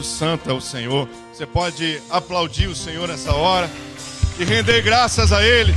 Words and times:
Santo, 0.00 0.48
é 0.48 0.52
o 0.52 0.60
Senhor. 0.60 1.08
Você 1.32 1.44
pode 1.44 2.00
aplaudir 2.08 2.68
o 2.68 2.76
Senhor 2.76 3.08
nessa 3.08 3.34
hora 3.34 3.68
e 4.38 4.44
render 4.44 4.80
graças 4.82 5.32
a 5.32 5.44
Ele, 5.44 5.74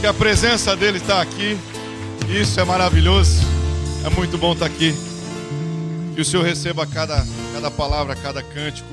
que 0.00 0.06
a 0.06 0.14
presença 0.14 0.74
dele 0.74 0.96
está 0.96 1.20
aqui. 1.20 1.58
Isso 2.28 2.58
é 2.58 2.64
maravilhoso, 2.64 3.42
é 4.06 4.08
muito 4.08 4.38
bom 4.38 4.54
estar 4.54 4.64
aqui. 4.64 4.94
Que 6.14 6.22
o 6.22 6.24
Senhor 6.24 6.42
receba 6.42 6.86
cada, 6.86 7.22
cada 7.52 7.70
palavra, 7.70 8.16
cada 8.16 8.42
cântico, 8.42 8.88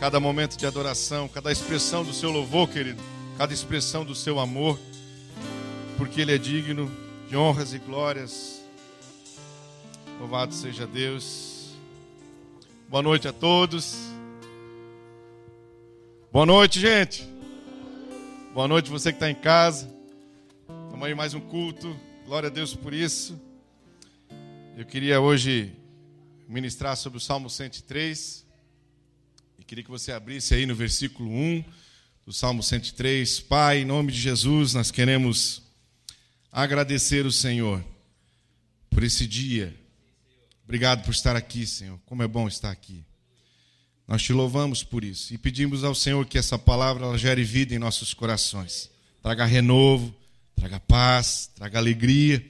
cada 0.00 0.18
momento 0.18 0.56
de 0.56 0.66
adoração, 0.66 1.28
cada 1.28 1.52
expressão 1.52 2.02
do 2.02 2.14
seu 2.14 2.30
louvor, 2.30 2.68
querido, 2.68 3.02
cada 3.36 3.52
expressão 3.52 4.04
do 4.04 4.14
seu 4.14 4.40
amor, 4.40 4.78
porque 5.98 6.22
Ele 6.22 6.34
é 6.34 6.38
digno 6.38 6.90
de 7.28 7.36
honras 7.36 7.74
e 7.74 7.78
glórias. 7.78 8.62
Louvado 10.18 10.54
seja 10.54 10.86
Deus. 10.86 11.57
Boa 12.88 13.02
noite 13.02 13.28
a 13.28 13.34
todos. 13.34 13.98
Boa 16.32 16.46
noite, 16.46 16.80
gente. 16.80 17.22
Boa 18.54 18.66
noite, 18.66 18.88
você 18.88 19.12
que 19.12 19.16
está 19.16 19.30
em 19.30 19.34
casa. 19.34 19.94
Estamos 20.86 21.06
aí 21.06 21.14
mais 21.14 21.34
um 21.34 21.40
culto. 21.40 21.94
Glória 22.24 22.46
a 22.46 22.50
Deus 22.50 22.74
por 22.74 22.94
isso. 22.94 23.38
Eu 24.74 24.86
queria 24.86 25.20
hoje 25.20 25.70
ministrar 26.48 26.96
sobre 26.96 27.18
o 27.18 27.20
Salmo 27.20 27.50
103. 27.50 28.46
E 29.58 29.64
queria 29.64 29.84
que 29.84 29.90
você 29.90 30.10
abrisse 30.10 30.54
aí 30.54 30.64
no 30.64 30.74
versículo 30.74 31.28
1 31.28 31.62
do 32.24 32.32
Salmo 32.32 32.62
103. 32.62 33.38
Pai, 33.40 33.80
em 33.80 33.84
nome 33.84 34.12
de 34.12 34.18
Jesus, 34.18 34.72
nós 34.72 34.90
queremos 34.90 35.62
agradecer 36.50 37.26
o 37.26 37.32
Senhor 37.32 37.84
por 38.88 39.02
esse 39.02 39.26
dia. 39.26 39.78
Obrigado 40.68 41.02
por 41.02 41.12
estar 41.12 41.34
aqui, 41.34 41.66
Senhor. 41.66 41.98
Como 42.04 42.22
é 42.22 42.28
bom 42.28 42.46
estar 42.46 42.70
aqui. 42.70 43.02
Nós 44.06 44.22
te 44.22 44.34
louvamos 44.34 44.84
por 44.84 45.02
isso 45.02 45.32
e 45.32 45.38
pedimos 45.38 45.82
ao 45.82 45.94
Senhor 45.94 46.26
que 46.26 46.36
essa 46.36 46.58
palavra 46.58 47.06
ela 47.06 47.16
gere 47.16 47.42
vida 47.42 47.74
em 47.74 47.78
nossos 47.78 48.12
corações. 48.12 48.90
Traga 49.22 49.46
renovo, 49.46 50.14
traga 50.54 50.78
paz, 50.78 51.50
traga 51.54 51.78
alegria. 51.78 52.44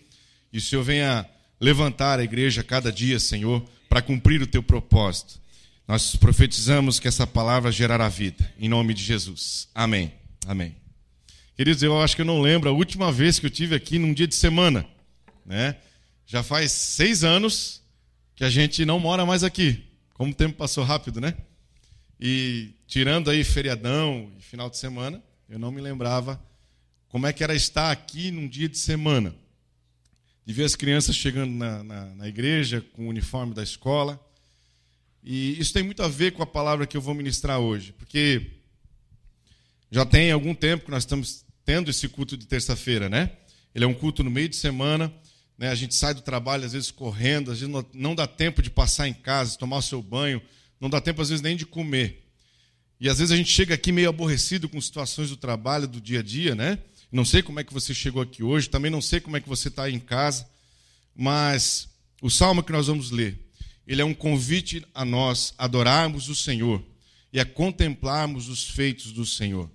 E 0.53 0.59
o 0.59 0.61
Senhor 0.61 0.83
venha 0.83 1.29
levantar 1.61 2.19
a 2.19 2.25
igreja 2.25 2.65
cada 2.65 2.91
dia, 2.91 3.21
Senhor, 3.21 3.65
para 3.89 4.03
cumprir 4.03 4.43
o 4.43 4.49
teu 4.49 4.65
propósito. 4.65 5.41
Nós 5.87 6.17
profetizamos 6.17 6.99
que 6.99 7.07
essa 7.07 7.25
palavra 7.25 7.71
gerará 7.71 8.09
vida, 8.09 8.53
em 8.59 8.69
nome 8.69 8.95
de 8.95 9.05
Jesus. 9.05 9.69
Amém. 9.73 10.13
Amém. 10.45 10.75
Queridos, 11.55 11.85
eu 11.85 12.03
acho 12.03 12.17
que 12.17 12.23
eu 12.23 12.27
não 12.27 12.41
lembro 12.41 12.69
a 12.69 12.73
última 12.73 13.13
vez 13.13 13.39
que 13.39 13.47
eu 13.47 13.51
tive 13.51 13.77
aqui 13.77 13.97
num 13.97 14.13
dia 14.13 14.27
de 14.27 14.35
semana, 14.35 14.85
né? 15.47 15.77
Já 16.27 16.43
faz 16.43 16.73
seis 16.73 17.23
anos 17.23 17.79
que 18.39 18.45
a 18.45 18.51
gente 18.51 18.85
não 18.85 19.01
mora 19.01 19.27
mais 19.27 19.43
aqui. 19.43 19.85
Como 20.15 20.31
o 20.31 20.35
tempo 20.35 20.57
passou 20.57 20.85
rápido, 20.85 21.21
né? 21.21 21.35
E 22.21 22.71
tirando 22.87 23.31
aí 23.31 23.43
feriadão 23.43 24.31
e 24.39 24.41
final 24.41 24.71
de 24.71 24.77
semana, 24.77 25.21
eu 25.49 25.59
não 25.59 25.73
me 25.73 25.81
lembrava 25.81 26.41
como 27.09 27.27
é 27.27 27.33
que 27.33 27.43
era 27.43 27.53
estar 27.53 27.91
aqui 27.91 28.31
num 28.31 28.47
dia 28.47 28.69
de 28.69 28.79
semana. 28.79 29.35
De 30.47 30.53
ver 30.53 30.63
as 30.63 30.77
crianças 30.77 31.17
chegando 31.17 31.53
na, 31.53 31.83
na, 31.83 32.15
na 32.15 32.29
igreja 32.29 32.81
com 32.93 33.07
o 33.07 33.09
uniforme 33.09 33.55
da 33.55 33.63
escola. 33.65 34.25
E 35.25 35.59
isso 35.59 35.73
tem 35.73 35.83
muito 35.83 36.05
a 36.05 36.09
ver 36.09 36.31
com 36.31 36.41
a 36.41 36.47
palavra 36.47 36.87
que 36.87 36.97
eu 36.97 37.01
vou 37.01 37.15
ministrar 37.15 37.59
hoje, 37.59 37.93
porque 37.93 38.53
já 39.91 40.07
tem 40.07 40.31
algum 40.31 40.55
tempo 40.55 40.85
que 40.85 40.93
nós 40.93 41.03
estamos 41.03 41.45
tendo 41.65 41.91
esse 41.91 42.09
culto 42.09 42.37
de 42.37 42.47
terça-feira, 42.47 43.09
né? 43.09 43.33
Ele 43.75 43.85
é 43.85 43.89
um 43.89 43.95
culto 43.95 44.23
no 44.23 44.31
meio 44.31 44.49
de 44.49 44.55
semana, 44.55 45.13
né? 45.59 45.69
A 45.71 45.75
gente 45.75 45.95
sai 45.95 46.15
do 46.15 46.23
trabalho 46.23 46.65
às 46.65 46.73
vezes 46.73 46.93
correndo, 46.93 47.51
às 47.51 47.59
vezes 47.59 47.75
não 47.93 48.15
dá 48.15 48.27
tempo 48.29 48.63
de 48.63 48.71
passar 48.71 49.09
em 49.09 49.13
casa, 49.13 49.59
tomar 49.59 49.79
o 49.79 49.83
seu 49.83 50.01
banho, 50.01 50.41
não 50.81 50.89
dá 50.89 51.01
tempo 51.01 51.21
às 51.21 51.29
vezes 51.29 51.43
nem 51.43 51.57
de 51.57 51.67
comer. 51.67 52.25
E 53.01 53.09
às 53.09 53.19
vezes 53.19 53.33
a 53.33 53.37
gente 53.37 53.51
chega 53.51 53.75
aqui 53.75 53.91
meio 53.91 54.09
aborrecido 54.09 54.69
com 54.69 54.81
situações 54.81 55.31
do 55.31 55.37
trabalho, 55.37 55.89
do 55.89 56.01
dia 56.01 56.21
a 56.21 56.23
dia, 56.23 56.55
né? 56.55 56.79
Não 57.11 57.25
sei 57.25 57.43
como 57.43 57.59
é 57.59 57.65
que 57.65 57.73
você 57.73 57.93
chegou 57.93 58.23
aqui 58.23 58.43
hoje, 58.43 58.69
também 58.69 58.91
não 58.91 59.03
sei 59.03 59.21
como 59.21 59.37
é 59.37 59.41
que 59.41 59.49
você 59.49 59.69
está 59.69 59.85
aí 59.85 59.95
em 59.95 60.01
casa, 60.01 60.49
mas 61.15 61.89
o 62.23 62.31
salmo 62.31 62.63
que 62.63 62.73
nós 62.73 62.87
vamos 62.87 63.11
ler, 63.11 63.39
ele 63.87 64.03
é 64.03 64.05
um 64.05 64.15
convite 64.15 64.85
a 64.95 65.05
nós 65.05 65.55
adorarmos 65.57 66.29
o 66.29 66.35
Senhor 66.35 66.85
e 67.33 67.41
a 67.41 67.47
contemplarmos 67.47 68.49
os 68.49 68.69
feitos 68.69 69.13
do 69.13 69.25
Senhor. 69.25 69.71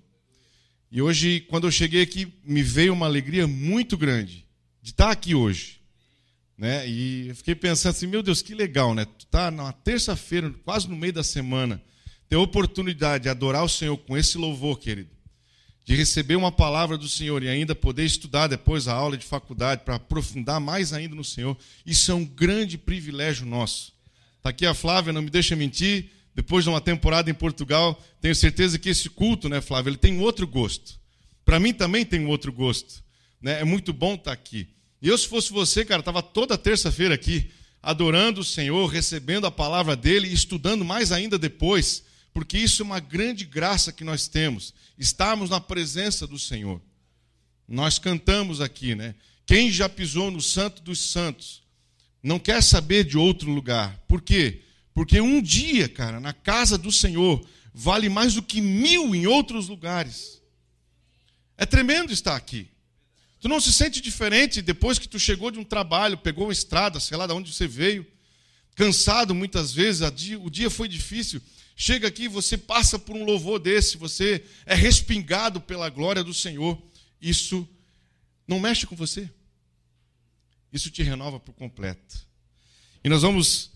E 0.91 1.01
hoje, 1.01 1.41
quando 1.49 1.65
eu 1.65 1.71
cheguei 1.71 2.03
aqui, 2.03 2.31
me 2.43 2.61
veio 2.61 2.93
uma 2.93 3.07
alegria 3.07 3.47
muito 3.47 3.97
grande 3.97 4.42
de 4.83 4.91
estar 4.91 5.09
aqui 5.09 5.33
hoje. 5.33 5.79
Né? 6.57 6.87
E 6.87 7.29
eu 7.29 7.35
fiquei 7.35 7.55
pensando 7.55 7.91
assim, 7.91 8.05
meu 8.05 8.21
Deus, 8.21 8.41
que 8.41 8.53
legal, 8.53 8.93
né? 8.93 9.05
Tu 9.05 9.25
tá 9.27 9.49
na 9.49 9.71
terça-feira, 9.71 10.53
quase 10.65 10.89
no 10.89 10.95
meio 10.95 11.13
da 11.13 11.23
semana, 11.23 11.81
ter 12.27 12.35
a 12.35 12.39
oportunidade 12.39 13.23
de 13.23 13.29
adorar 13.29 13.63
o 13.63 13.69
Senhor 13.69 13.97
com 13.97 14.17
esse 14.17 14.37
louvor, 14.37 14.77
querido. 14.77 15.09
De 15.85 15.95
receber 15.95 16.35
uma 16.35 16.51
palavra 16.51 16.97
do 16.97 17.07
Senhor 17.07 17.41
e 17.43 17.49
ainda 17.49 17.73
poder 17.73 18.05
estudar 18.05 18.47
depois 18.47 18.87
a 18.87 18.93
aula 18.93 19.17
de 19.17 19.25
faculdade 19.25 19.83
para 19.83 19.95
aprofundar 19.95 20.59
mais 20.59 20.91
ainda 20.91 21.15
no 21.15 21.23
Senhor. 21.23 21.57
Isso 21.85 22.11
é 22.11 22.13
um 22.13 22.25
grande 22.25 22.77
privilégio 22.77 23.45
nosso. 23.45 23.93
Está 24.37 24.49
aqui 24.49 24.65
a 24.65 24.73
Flávia, 24.73 25.13
não 25.13 25.21
me 25.21 25.29
deixa 25.29 25.55
mentir, 25.55 26.09
depois 26.35 26.63
de 26.63 26.69
uma 26.69 26.81
temporada 26.81 27.29
em 27.29 27.33
Portugal, 27.33 28.01
tenho 28.19 28.35
certeza 28.35 28.77
que 28.77 28.89
esse 28.89 29.09
culto, 29.09 29.47
né, 29.47 29.61
Flávio, 29.61 29.91
ele 29.91 29.97
tem 29.97 30.19
outro 30.19 30.45
gosto. 30.45 30.99
Para 31.45 31.59
mim 31.59 31.73
também 31.73 32.05
tem 32.05 32.25
outro 32.25 32.51
gosto. 32.51 33.02
Né? 33.43 33.59
É 33.59 33.65
muito 33.65 33.91
bom 33.91 34.13
estar 34.13 34.23
tá 34.23 34.31
aqui. 34.31 34.69
E 35.01 35.09
eu, 35.09 35.17
se 35.17 35.27
fosse 35.27 35.51
você, 35.51 35.83
cara, 35.83 35.99
estava 35.99 36.23
toda 36.23 36.57
terça-feira 36.57 37.13
aqui, 37.13 37.51
adorando 37.81 38.39
o 38.39 38.45
Senhor, 38.45 38.87
recebendo 38.87 39.45
a 39.45 39.51
palavra 39.51 39.97
dele 39.97 40.29
e 40.29 40.33
estudando 40.33 40.85
mais 40.85 41.11
ainda 41.11 41.37
depois, 41.37 42.03
porque 42.33 42.57
isso 42.57 42.81
é 42.81 42.85
uma 42.85 43.01
grande 43.01 43.43
graça 43.43 43.91
que 43.91 44.05
nós 44.05 44.29
temos, 44.29 44.73
estarmos 44.97 45.49
na 45.49 45.59
presença 45.59 46.25
do 46.25 46.39
Senhor. 46.39 46.81
Nós 47.67 47.99
cantamos 47.99 48.61
aqui, 48.61 48.95
né? 48.95 49.13
Quem 49.45 49.69
já 49.69 49.89
pisou 49.89 50.31
no 50.31 50.41
Santo 50.41 50.81
dos 50.81 51.11
Santos 51.11 51.61
não 52.23 52.39
quer 52.39 52.63
saber 52.63 53.03
de 53.03 53.17
outro 53.17 53.51
lugar. 53.51 54.01
Por 54.07 54.21
quê? 54.21 54.61
Porque 54.93 55.19
um 55.19 55.41
dia, 55.41 55.89
cara, 55.89 56.21
na 56.21 56.31
casa 56.31 56.77
do 56.77 56.93
Senhor, 56.93 57.45
vale 57.73 58.07
mais 58.07 58.35
do 58.35 58.41
que 58.41 58.61
mil 58.61 59.13
em 59.13 59.27
outros 59.27 59.67
lugares. 59.67 60.41
É 61.57 61.65
tremendo 61.65 62.13
estar 62.13 62.37
aqui. 62.37 62.69
Tu 63.43 63.49
não 63.49 63.59
se 63.59 63.73
sente 63.73 63.99
diferente 63.99 64.61
depois 64.61 64.97
que 64.97 65.05
tu 65.05 65.19
chegou 65.19 65.51
de 65.51 65.59
um 65.59 65.65
trabalho, 65.65 66.17
pegou 66.17 66.45
uma 66.45 66.53
estrada, 66.53 66.97
sei 66.97 67.17
lá 67.17 67.27
de 67.27 67.33
onde 67.33 67.51
você 67.51 67.67
veio, 67.67 68.07
cansado 68.73 69.35
muitas 69.35 69.73
vezes, 69.73 70.01
o 70.41 70.49
dia 70.49 70.69
foi 70.69 70.87
difícil. 70.87 71.41
Chega 71.75 72.07
aqui, 72.07 72.29
você 72.29 72.57
passa 72.57 72.97
por 72.97 73.17
um 73.17 73.25
louvor 73.25 73.59
desse, 73.59 73.97
você 73.97 74.45
é 74.65 74.73
respingado 74.73 75.59
pela 75.59 75.89
glória 75.89 76.23
do 76.23 76.33
Senhor. 76.33 76.81
Isso 77.21 77.67
não 78.47 78.61
mexe 78.61 78.87
com 78.87 78.95
você. 78.95 79.29
Isso 80.71 80.89
te 80.89 81.03
renova 81.03 81.37
por 81.37 81.51
completo. 81.51 82.25
E 83.03 83.09
nós 83.09 83.23
vamos 83.23 83.71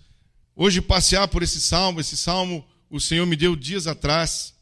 hoje 0.55 0.79
passear 0.79 1.27
por 1.27 1.43
esse 1.43 1.59
salmo. 1.59 1.99
Esse 1.99 2.15
salmo 2.15 2.65
o 2.89 3.01
Senhor 3.01 3.25
me 3.25 3.35
deu 3.35 3.53
dias 3.53 3.85
atrás, 3.85 4.55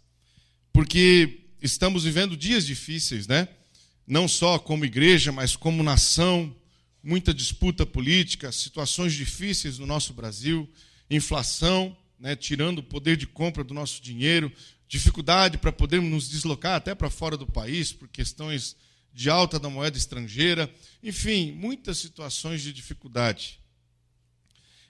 porque 0.73 1.41
estamos 1.61 2.05
vivendo 2.05 2.35
dias 2.35 2.65
difíceis, 2.65 3.27
né? 3.27 3.47
Não 4.07 4.27
só 4.27 4.59
como 4.59 4.85
igreja, 4.85 5.31
mas 5.31 5.55
como 5.55 5.81
nação, 5.83 6.55
muita 7.01 7.33
disputa 7.33 7.85
política, 7.85 8.51
situações 8.51 9.13
difíceis 9.13 9.79
no 9.79 9.85
nosso 9.85 10.13
Brasil, 10.13 10.69
inflação, 11.09 11.95
né, 12.19 12.35
tirando 12.35 12.79
o 12.79 12.83
poder 12.83 13.17
de 13.17 13.27
compra 13.27 13.63
do 13.63 13.73
nosso 13.73 14.01
dinheiro, 14.01 14.51
dificuldade 14.87 15.57
para 15.57 15.71
podermos 15.71 16.09
nos 16.09 16.29
deslocar 16.29 16.75
até 16.75 16.93
para 16.93 17.09
fora 17.09 17.35
do 17.35 17.47
país 17.47 17.91
por 17.91 18.07
questões 18.07 18.75
de 19.13 19.29
alta 19.29 19.57
da 19.57 19.69
moeda 19.69 19.97
estrangeira, 19.97 20.69
enfim, 21.01 21.51
muitas 21.51 21.97
situações 21.97 22.61
de 22.61 22.73
dificuldade. 22.73 23.59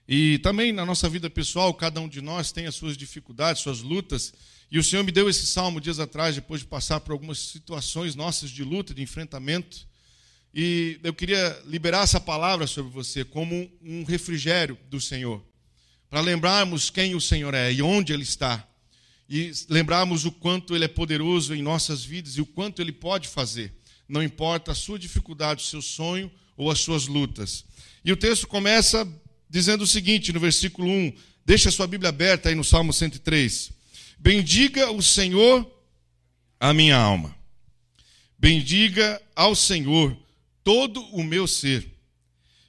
E 0.07 0.39
também 0.39 0.71
na 0.71 0.85
nossa 0.85 1.09
vida 1.09 1.29
pessoal, 1.29 1.73
cada 1.73 1.99
um 1.99 2.07
de 2.07 2.21
nós 2.21 2.51
tem 2.51 2.65
as 2.65 2.75
suas 2.75 2.95
dificuldades, 2.95 3.61
suas 3.61 3.81
lutas. 3.81 4.33
E 4.71 4.79
o 4.79 4.83
Senhor 4.83 5.03
me 5.03 5.11
deu 5.11 5.29
esse 5.29 5.45
salmo 5.45 5.79
dias 5.79 5.99
atrás, 5.99 6.35
depois 6.35 6.61
de 6.61 6.67
passar 6.67 6.99
por 6.99 7.11
algumas 7.11 7.39
situações 7.39 8.15
nossas 8.15 8.49
de 8.49 8.63
luta, 8.63 8.93
de 8.93 9.01
enfrentamento. 9.01 9.87
E 10.53 10.99
eu 11.03 11.13
queria 11.13 11.61
liberar 11.65 12.03
essa 12.03 12.19
palavra 12.19 12.65
sobre 12.65 12.91
você 12.91 13.23
como 13.23 13.69
um 13.81 14.03
refrigério 14.03 14.77
do 14.89 14.99
Senhor, 15.01 15.43
para 16.09 16.21
lembrarmos 16.21 16.89
quem 16.89 17.13
o 17.13 17.21
Senhor 17.21 17.53
é 17.53 17.73
e 17.73 17.81
onde 17.81 18.13
Ele 18.13 18.23
está, 18.23 18.65
e 19.29 19.51
lembrarmos 19.69 20.23
o 20.23 20.31
quanto 20.31 20.73
Ele 20.73 20.85
é 20.85 20.87
poderoso 20.87 21.53
em 21.53 21.61
nossas 21.61 22.05
vidas 22.05 22.37
e 22.37 22.41
o 22.41 22.45
quanto 22.45 22.81
Ele 22.81 22.93
pode 22.93 23.27
fazer, 23.27 23.73
não 24.07 24.23
importa 24.23 24.71
a 24.71 24.75
sua 24.75 24.97
dificuldade, 24.97 25.61
o 25.61 25.67
seu 25.67 25.81
sonho 25.81 26.31
ou 26.55 26.71
as 26.71 26.79
suas 26.79 27.05
lutas. 27.05 27.65
E 28.03 28.11
o 28.11 28.17
texto 28.17 28.47
começa 28.47 29.05
dizendo 29.49 29.83
o 29.83 29.87
seguinte 29.87 30.31
no 30.31 30.39
versículo 30.39 30.87
1, 30.89 31.13
deixa 31.45 31.69
a 31.69 31.71
sua 31.71 31.85
Bíblia 31.87 32.09
aberta 32.09 32.47
aí 32.47 32.55
no 32.55 32.63
Salmo 32.63 32.93
103. 32.93 33.74
Bendiga 34.17 34.91
o 34.91 35.01
Senhor 35.01 35.69
a 36.59 36.73
minha 36.73 36.97
alma. 36.97 37.35
Bendiga 38.37 39.21
ao 39.35 39.55
Senhor 39.55 40.17
todo 40.63 41.01
o 41.07 41.23
meu 41.23 41.47
ser. 41.47 41.87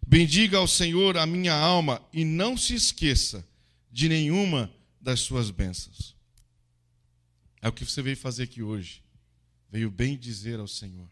Bendiga 0.07 0.59
ao 0.59 0.69
Senhor 0.69 1.17
a 1.17 1.27
minha 1.27 1.55
alma 1.55 2.01
e 2.13 2.25
não 2.25 2.57
se 2.57 2.75
esqueça 2.75 3.47
de 3.91 4.09
nenhuma 4.09 4.73
das 5.01 5.21
suas 5.21 5.51
bênçãos. 5.51 6.15
É 7.61 7.69
o 7.69 7.73
que 7.73 7.85
você 7.85 8.03
veio 8.03 8.17
fazer 8.17 8.45
aqui 8.45 8.63
hoje. 8.63 9.03
Veio 9.71 9.91
bem 9.91 10.17
dizer 10.17 10.61
ao 10.61 10.69
Senhor. 10.69 11.09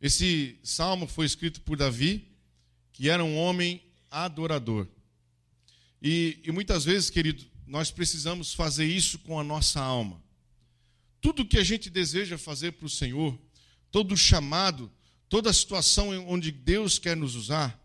Esse 0.00 0.58
salmo 0.62 1.06
foi 1.06 1.26
escrito 1.26 1.60
por 1.60 1.76
Davi, 1.76 2.28
que 2.92 3.08
era 3.08 3.24
um 3.24 3.36
homem 3.36 3.82
adorador. 4.10 4.86
E, 6.02 6.40
e 6.44 6.52
muitas 6.52 6.84
vezes, 6.84 7.08
querido, 7.08 7.44
nós 7.74 7.90
precisamos 7.90 8.54
fazer 8.54 8.86
isso 8.86 9.18
com 9.18 9.36
a 9.36 9.42
nossa 9.42 9.80
alma. 9.80 10.22
Tudo 11.20 11.44
que 11.44 11.58
a 11.58 11.64
gente 11.64 11.90
deseja 11.90 12.38
fazer 12.38 12.70
para 12.70 12.86
o 12.86 12.88
Senhor, 12.88 13.36
todo 13.90 14.16
chamado, 14.16 14.88
toda 15.28 15.52
situação 15.52 16.10
onde 16.28 16.52
Deus 16.52 17.00
quer 17.00 17.16
nos 17.16 17.34
usar, 17.34 17.76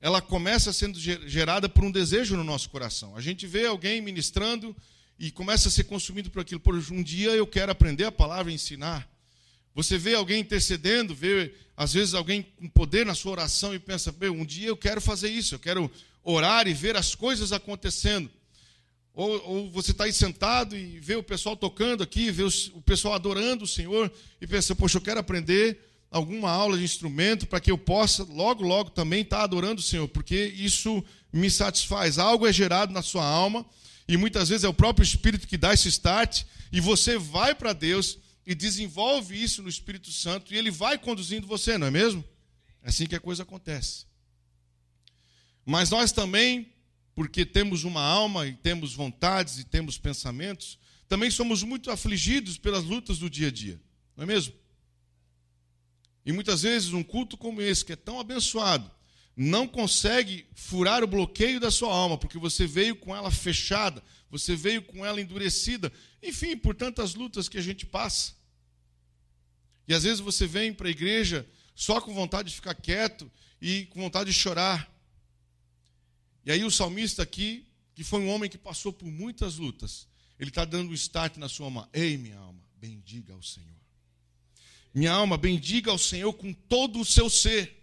ela 0.00 0.20
começa 0.20 0.72
sendo 0.72 0.98
gerada 0.98 1.68
por 1.68 1.84
um 1.84 1.92
desejo 1.92 2.36
no 2.36 2.42
nosso 2.42 2.68
coração. 2.68 3.14
A 3.16 3.20
gente 3.20 3.46
vê 3.46 3.64
alguém 3.64 4.00
ministrando 4.00 4.74
e 5.16 5.30
começa 5.30 5.68
a 5.68 5.70
ser 5.70 5.84
consumido 5.84 6.28
por 6.28 6.40
aquilo. 6.40 6.58
Por 6.58 6.74
um 6.74 7.00
dia 7.00 7.30
eu 7.30 7.46
quero 7.46 7.70
aprender 7.70 8.06
a 8.06 8.10
palavra 8.10 8.50
e 8.50 8.56
ensinar. 8.56 9.08
Você 9.72 9.96
vê 9.96 10.16
alguém 10.16 10.40
intercedendo, 10.40 11.14
vê 11.14 11.54
às 11.76 11.92
vezes 11.92 12.14
alguém 12.14 12.42
com 12.42 12.68
poder 12.68 13.06
na 13.06 13.14
sua 13.14 13.30
oração 13.30 13.72
e 13.72 13.78
pensa: 13.78 14.12
um 14.36 14.44
dia 14.44 14.66
eu 14.66 14.76
quero 14.76 15.00
fazer 15.00 15.30
isso, 15.30 15.54
eu 15.54 15.60
quero 15.60 15.88
orar 16.24 16.66
e 16.66 16.74
ver 16.74 16.96
as 16.96 17.14
coisas 17.14 17.52
acontecendo. 17.52 18.28
Ou, 19.14 19.42
ou 19.44 19.70
você 19.70 19.90
está 19.90 20.04
aí 20.04 20.12
sentado 20.12 20.76
e 20.76 20.98
vê 20.98 21.16
o 21.16 21.22
pessoal 21.22 21.56
tocando 21.56 22.02
aqui, 22.02 22.30
vê 22.30 22.44
o 22.44 22.82
pessoal 22.82 23.14
adorando 23.14 23.64
o 23.64 23.68
Senhor 23.68 24.10
e 24.40 24.46
pensa: 24.46 24.74
poxa, 24.74 24.96
eu 24.96 25.02
quero 25.02 25.20
aprender 25.20 25.78
alguma 26.10 26.50
aula 26.50 26.76
de 26.76 26.84
instrumento 26.84 27.46
para 27.46 27.60
que 27.60 27.70
eu 27.70 27.78
possa 27.78 28.22
logo, 28.24 28.62
logo 28.62 28.90
também 28.90 29.22
estar 29.22 29.38
tá 29.38 29.44
adorando 29.44 29.80
o 29.80 29.84
Senhor, 29.84 30.08
porque 30.08 30.52
isso 30.56 31.02
me 31.32 31.50
satisfaz. 31.50 32.18
Algo 32.18 32.46
é 32.46 32.52
gerado 32.52 32.92
na 32.92 33.02
sua 33.02 33.24
alma 33.24 33.64
e 34.06 34.16
muitas 34.16 34.48
vezes 34.48 34.64
é 34.64 34.68
o 34.68 34.74
próprio 34.74 35.04
Espírito 35.04 35.46
que 35.46 35.56
dá 35.56 35.72
esse 35.72 35.88
start 35.88 36.44
e 36.70 36.80
você 36.80 37.18
vai 37.18 37.54
para 37.54 37.72
Deus 37.72 38.18
e 38.46 38.54
desenvolve 38.54 39.40
isso 39.40 39.62
no 39.62 39.68
Espírito 39.68 40.10
Santo 40.10 40.52
e 40.52 40.56
ele 40.58 40.70
vai 40.70 40.98
conduzindo 40.98 41.46
você, 41.46 41.78
não 41.78 41.86
é 41.86 41.90
mesmo? 41.90 42.24
É 42.82 42.88
assim 42.88 43.06
que 43.06 43.14
a 43.14 43.20
coisa 43.20 43.42
acontece. 43.42 44.06
Mas 45.64 45.90
nós 45.90 46.12
também, 46.12 46.71
porque 47.14 47.44
temos 47.44 47.84
uma 47.84 48.02
alma 48.02 48.46
e 48.46 48.54
temos 48.54 48.94
vontades 48.94 49.58
e 49.58 49.64
temos 49.64 49.98
pensamentos, 49.98 50.78
também 51.08 51.30
somos 51.30 51.62
muito 51.62 51.90
afligidos 51.90 52.56
pelas 52.56 52.84
lutas 52.84 53.18
do 53.18 53.28
dia 53.28 53.48
a 53.48 53.50
dia, 53.50 53.80
não 54.16 54.24
é 54.24 54.26
mesmo? 54.26 54.54
E 56.24 56.32
muitas 56.32 56.62
vezes 56.62 56.92
um 56.92 57.02
culto 57.02 57.36
como 57.36 57.60
esse, 57.60 57.84
que 57.84 57.92
é 57.92 57.96
tão 57.96 58.20
abençoado, 58.20 58.90
não 59.36 59.66
consegue 59.66 60.46
furar 60.54 61.02
o 61.02 61.06
bloqueio 61.06 61.58
da 61.58 61.70
sua 61.70 61.92
alma, 61.92 62.18
porque 62.18 62.38
você 62.38 62.66
veio 62.66 62.94
com 62.96 63.14
ela 63.14 63.30
fechada, 63.30 64.02
você 64.30 64.54
veio 64.54 64.82
com 64.82 65.04
ela 65.04 65.20
endurecida, 65.20 65.92
enfim, 66.22 66.56
por 66.56 66.74
tantas 66.74 67.14
lutas 67.14 67.48
que 67.48 67.58
a 67.58 67.62
gente 67.62 67.84
passa. 67.84 68.34
E 69.88 69.94
às 69.94 70.04
vezes 70.04 70.20
você 70.20 70.46
vem 70.46 70.72
para 70.72 70.88
a 70.88 70.90
igreja 70.90 71.46
só 71.74 72.00
com 72.00 72.14
vontade 72.14 72.50
de 72.50 72.54
ficar 72.54 72.74
quieto 72.74 73.30
e 73.60 73.86
com 73.86 74.00
vontade 74.00 74.30
de 74.30 74.38
chorar. 74.38 74.91
E 76.44 76.50
aí 76.50 76.64
o 76.64 76.70
salmista 76.70 77.22
aqui, 77.22 77.66
que 77.94 78.02
foi 78.02 78.20
um 78.20 78.28
homem 78.28 78.50
que 78.50 78.58
passou 78.58 78.92
por 78.92 79.06
muitas 79.06 79.56
lutas, 79.56 80.08
ele 80.38 80.50
está 80.50 80.64
dando 80.64 80.90
um 80.90 80.94
start 80.94 81.36
na 81.36 81.48
sua 81.48 81.66
alma. 81.66 81.88
Ei, 81.92 82.16
minha 82.16 82.38
alma, 82.38 82.60
bendiga 82.76 83.32
ao 83.32 83.42
Senhor. 83.42 83.68
Minha 84.94 85.12
alma, 85.12 85.38
bendiga 85.38 85.90
ao 85.90 85.98
Senhor 85.98 86.32
com 86.34 86.52
todo 86.52 87.00
o 87.00 87.04
seu 87.04 87.30
ser. 87.30 87.80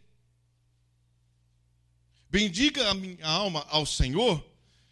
Bendiga 2.29 2.89
a 2.89 2.93
minha 2.93 3.25
alma 3.25 3.65
ao 3.69 3.85
Senhor 3.85 4.45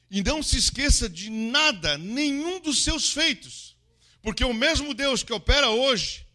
e 0.10 0.24
não 0.24 0.42
se 0.42 0.58
esqueça 0.58 1.10
de 1.10 1.30
nada, 1.30 1.98
nenhum 1.98 2.60
dos 2.60 2.84
seus 2.84 3.12
feitos. 3.12 3.76
Porque 4.22 4.44
o 4.44 4.54
mesmo 4.54 4.94
Deus 4.94 5.22
que 5.22 5.34
opera 5.34 5.70
hoje, 5.70 6.26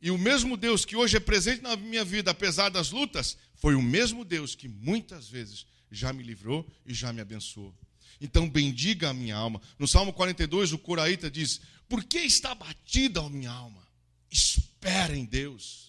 e 0.00 0.10
o 0.10 0.18
mesmo 0.18 0.56
Deus 0.56 0.84
que 0.84 0.96
hoje 0.96 1.16
é 1.16 1.20
presente 1.20 1.62
na 1.62 1.76
minha 1.76 2.04
vida, 2.04 2.30
apesar 2.30 2.70
das 2.70 2.90
lutas, 2.90 3.36
foi 3.54 3.74
o 3.74 3.82
mesmo 3.82 4.24
Deus 4.24 4.54
que 4.54 4.68
muitas 4.68 5.28
vezes 5.28 5.66
já 5.90 6.12
me 6.12 6.22
livrou 6.22 6.66
e 6.86 6.94
já 6.94 7.12
me 7.12 7.20
abençoou. 7.20 7.74
Então, 8.20 8.48
bendiga 8.48 9.10
a 9.10 9.14
minha 9.14 9.36
alma. 9.36 9.60
No 9.78 9.86
Salmo 9.86 10.12
42, 10.12 10.72
o 10.72 10.78
Coraíta 10.78 11.30
diz: 11.30 11.60
Por 11.88 12.02
que 12.04 12.18
está 12.18 12.54
batida 12.54 13.20
a 13.20 13.30
minha 13.30 13.50
alma? 13.50 13.86
Espera 14.30 15.16
em 15.16 15.24
Deus. 15.24 15.88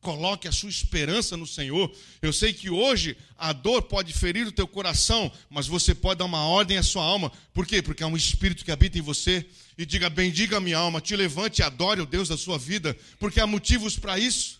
Coloque 0.00 0.48
a 0.48 0.52
sua 0.52 0.70
esperança 0.70 1.36
no 1.36 1.46
Senhor. 1.46 1.94
Eu 2.22 2.32
sei 2.32 2.54
que 2.54 2.70
hoje 2.70 3.16
a 3.36 3.52
dor 3.52 3.82
pode 3.82 4.14
ferir 4.14 4.46
o 4.46 4.52
teu 4.52 4.66
coração, 4.66 5.30
mas 5.50 5.66
você 5.66 5.94
pode 5.94 6.18
dar 6.18 6.24
uma 6.24 6.46
ordem 6.46 6.78
à 6.78 6.82
sua 6.82 7.04
alma. 7.04 7.30
Por 7.52 7.66
quê? 7.66 7.82
Porque 7.82 8.02
há 8.02 8.06
um 8.06 8.16
espírito 8.16 8.64
que 8.64 8.72
habita 8.72 8.98
em 8.98 9.02
você. 9.02 9.46
E 9.76 9.84
diga: 9.84 10.08
bendiga 10.08 10.56
a 10.56 10.60
minha 10.60 10.78
alma, 10.78 11.00
te 11.00 11.14
levante 11.14 11.60
e 11.60 11.62
adore 11.62 12.00
o 12.00 12.06
Deus 12.06 12.28
da 12.28 12.36
sua 12.36 12.58
vida, 12.58 12.96
porque 13.18 13.40
há 13.40 13.46
motivos 13.46 13.98
para 13.98 14.18
isso. 14.18 14.59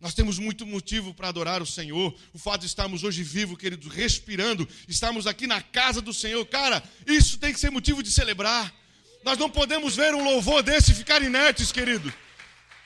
Nós 0.00 0.14
temos 0.14 0.38
muito 0.38 0.66
motivo 0.66 1.14
para 1.14 1.28
adorar 1.28 1.62
o 1.62 1.66
Senhor. 1.66 2.14
O 2.32 2.38
fato 2.38 2.60
de 2.60 2.66
estarmos 2.66 3.02
hoje 3.02 3.22
vivos, 3.22 3.56
queridos, 3.56 3.92
respirando, 3.92 4.68
estarmos 4.86 5.26
aqui 5.26 5.46
na 5.46 5.62
casa 5.62 6.02
do 6.02 6.12
Senhor, 6.12 6.44
cara, 6.46 6.82
isso 7.06 7.38
tem 7.38 7.52
que 7.52 7.60
ser 7.60 7.70
motivo 7.70 8.02
de 8.02 8.10
celebrar. 8.10 8.72
Nós 9.24 9.38
não 9.38 9.50
podemos 9.50 9.96
ver 9.96 10.14
um 10.14 10.22
louvor 10.22 10.62
desse 10.62 10.94
ficar 10.94 11.22
inertes, 11.22 11.72
querido. 11.72 12.12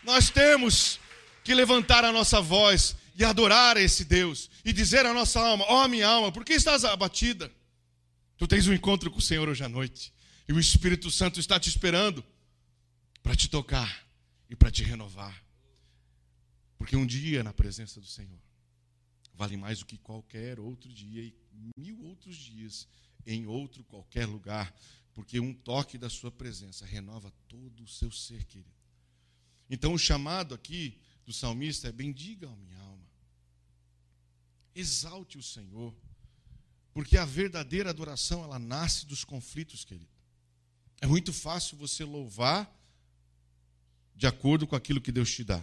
Nós 0.05 0.31
temos 0.31 0.99
que 1.45 1.53
levantar 1.53 2.05
a 2.05 2.12
nossa 2.12 2.41
voz 2.41 2.97
e 3.17 3.25
adorar 3.25 3.77
esse 3.77 4.05
Deus 4.05 4.49
e 4.65 4.73
dizer 4.73 5.05
à 5.05 5.12
nossa 5.12 5.41
alma: 5.41 5.65
Ó 5.69 5.85
oh, 5.85 5.89
minha 5.89 6.07
alma, 6.07 6.33
por 6.33 6.45
que 6.45 6.55
estás 6.55 6.85
abatida? 6.85 7.51
Tu 8.39 8.47
tens 8.47 8.67
um 8.67 8.73
encontro 8.73 9.11
com 9.11 9.19
o 9.19 9.23
Senhor 9.23 9.49
hoje 9.49 9.62
à 9.62 9.69
noite 9.69 10.12
e 10.49 10.53
o 10.53 10.59
Espírito 10.59 11.11
Santo 11.11 11.39
está 11.39 11.61
te 11.61 11.69
esperando 11.69 12.25
para 13.23 13.37
te 13.37 13.49
tocar 13.49 14.07
e 14.49 14.57
para 14.57 14.71
te 14.71 14.83
renovar. 14.83 15.50
Porque 16.81 16.97
um 16.97 17.05
dia 17.05 17.44
na 17.44 17.53
presença 17.53 18.00
do 18.00 18.06
Senhor 18.06 18.41
vale 19.35 19.55
mais 19.55 19.81
do 19.81 19.85
que 19.85 19.99
qualquer 19.99 20.59
outro 20.59 20.91
dia 20.91 21.23
e 21.23 21.35
mil 21.77 22.03
outros 22.05 22.35
dias 22.35 22.88
em 23.27 23.47
outro 23.47 23.85
qualquer 23.85 24.25
lugar, 24.25 24.75
porque 25.12 25.38
um 25.38 25.53
toque 25.53 25.99
da 25.99 26.09
sua 26.09 26.32
presença 26.32 26.87
renova 26.87 27.31
todo 27.47 27.85
o 27.85 27.87
seu 27.87 28.11
ser, 28.11 28.44
querido. 28.44 28.75
Então 29.69 29.93
o 29.93 29.99
chamado 29.99 30.55
aqui 30.55 30.99
do 31.27 31.35
salmista 31.35 31.87
é: 31.87 31.93
bendiga 31.93 32.49
a 32.49 32.56
minha 32.56 32.79
alma, 32.79 33.06
exalte 34.75 35.37
o 35.37 35.43
Senhor, 35.43 35.94
porque 36.94 37.19
a 37.19 37.26
verdadeira 37.26 37.91
adoração 37.91 38.43
ela 38.43 38.59
nasce 38.59 39.04
dos 39.04 39.23
conflitos, 39.23 39.85
querido. 39.85 40.11
É 40.99 41.07
muito 41.07 41.31
fácil 41.31 41.76
você 41.76 42.04
louvar 42.04 42.75
de 44.16 44.26
acordo 44.26 44.66
com 44.66 44.75
aquilo 44.75 44.99
que 44.99 45.12
Deus 45.12 45.31
te 45.31 45.45
dá. 45.45 45.62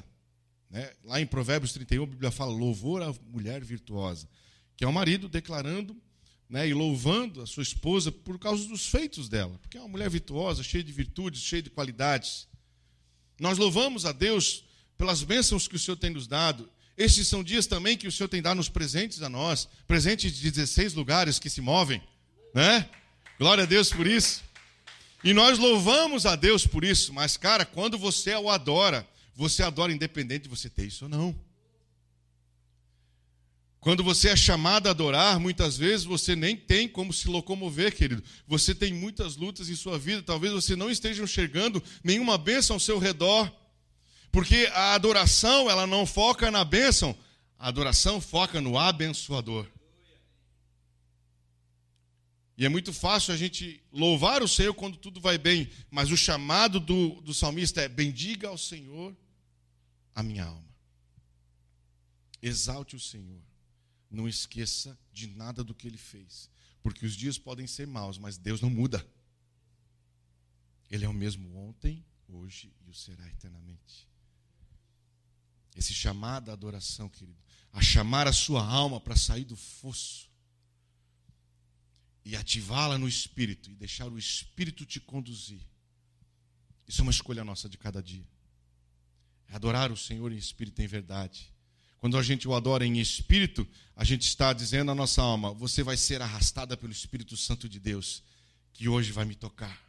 Né? 0.70 0.92
Lá 1.04 1.22
em 1.22 1.26
Provérbios 1.26 1.74
31, 1.74 2.04
a 2.04 2.08
Bíblia 2.08 2.32
fala 2.32 2.52
louvor 2.52 3.02
à 3.02 3.14
mulher 3.30 3.64
virtuosa, 3.64 4.28
que 4.76 4.84
é 4.84 4.88
o 4.88 4.94
marido 4.94 5.30
declarando 5.30 5.96
né, 6.50 6.68
e 6.68 6.74
louvando 6.74 7.42
a 7.42 7.46
sua 7.46 7.64
esposa 7.64 8.12
por 8.12 8.40
causa 8.40 8.68
dos 8.68 8.88
feitos 8.88 9.28
dela, 9.28 9.58
porque 9.62 9.78
é 9.78 9.82
uma 9.82 9.90
mulher 9.90 10.10
virtuosa, 10.10 10.64
cheia 10.64 10.84
de 10.84 10.92
virtudes, 10.92 11.42
cheia 11.42 11.62
de 11.62 11.70
qualidades. 11.70 12.48
Nós 13.40 13.58
louvamos 13.58 14.06
a 14.06 14.12
Deus 14.12 14.64
pelas 14.98 15.24
bênçãos 15.24 15.68
que 15.68 15.76
o 15.76 15.80
Senhor 15.80 15.98
tem 15.98 16.10
nos 16.10 16.28
dado. 16.28 16.70
Estes 16.98 17.28
são 17.28 17.44
dias 17.44 17.68
também 17.68 17.98
que 17.98 18.08
o 18.08 18.12
Senhor 18.12 18.28
tem 18.28 18.42
dado 18.42 18.58
nos 18.58 18.70
presentes 18.70 19.22
a 19.22 19.30
nós, 19.30 19.68
presentes 19.86 20.36
de 20.36 20.50
16 20.50 20.94
lugares 20.94 21.38
que 21.38 21.50
se 21.50 21.62
movem, 21.62 22.02
né? 22.54 22.90
Glória 23.38 23.66
a 23.66 23.68
Deus 23.68 23.92
por 23.92 24.08
isso. 24.08 24.44
E 25.24 25.34
nós 25.34 25.60
louvamos 25.60 26.26
a 26.26 26.36
Deus 26.36 26.66
por 26.66 26.84
isso, 26.84 27.14
mas 27.14 27.38
cara, 27.38 27.66
quando 27.66 27.98
você 27.98 28.34
o 28.36 28.50
adora, 28.50 29.08
você 29.38 29.62
adora 29.62 29.94
independente 29.94 30.44
de 30.44 30.50
você 30.50 30.68
ter 30.68 30.88
isso 30.88 31.06
ou 31.06 31.10
não. 31.10 31.40
Quando 33.80 34.04
você 34.04 34.30
é 34.30 34.36
chamado 34.36 34.88
a 34.88 34.90
adorar, 34.90 35.40
muitas 35.40 35.78
vezes 35.78 36.08
você 36.08 36.36
nem 36.36 36.58
tem 36.58 36.88
como 36.88 37.14
se 37.14 37.28
locomover, 37.28 37.96
querido. 37.96 38.24
Você 38.48 38.74
tem 38.74 38.92
muitas 38.92 39.36
lutas 39.36 39.70
em 39.70 39.76
sua 39.76 40.00
vida, 40.00 40.24
talvez 40.24 40.52
você 40.52 40.76
não 40.76 40.90
esteja 40.90 41.24
enxergando 41.24 41.82
nenhuma 42.04 42.36
bênção 42.36 42.78
ao 42.78 42.80
seu 42.80 42.98
redor. 42.98 43.54
Porque 44.32 44.68
a 44.74 44.96
adoração, 44.96 45.70
ela 45.70 45.86
não 45.86 46.08
foca 46.08 46.50
na 46.50 46.66
bênção, 46.66 47.16
a 47.60 47.68
adoração 47.68 48.20
foca 48.20 48.60
no 48.60 48.76
abençoador. 48.76 49.68
E 52.58 52.66
é 52.66 52.70
muito 52.70 52.92
fácil 52.92 53.36
a 53.36 53.38
gente 53.38 53.80
louvar 53.94 54.42
o 54.42 54.48
Senhor 54.48 54.74
quando 54.74 54.98
tudo 54.98 55.22
vai 55.22 55.38
bem, 55.38 55.70
mas 55.92 56.10
o 56.10 56.18
chamado 56.18 56.80
do, 56.80 57.22
do 57.22 57.36
salmista 57.36 57.82
é: 57.82 57.88
bendiga 57.88 58.48
ao 58.48 58.58
Senhor 58.58 59.16
a 60.18 60.24
minha 60.24 60.46
alma. 60.46 60.76
Exalte 62.42 62.96
o 62.96 63.00
Senhor. 63.00 63.40
Não 64.10 64.28
esqueça 64.28 64.98
de 65.14 65.28
nada 65.28 65.64
do 65.64 65.76
que 65.76 65.86
ele 65.88 65.98
fez, 65.98 66.50
porque 66.82 67.06
os 67.06 67.16
dias 67.16 67.38
podem 67.38 67.68
ser 67.68 67.86
maus, 67.86 68.18
mas 68.18 68.36
Deus 68.36 68.60
não 68.60 68.70
muda. 68.70 69.08
Ele 70.90 71.06
é 71.06 71.08
o 71.08 71.14
mesmo 71.14 71.56
ontem, 71.56 72.04
hoje 72.28 72.74
e 72.84 72.90
o 72.90 72.96
será 72.96 73.28
eternamente. 73.28 74.08
Esse 75.76 75.94
chamado 75.94 76.50
à 76.50 76.54
adoração, 76.54 77.08
querido, 77.08 77.38
a 77.72 77.80
chamar 77.80 78.26
a 78.26 78.34
sua 78.34 78.66
alma 78.66 79.00
para 79.00 79.16
sair 79.16 79.46
do 79.46 79.56
fosso 79.56 80.32
e 82.26 82.36
ativá-la 82.36 82.98
no 82.98 83.08
espírito 83.08 83.70
e 83.70 83.76
deixar 83.76 84.08
o 84.08 84.18
espírito 84.18 84.84
te 84.84 85.00
conduzir. 85.00 85.62
Isso 86.88 87.02
é 87.02 87.04
uma 87.04 87.12
escolha 87.12 87.44
nossa 87.44 87.70
de 87.70 87.78
cada 87.78 88.02
dia. 88.02 88.26
Adorar 89.50 89.92
o 89.92 89.98
Senhor 89.98 90.32
em 90.32 90.38
espírito 90.38 90.82
e 90.82 90.86
em 90.86 90.88
verdade. 90.88 91.52
Quando 91.98 92.18
a 92.18 92.24
gente 92.24 92.48
o 92.48 92.54
adora 92.54 92.86
em 92.86 93.00
espírito, 93.00 93.68
a 93.96 94.04
gente 94.04 94.28
está 94.28 94.54
dizendo 94.54 94.92
à 94.92 94.96
nossa 94.96 95.22
alma: 95.22 95.54
você 95.54 95.82
vai 95.84 95.98
ser 95.98 96.22
arrastada 96.22 96.78
pelo 96.78 96.92
Espírito 96.92 97.36
Santo 97.36 97.68
de 97.68 97.80
Deus, 97.80 98.24
que 98.74 98.88
hoje 98.88 99.12
vai 99.12 99.26
me 99.26 99.36
tocar. 99.36 99.88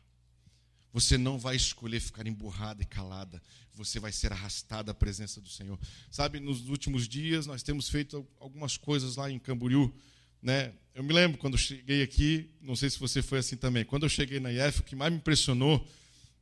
Você 0.92 1.18
não 1.18 1.38
vai 1.38 1.54
escolher 1.54 2.00
ficar 2.00 2.26
emburrada 2.26 2.82
e 2.82 2.86
calada. 2.86 3.42
Você 3.74 4.00
vai 4.00 4.10
ser 4.10 4.32
arrastada 4.32 4.90
à 4.90 4.94
presença 4.94 5.40
do 5.40 5.48
Senhor. 5.48 5.78
Sabe, 6.10 6.40
nos 6.40 6.68
últimos 6.68 7.06
dias 7.06 7.46
nós 7.46 7.62
temos 7.62 7.88
feito 7.88 8.26
algumas 8.40 8.76
coisas 8.76 9.16
lá 9.16 9.30
em 9.30 9.38
Camboriú. 9.38 9.94
Né? 10.42 10.72
Eu 10.94 11.04
me 11.04 11.12
lembro 11.12 11.38
quando 11.38 11.58
cheguei 11.58 12.02
aqui, 12.02 12.50
não 12.60 12.74
sei 12.74 12.90
se 12.90 12.98
você 12.98 13.22
foi 13.22 13.38
assim 13.38 13.56
também. 13.56 13.84
Quando 13.84 14.04
eu 14.04 14.08
cheguei 14.08 14.40
na 14.40 14.50
IF, 14.50 14.80
o 14.80 14.82
que 14.82 14.96
mais 14.96 15.12
me 15.12 15.18
impressionou 15.18 15.86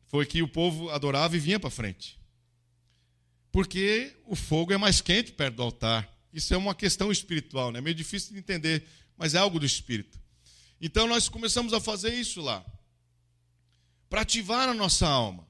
foi 0.06 0.24
que 0.24 0.40
o 0.42 0.48
povo 0.48 0.88
adorava 0.90 1.36
e 1.36 1.40
vinha 1.40 1.58
para 1.58 1.68
frente. 1.68 2.15
Porque 3.56 4.14
o 4.26 4.36
fogo 4.36 4.74
é 4.74 4.76
mais 4.76 5.00
quente 5.00 5.32
perto 5.32 5.54
do 5.54 5.62
altar. 5.62 6.06
Isso 6.30 6.52
é 6.52 6.58
uma 6.58 6.74
questão 6.74 7.10
espiritual, 7.10 7.72
né? 7.72 7.78
É 7.78 7.80
meio 7.80 7.96
difícil 7.96 8.34
de 8.34 8.38
entender, 8.38 8.86
mas 9.16 9.34
é 9.34 9.38
algo 9.38 9.58
do 9.58 9.64
espírito. 9.64 10.20
Então 10.78 11.06
nós 11.06 11.26
começamos 11.26 11.72
a 11.72 11.80
fazer 11.80 12.12
isso 12.12 12.42
lá 12.42 12.62
para 14.10 14.20
ativar 14.20 14.68
a 14.68 14.74
nossa 14.74 15.08
alma. 15.08 15.48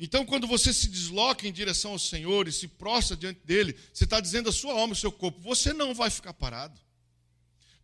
Então, 0.00 0.26
quando 0.26 0.48
você 0.48 0.72
se 0.72 0.88
desloca 0.88 1.46
em 1.46 1.52
direção 1.52 1.92
ao 1.92 1.98
Senhor 1.98 2.48
e 2.48 2.52
se 2.52 2.66
prostra 2.66 3.16
diante 3.16 3.38
dele, 3.46 3.76
você 3.94 4.02
está 4.02 4.18
dizendo 4.18 4.48
a 4.48 4.52
sua 4.52 4.72
alma, 4.72 4.94
o 4.94 4.96
seu 4.96 5.12
corpo, 5.12 5.38
você 5.40 5.72
não 5.72 5.94
vai 5.94 6.10
ficar 6.10 6.34
parado. 6.34 6.80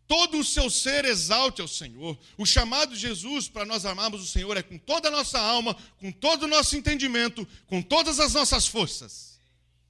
Todo 0.07 0.39
o 0.39 0.43
seu 0.43 0.69
ser 0.69 1.05
exalte 1.05 1.61
ao 1.61 1.67
Senhor. 1.67 2.17
O 2.37 2.45
chamado 2.45 2.93
de 2.93 2.99
Jesus 2.99 3.47
para 3.47 3.65
nós 3.65 3.85
amarmos 3.85 4.21
o 4.21 4.27
Senhor 4.27 4.55
é 4.55 4.61
com 4.61 4.77
toda 4.77 5.07
a 5.07 5.11
nossa 5.11 5.39
alma, 5.39 5.75
com 5.99 6.11
todo 6.11 6.43
o 6.43 6.47
nosso 6.47 6.75
entendimento, 6.75 7.47
com 7.67 7.81
todas 7.81 8.19
as 8.19 8.33
nossas 8.33 8.67
forças. 8.67 9.39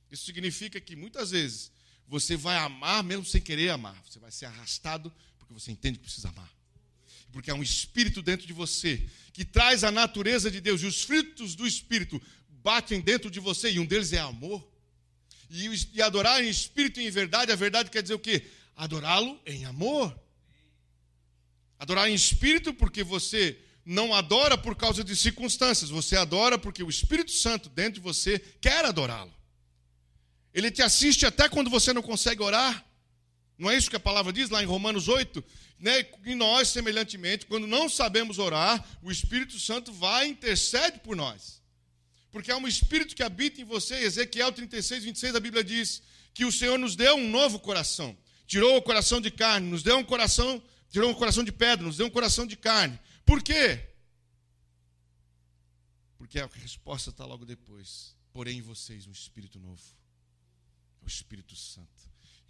Isso 0.09 0.25
significa 0.25 0.79
que 0.79 0.95
muitas 0.95 1.31
vezes 1.31 1.71
você 2.07 2.37
vai 2.37 2.57
amar 2.57 3.03
mesmo 3.03 3.25
sem 3.25 3.41
querer 3.41 3.69
amar. 3.69 4.01
Você 4.09 4.19
vai 4.19 4.31
ser 4.31 4.45
arrastado 4.45 5.11
porque 5.37 5.53
você 5.53 5.71
entende 5.71 5.97
que 5.97 6.05
precisa 6.05 6.29
amar 6.29 6.55
porque 7.35 7.51
há 7.51 7.53
um 7.53 7.61
espírito 7.61 8.21
dentro 8.21 8.47
de 8.47 8.53
você 8.53 9.03
que 9.33 9.43
traz 9.43 9.83
a 9.83 9.91
natureza 9.91 10.49
de 10.49 10.61
Deus 10.61 10.81
e 10.81 10.85
os 10.85 11.03
frutos 11.03 11.53
do 11.53 11.67
espírito 11.67 12.21
batem 12.63 13.01
dentro 13.01 13.29
de 13.29 13.41
você 13.41 13.69
e 13.69 13.77
um 13.77 13.85
deles 13.85 14.13
é 14.13 14.19
amor. 14.19 14.65
E, 15.49 15.69
e 15.93 16.01
adorar 16.01 16.41
em 16.41 16.47
espírito 16.47 17.01
e 17.01 17.05
em 17.05 17.11
verdade, 17.11 17.51
a 17.51 17.55
verdade 17.57 17.91
quer 17.91 18.01
dizer 18.01 18.13
o 18.13 18.19
quê? 18.19 18.47
Adorá-lo 18.75 19.39
em 19.45 19.65
amor. 19.65 20.17
Adorar 21.79 22.09
em 22.09 22.13
espírito 22.13 22.73
porque 22.73 23.03
você 23.03 23.59
não 23.85 24.13
adora 24.13 24.57
por 24.57 24.75
causa 24.75 25.03
de 25.03 25.15
circunstâncias, 25.15 25.89
você 25.89 26.17
adora 26.17 26.57
porque 26.57 26.81
o 26.81 26.89
Espírito 26.89 27.31
Santo 27.31 27.69
dentro 27.69 27.95
de 27.95 27.99
você 27.99 28.39
quer 28.59 28.83
adorá-lo. 28.83 29.33
Ele 30.53 30.71
te 30.71 30.81
assiste 30.81 31.25
até 31.25 31.47
quando 31.47 31.69
você 31.69 31.93
não 31.93 32.01
consegue 32.01 32.41
orar. 32.41 32.83
Não 33.57 33.69
é 33.69 33.77
isso 33.77 33.89
que 33.89 33.95
a 33.95 33.99
palavra 33.99 34.33
diz 34.33 34.49
lá 34.49 34.63
em 34.63 34.65
Romanos 34.65 35.07
8? 35.07 35.43
Né? 35.79 36.05
E 36.25 36.33
nós, 36.33 36.69
semelhantemente, 36.69 37.45
quando 37.45 37.67
não 37.67 37.87
sabemos 37.87 38.39
orar, 38.39 38.83
o 39.01 39.11
Espírito 39.11 39.59
Santo 39.59 39.93
vai 39.93 40.27
e 40.27 40.31
intercede 40.31 40.99
por 40.99 41.15
nós. 41.15 41.61
Porque 42.31 42.51
há 42.51 42.57
um 42.57 42.67
Espírito 42.67 43.15
que 43.15 43.23
habita 43.23 43.61
em 43.61 43.65
você. 43.65 43.95
Ezequiel 43.95 44.51
36, 44.51 45.03
26, 45.03 45.35
a 45.35 45.39
Bíblia 45.39 45.63
diz 45.63 46.01
que 46.33 46.43
o 46.43 46.51
Senhor 46.51 46.77
nos 46.77 46.95
deu 46.95 47.15
um 47.15 47.29
novo 47.29 47.59
coração. 47.59 48.17
Tirou 48.47 48.77
o 48.77 48.81
coração 48.81 49.19
de 49.19 49.31
carne, 49.31 49.69
nos 49.69 49.83
deu 49.83 49.97
um 49.97 50.03
coração, 50.03 50.61
tirou 50.89 51.09
um 51.09 51.13
coração 51.13 51.43
de 51.43 51.51
pedra, 51.51 51.85
nos 51.85 51.97
deu 51.97 52.07
um 52.07 52.11
coração 52.11 52.45
de 52.45 52.55
carne. 52.55 52.99
Por 53.25 53.41
quê? 53.41 53.87
Porque 56.17 56.39
a 56.39 56.47
resposta 56.47 57.09
está 57.09 57.25
logo 57.25 57.45
depois. 57.45 58.15
Porém, 58.31 58.57
em 58.57 58.61
vocês 58.61 59.07
um 59.07 59.11
Espírito 59.11 59.59
novo. 59.59 59.81
É 61.01 61.05
o 61.05 61.07
Espírito 61.07 61.55
Santo 61.55 61.95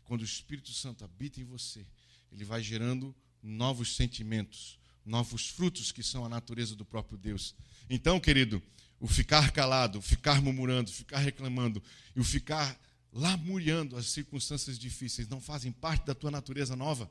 quando 0.06 0.22
o 0.22 0.26
Espírito 0.26 0.72
Santo 0.72 1.04
habita 1.04 1.42
em 1.42 1.44
você, 1.44 1.86
ele 2.32 2.46
vai 2.46 2.62
gerando 2.62 3.14
novos 3.42 3.96
sentimentos, 3.96 4.80
novos 5.04 5.50
frutos 5.50 5.92
que 5.92 6.02
são 6.02 6.24
a 6.24 6.30
natureza 6.30 6.76
do 6.76 6.86
próprio 6.86 7.18
Deus. 7.18 7.56
Então, 7.90 8.20
querido, 8.20 8.62
o 9.00 9.08
ficar 9.08 9.52
calado, 9.52 10.00
o 10.00 10.02
ficar 10.02 10.42
murmurando, 10.42 10.90
o 10.90 10.94
ficar 10.94 11.20
reclamando 11.20 11.84
e 12.16 12.20
o 12.20 12.24
ficar 12.24 12.80
lamuriando 13.16 13.98
as 13.98 14.06
circunstâncias 14.08 14.78
difíceis 14.78 15.28
não 15.28 15.42
fazem 15.42 15.72
parte 15.72 16.06
da 16.06 16.14
tua 16.14 16.30
natureza 16.30 16.76
nova. 16.76 17.10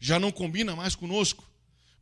Já 0.00 0.18
não 0.18 0.32
combina 0.32 0.74
mais 0.74 0.96
conosco, 0.96 1.48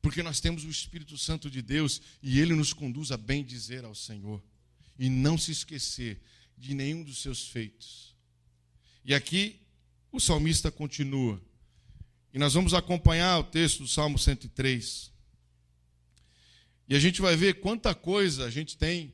porque 0.01 0.23
nós 0.23 0.41
temos 0.41 0.65
o 0.65 0.71
Espírito 0.71 1.19
Santo 1.19 1.51
de 1.51 1.61
Deus 1.61 2.01
e 2.23 2.41
ele 2.41 2.55
nos 2.55 2.73
conduz 2.73 3.13
a 3.13 3.19
bem 3.19 3.45
dizer 3.45 3.85
ao 3.85 3.95
Senhor 3.95 4.43
e 4.99 5.11
não 5.11 5.37
se 5.37 5.53
esquecer 5.53 6.23
de 6.57 6.73
nenhum 6.73 7.03
dos 7.03 7.21
seus 7.21 7.47
feitos 7.47 8.13
e 9.05 9.15
aqui 9.15 9.61
o 10.11 10.21
salmista 10.21 10.71
continua. 10.71 11.41
E 12.33 12.39
nós 12.39 12.55
vamos 12.55 12.73
acompanhar 12.73 13.39
o 13.39 13.45
texto 13.45 13.81
do 13.81 13.89
Salmo 13.89 14.19
103. 14.19 15.11
E 16.89 16.95
a 16.95 16.99
gente 16.99 17.21
vai 17.21 17.37
ver 17.37 17.61
quanta 17.61 17.95
coisa 17.95 18.45
a 18.45 18.51
gente 18.51 18.77
tem 18.77 19.13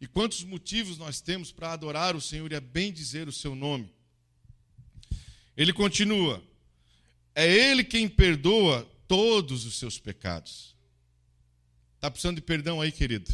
e 0.00 0.06
quantos 0.06 0.44
motivos 0.44 0.98
nós 0.98 1.20
temos 1.20 1.52
para 1.52 1.72
adorar 1.72 2.14
o 2.14 2.20
Senhor 2.20 2.50
e 2.52 2.54
a 2.54 2.60
bem 2.60 2.92
dizer 2.92 3.28
o 3.28 3.32
seu 3.32 3.54
nome. 3.54 3.92
Ele 5.56 5.72
continua: 5.72 6.42
É 7.34 7.50
Ele 7.50 7.82
quem 7.82 8.08
perdoa 8.08 8.84
todos 9.08 9.64
os 9.64 9.78
seus 9.78 9.98
pecados. 9.98 10.76
Está 11.94 12.10
precisando 12.10 12.36
de 12.36 12.42
perdão 12.42 12.80
aí, 12.80 12.92
querido? 12.92 13.32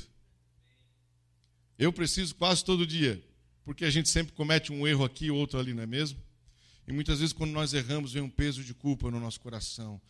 Eu 1.79 1.93
preciso 1.93 2.35
quase 2.35 2.65
todo 2.65 2.87
dia 2.87 3.23
porque 3.65 3.85
a 3.85 3.91
gente 3.91 4.09
sempre 4.09 4.33
comete 4.33 4.73
um 4.73 4.87
erro 4.87 5.05
aqui, 5.05 5.31
outro 5.31 5.59
ali, 5.59 5.73
não 5.73 5.83
é 5.83 5.87
mesmo? 5.87 6.21
E 6.87 6.93
muitas 6.93 7.21
vezes, 7.21 7.33
quando 7.33 7.53
nós 7.53 7.73
erramos, 7.73 8.13
vem 8.13 8.23
um 8.23 8.31
peso 8.31 8.65
de 8.65 8.75
culpa 8.75 9.11
no 9.11 9.21
nosso 9.21 9.41
coração, 9.41 10.01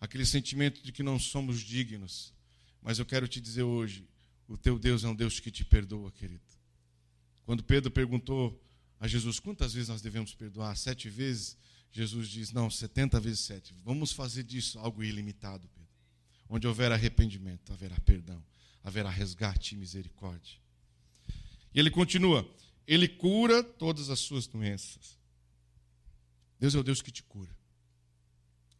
aquele 0.00 0.26
sentimento 0.26 0.82
de 0.82 0.92
que 0.92 1.02
não 1.02 1.18
somos 1.18 1.60
dignos. 1.60 2.34
Mas 2.82 2.98
eu 2.98 3.06
quero 3.06 3.26
te 3.26 3.40
dizer 3.40 3.62
hoje: 3.62 4.06
o 4.48 4.56
teu 4.56 4.78
Deus 4.78 5.04
é 5.04 5.08
um 5.08 5.14
Deus 5.14 5.38
que 5.38 5.50
te 5.50 5.64
perdoa, 5.64 6.10
querido. 6.10 6.42
Quando 7.44 7.62
Pedro 7.62 7.90
perguntou 7.90 8.60
a 8.98 9.06
Jesus 9.06 9.38
quantas 9.38 9.74
vezes 9.74 9.88
nós 9.88 10.00
devemos 10.00 10.34
perdoar, 10.34 10.76
sete 10.76 11.08
vezes, 11.08 11.56
Jesus 11.92 12.28
diz: 12.28 12.50
não, 12.52 12.70
setenta 12.70 13.20
vezes 13.20 13.40
sete. 13.40 13.74
Vamos 13.84 14.12
fazer 14.12 14.42
disso 14.42 14.78
algo 14.78 15.04
ilimitado, 15.04 15.68
Pedro. 15.68 15.88
Onde 16.48 16.66
houver 16.66 16.90
arrependimento, 16.90 17.72
haverá 17.72 17.98
perdão, 18.00 18.42
haverá 18.82 19.10
resgate 19.10 19.74
e 19.74 19.78
misericórdia. 19.78 20.58
E 21.74 21.78
ele 21.78 21.90
continua: 21.90 22.48
ele 22.86 23.06
cura 23.06 23.62
todas 23.62 24.08
as 24.08 24.18
suas 24.20 24.46
doenças. 24.46 25.18
Deus 26.58 26.74
é 26.74 26.78
o 26.78 26.82
Deus 26.82 27.02
que 27.02 27.12
te 27.12 27.22
cura. 27.22 27.54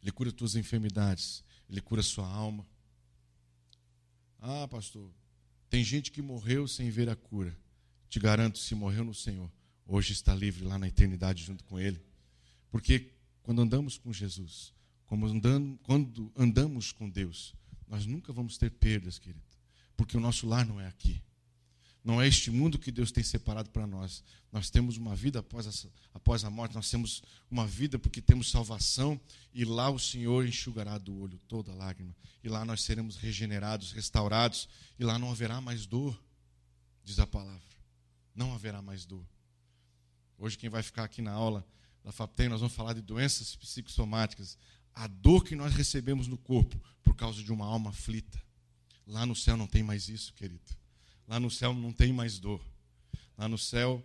Ele 0.02 0.10
cura 0.10 0.32
tuas 0.32 0.56
enfermidades. 0.56 1.44
Ele 1.68 1.80
cura 1.80 2.02
sua 2.02 2.26
alma. 2.26 2.66
Ah, 4.40 4.66
pastor, 4.68 5.12
tem 5.68 5.84
gente 5.84 6.10
que 6.10 6.22
morreu 6.22 6.66
sem 6.66 6.90
ver 6.90 7.08
a 7.08 7.16
cura. 7.16 7.56
Te 8.08 8.18
garanto, 8.18 8.58
se 8.58 8.74
morreu 8.74 9.04
no 9.04 9.14
Senhor, 9.14 9.50
hoje 9.86 10.12
está 10.12 10.34
livre 10.34 10.64
lá 10.64 10.78
na 10.78 10.88
eternidade 10.88 11.44
junto 11.44 11.64
com 11.64 11.78
Ele. 11.78 12.00
Porque 12.70 13.10
quando 13.42 13.62
andamos 13.62 13.98
com 13.98 14.12
Jesus, 14.12 14.72
quando 15.06 15.24
andamos 16.36 16.92
com 16.92 17.08
Deus, 17.08 17.54
nós 17.86 18.04
nunca 18.06 18.32
vamos 18.32 18.58
ter 18.58 18.70
perdas, 18.70 19.18
querido. 19.18 19.44
Porque 19.96 20.16
o 20.16 20.20
nosso 20.20 20.46
lar 20.46 20.66
não 20.66 20.80
é 20.80 20.86
aqui. 20.86 21.22
Não 22.04 22.22
é 22.22 22.28
este 22.28 22.50
mundo 22.50 22.78
que 22.78 22.90
Deus 22.90 23.12
tem 23.12 23.22
separado 23.22 23.70
para 23.70 23.86
nós. 23.86 24.22
Nós 24.50 24.70
temos 24.70 24.96
uma 24.96 25.14
vida 25.14 25.40
após 25.40 25.66
a, 25.66 25.88
após 26.14 26.44
a 26.44 26.50
morte, 26.50 26.74
nós 26.74 26.88
temos 26.88 27.22
uma 27.50 27.66
vida 27.66 27.98
porque 27.98 28.22
temos 28.22 28.50
salvação, 28.50 29.20
e 29.52 29.64
lá 29.64 29.90
o 29.90 29.98
Senhor 29.98 30.46
enxugará 30.46 30.96
do 30.96 31.14
olho 31.18 31.38
toda 31.48 31.74
lágrima. 31.74 32.16
E 32.42 32.48
lá 32.48 32.64
nós 32.64 32.82
seremos 32.82 33.16
regenerados, 33.16 33.92
restaurados, 33.92 34.68
e 34.98 35.04
lá 35.04 35.18
não 35.18 35.30
haverá 35.30 35.60
mais 35.60 35.86
dor, 35.86 36.18
diz 37.04 37.18
a 37.18 37.26
palavra. 37.26 37.60
Não 38.34 38.54
haverá 38.54 38.80
mais 38.80 39.04
dor. 39.04 39.26
Hoje, 40.38 40.56
quem 40.56 40.70
vai 40.70 40.82
ficar 40.82 41.04
aqui 41.04 41.20
na 41.20 41.32
aula 41.32 41.66
da 42.04 42.12
FAPTEM, 42.12 42.48
nós 42.48 42.60
vamos 42.60 42.74
falar 42.74 42.92
de 42.92 43.02
doenças 43.02 43.56
psicossomáticas. 43.56 44.56
A 44.94 45.08
dor 45.08 45.44
que 45.44 45.56
nós 45.56 45.74
recebemos 45.74 46.28
no 46.28 46.38
corpo 46.38 46.80
por 47.02 47.16
causa 47.16 47.42
de 47.42 47.52
uma 47.52 47.66
alma 47.66 47.90
aflita. 47.90 48.40
Lá 49.06 49.26
no 49.26 49.34
céu 49.34 49.56
não 49.56 49.66
tem 49.66 49.82
mais 49.82 50.08
isso, 50.08 50.32
querido. 50.34 50.77
Lá 51.28 51.38
no 51.38 51.50
céu 51.50 51.74
não 51.74 51.92
tem 51.92 52.12
mais 52.12 52.38
dor. 52.38 52.60
Lá 53.36 53.46
no 53.48 53.58
céu 53.58 54.04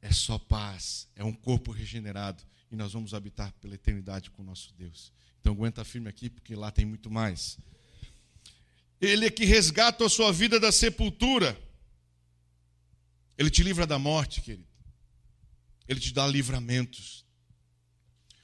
é 0.00 0.12
só 0.12 0.38
paz, 0.38 1.08
é 1.16 1.24
um 1.24 1.32
corpo 1.32 1.72
regenerado 1.72 2.42
e 2.70 2.76
nós 2.76 2.92
vamos 2.92 3.14
habitar 3.14 3.52
pela 3.54 3.74
eternidade 3.74 4.30
com 4.30 4.42
o 4.42 4.44
nosso 4.44 4.72
Deus. 4.74 5.12
Então 5.40 5.52
aguenta 5.52 5.84
firme 5.84 6.08
aqui 6.08 6.30
porque 6.30 6.54
lá 6.54 6.70
tem 6.70 6.84
muito 6.84 7.10
mais. 7.10 7.58
Ele 9.00 9.26
é 9.26 9.30
que 9.30 9.44
resgata 9.44 10.04
a 10.04 10.08
sua 10.08 10.32
vida 10.32 10.60
da 10.60 10.70
sepultura. 10.70 11.60
Ele 13.36 13.50
te 13.50 13.62
livra 13.62 13.86
da 13.86 13.98
morte, 13.98 14.40
querido. 14.40 14.68
Ele 15.88 15.98
te 15.98 16.12
dá 16.12 16.26
livramentos. 16.26 17.24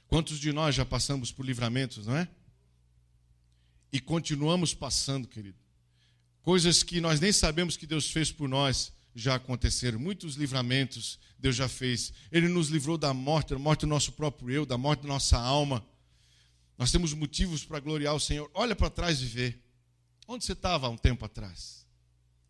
Quantos 0.07 0.39
de 0.39 0.51
nós 0.51 0.75
já 0.75 0.83
passamos 0.83 1.31
por 1.31 1.45
livramentos, 1.45 2.07
não 2.07 2.17
é? 2.17 2.27
e 3.91 3.99
continuamos 3.99 4.73
passando, 4.73 5.27
querido. 5.27 5.57
Coisas 6.41 6.83
que 6.83 7.01
nós 7.01 7.19
nem 7.19 7.31
sabemos 7.31 7.75
que 7.77 7.85
Deus 7.85 8.09
fez 8.09 8.31
por 8.31 8.47
nós 8.47 8.91
já 9.13 9.35
aconteceram. 9.35 9.99
Muitos 9.99 10.35
livramentos 10.35 11.19
Deus 11.39 11.55
já 11.55 11.69
fez. 11.69 12.13
Ele 12.31 12.47
nos 12.47 12.69
livrou 12.69 12.97
da 12.97 13.13
morte, 13.13 13.53
da 13.53 13.59
morte 13.59 13.81
do 13.81 13.87
nosso 13.87 14.11
próprio 14.11 14.49
eu, 14.49 14.65
da 14.65 14.77
morte 14.77 15.01
da 15.01 15.07
nossa 15.07 15.37
alma. 15.37 15.85
Nós 16.77 16.91
temos 16.91 17.13
motivos 17.13 17.63
para 17.63 17.79
gloriar 17.79 18.13
o 18.13 18.19
Senhor. 18.19 18.49
Olha 18.53 18.75
para 18.75 18.89
trás 18.89 19.21
e 19.21 19.25
vê. 19.25 19.55
Onde 20.27 20.45
você 20.45 20.53
estava 20.53 20.87
há 20.87 20.89
um 20.89 20.97
tempo 20.97 21.25
atrás? 21.25 21.87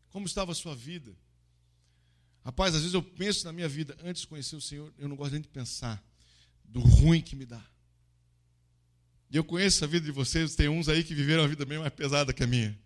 Como 0.10 0.25
estava 0.25 0.51
a 0.51 0.55
sua 0.55 0.75
vida? 0.75 1.15
Rapaz, 2.43 2.74
às 2.74 2.81
vezes 2.81 2.93
eu 2.93 3.01
penso 3.01 3.46
na 3.46 3.53
minha 3.53 3.69
vida, 3.69 3.96
antes 4.03 4.24
de 4.24 4.27
conhecer 4.27 4.55
o 4.55 4.62
Senhor, 4.62 4.91
eu 4.98 5.08
não 5.08 5.15
gosto 5.15 5.34
nem 5.34 5.41
de 5.41 5.48
pensar 5.48 6.03
do 6.65 6.79
ruim 6.79 7.22
que 7.22 7.36
me 7.36 7.46
dá. 7.46 7.63
E 9.29 9.38
eu 9.38 9.43
conheço 9.43 9.84
a 9.84 9.88
vida 9.88 10.05
de 10.05 10.12
vocês, 10.12 10.55
tem 10.55 10.67
uns 10.67 10.89
aí 10.89 11.03
que 11.03 11.13
viveram 11.13 11.43
a 11.43 11.48
vida 11.48 11.63
bem 11.65 11.77
mais 11.77 11.93
pesada 11.93 12.34
que 12.34 12.43
a 12.43 12.48
minha. 12.48 12.77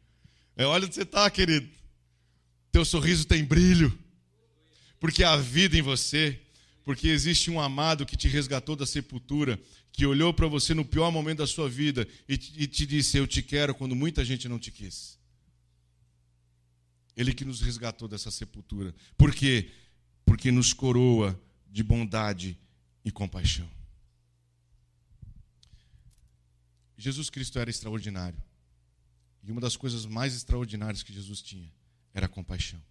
É, 0.55 0.65
olha 0.65 0.85
onde 0.85 0.95
você 0.95 1.01
está, 1.01 1.29
querido. 1.29 1.67
Teu 2.71 2.83
sorriso 2.83 3.25
tem 3.25 3.43
brilho, 3.43 3.97
porque 4.99 5.23
há 5.23 5.35
vida 5.35 5.77
em 5.77 5.81
você, 5.81 6.39
porque 6.83 7.07
existe 7.07 7.51
um 7.51 7.59
amado 7.59 8.05
que 8.05 8.17
te 8.17 8.27
resgatou 8.27 8.75
da 8.75 8.85
sepultura, 8.85 9.59
que 9.91 10.05
olhou 10.05 10.33
para 10.33 10.47
você 10.47 10.73
no 10.73 10.83
pior 10.83 11.11
momento 11.11 11.39
da 11.39 11.47
sua 11.47 11.69
vida 11.69 12.07
e 12.27 12.37
te 12.37 12.85
disse: 12.85 13.17
Eu 13.17 13.27
te 13.27 13.41
quero, 13.41 13.75
quando 13.75 13.95
muita 13.95 14.25
gente 14.25 14.49
não 14.49 14.57
te 14.57 14.71
quis. 14.71 15.19
Ele 17.15 17.33
que 17.33 17.45
nos 17.45 17.61
resgatou 17.61 18.07
dessa 18.07 18.31
sepultura. 18.31 18.93
Por 19.15 19.33
quê? 19.33 19.69
Porque 20.25 20.51
nos 20.51 20.73
coroa 20.73 21.39
de 21.69 21.83
bondade 21.83 22.57
e 23.05 23.11
compaixão. 23.11 23.69
Jesus 26.97 27.29
Cristo 27.29 27.59
era 27.59 27.69
extraordinário. 27.69 28.41
E 29.43 29.51
uma 29.51 29.61
das 29.61 29.75
coisas 29.75 30.05
mais 30.05 30.33
extraordinárias 30.33 31.03
que 31.03 31.13
Jesus 31.13 31.41
tinha 31.41 31.71
era 32.13 32.25
a 32.27 32.29
compaixão. 32.29 32.81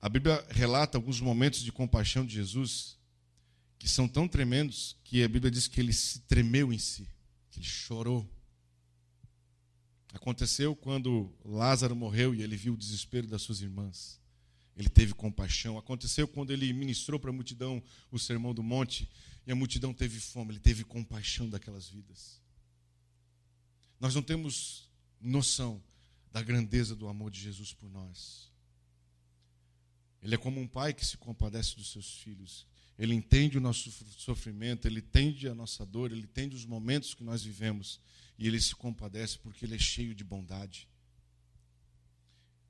A 0.00 0.08
Bíblia 0.08 0.44
relata 0.50 0.96
alguns 0.96 1.20
momentos 1.20 1.62
de 1.62 1.70
compaixão 1.70 2.24
de 2.24 2.34
Jesus 2.34 2.98
que 3.78 3.88
são 3.88 4.08
tão 4.08 4.26
tremendos 4.26 4.96
que 5.04 5.22
a 5.22 5.28
Bíblia 5.28 5.50
diz 5.50 5.66
que 5.66 5.80
ele 5.80 5.92
se 5.92 6.20
tremeu 6.20 6.72
em 6.72 6.78
si, 6.78 7.08
que 7.50 7.58
ele 7.58 7.66
chorou. 7.66 8.28
Aconteceu 10.12 10.74
quando 10.74 11.32
Lázaro 11.44 11.94
morreu 11.94 12.34
e 12.34 12.42
ele 12.42 12.56
viu 12.56 12.74
o 12.74 12.76
desespero 12.76 13.26
das 13.26 13.42
suas 13.42 13.60
irmãs. 13.60 14.20
Ele 14.76 14.88
teve 14.88 15.12
compaixão. 15.12 15.76
Aconteceu 15.76 16.26
quando 16.26 16.50
ele 16.50 16.72
ministrou 16.72 17.20
para 17.20 17.30
a 17.30 17.32
multidão 17.32 17.82
o 18.10 18.18
sermão 18.18 18.54
do 18.54 18.62
monte 18.62 19.08
e 19.46 19.52
a 19.52 19.54
multidão 19.54 19.92
teve 19.92 20.18
fome. 20.18 20.52
Ele 20.52 20.60
teve 20.60 20.84
compaixão 20.84 21.48
daquelas 21.48 21.88
vidas. 21.88 22.40
Nós 24.00 24.14
não 24.14 24.22
temos 24.22 24.88
noção 25.20 25.82
da 26.32 26.42
grandeza 26.42 26.96
do 26.96 27.06
amor 27.06 27.30
de 27.30 27.38
Jesus 27.38 27.74
por 27.74 27.90
nós. 27.90 28.50
Ele 30.22 30.34
é 30.34 30.38
como 30.38 30.60
um 30.60 30.66
pai 30.66 30.94
que 30.94 31.04
se 31.04 31.16
compadece 31.16 31.76
dos 31.76 31.92
seus 31.92 32.14
filhos. 32.18 32.66
Ele 32.98 33.14
entende 33.14 33.58
o 33.58 33.60
nosso 33.60 33.90
sofrimento, 34.18 34.86
ele 34.86 35.00
entende 35.00 35.48
a 35.48 35.54
nossa 35.54 35.86
dor, 35.86 36.12
ele 36.12 36.22
entende 36.22 36.56
os 36.56 36.64
momentos 36.64 37.14
que 37.14 37.24
nós 37.24 37.42
vivemos 37.42 38.00
e 38.38 38.46
ele 38.46 38.60
se 38.60 38.74
compadece 38.74 39.38
porque 39.38 39.64
ele 39.64 39.74
é 39.74 39.78
cheio 39.78 40.14
de 40.14 40.24
bondade. 40.24 40.88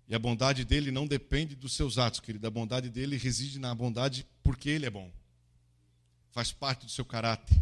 E 0.09 0.15
a 0.15 0.19
bondade 0.19 0.65
dele 0.65 0.91
não 0.91 1.07
depende 1.07 1.55
dos 1.55 1.73
seus 1.73 1.97
atos, 1.97 2.19
querido. 2.19 2.45
A 2.47 2.51
bondade 2.51 2.89
dele 2.91 3.17
reside 3.17 3.61
na 3.61 3.73
bondade 3.73 4.27
porque 4.43 4.69
ele 4.69 4.87
é 4.87 4.91
bom. 4.91 5.13
Faz 6.33 6.53
parte 6.53 6.87
do 6.87 6.91
seu 6.91 7.05
caráter. 7.05 7.61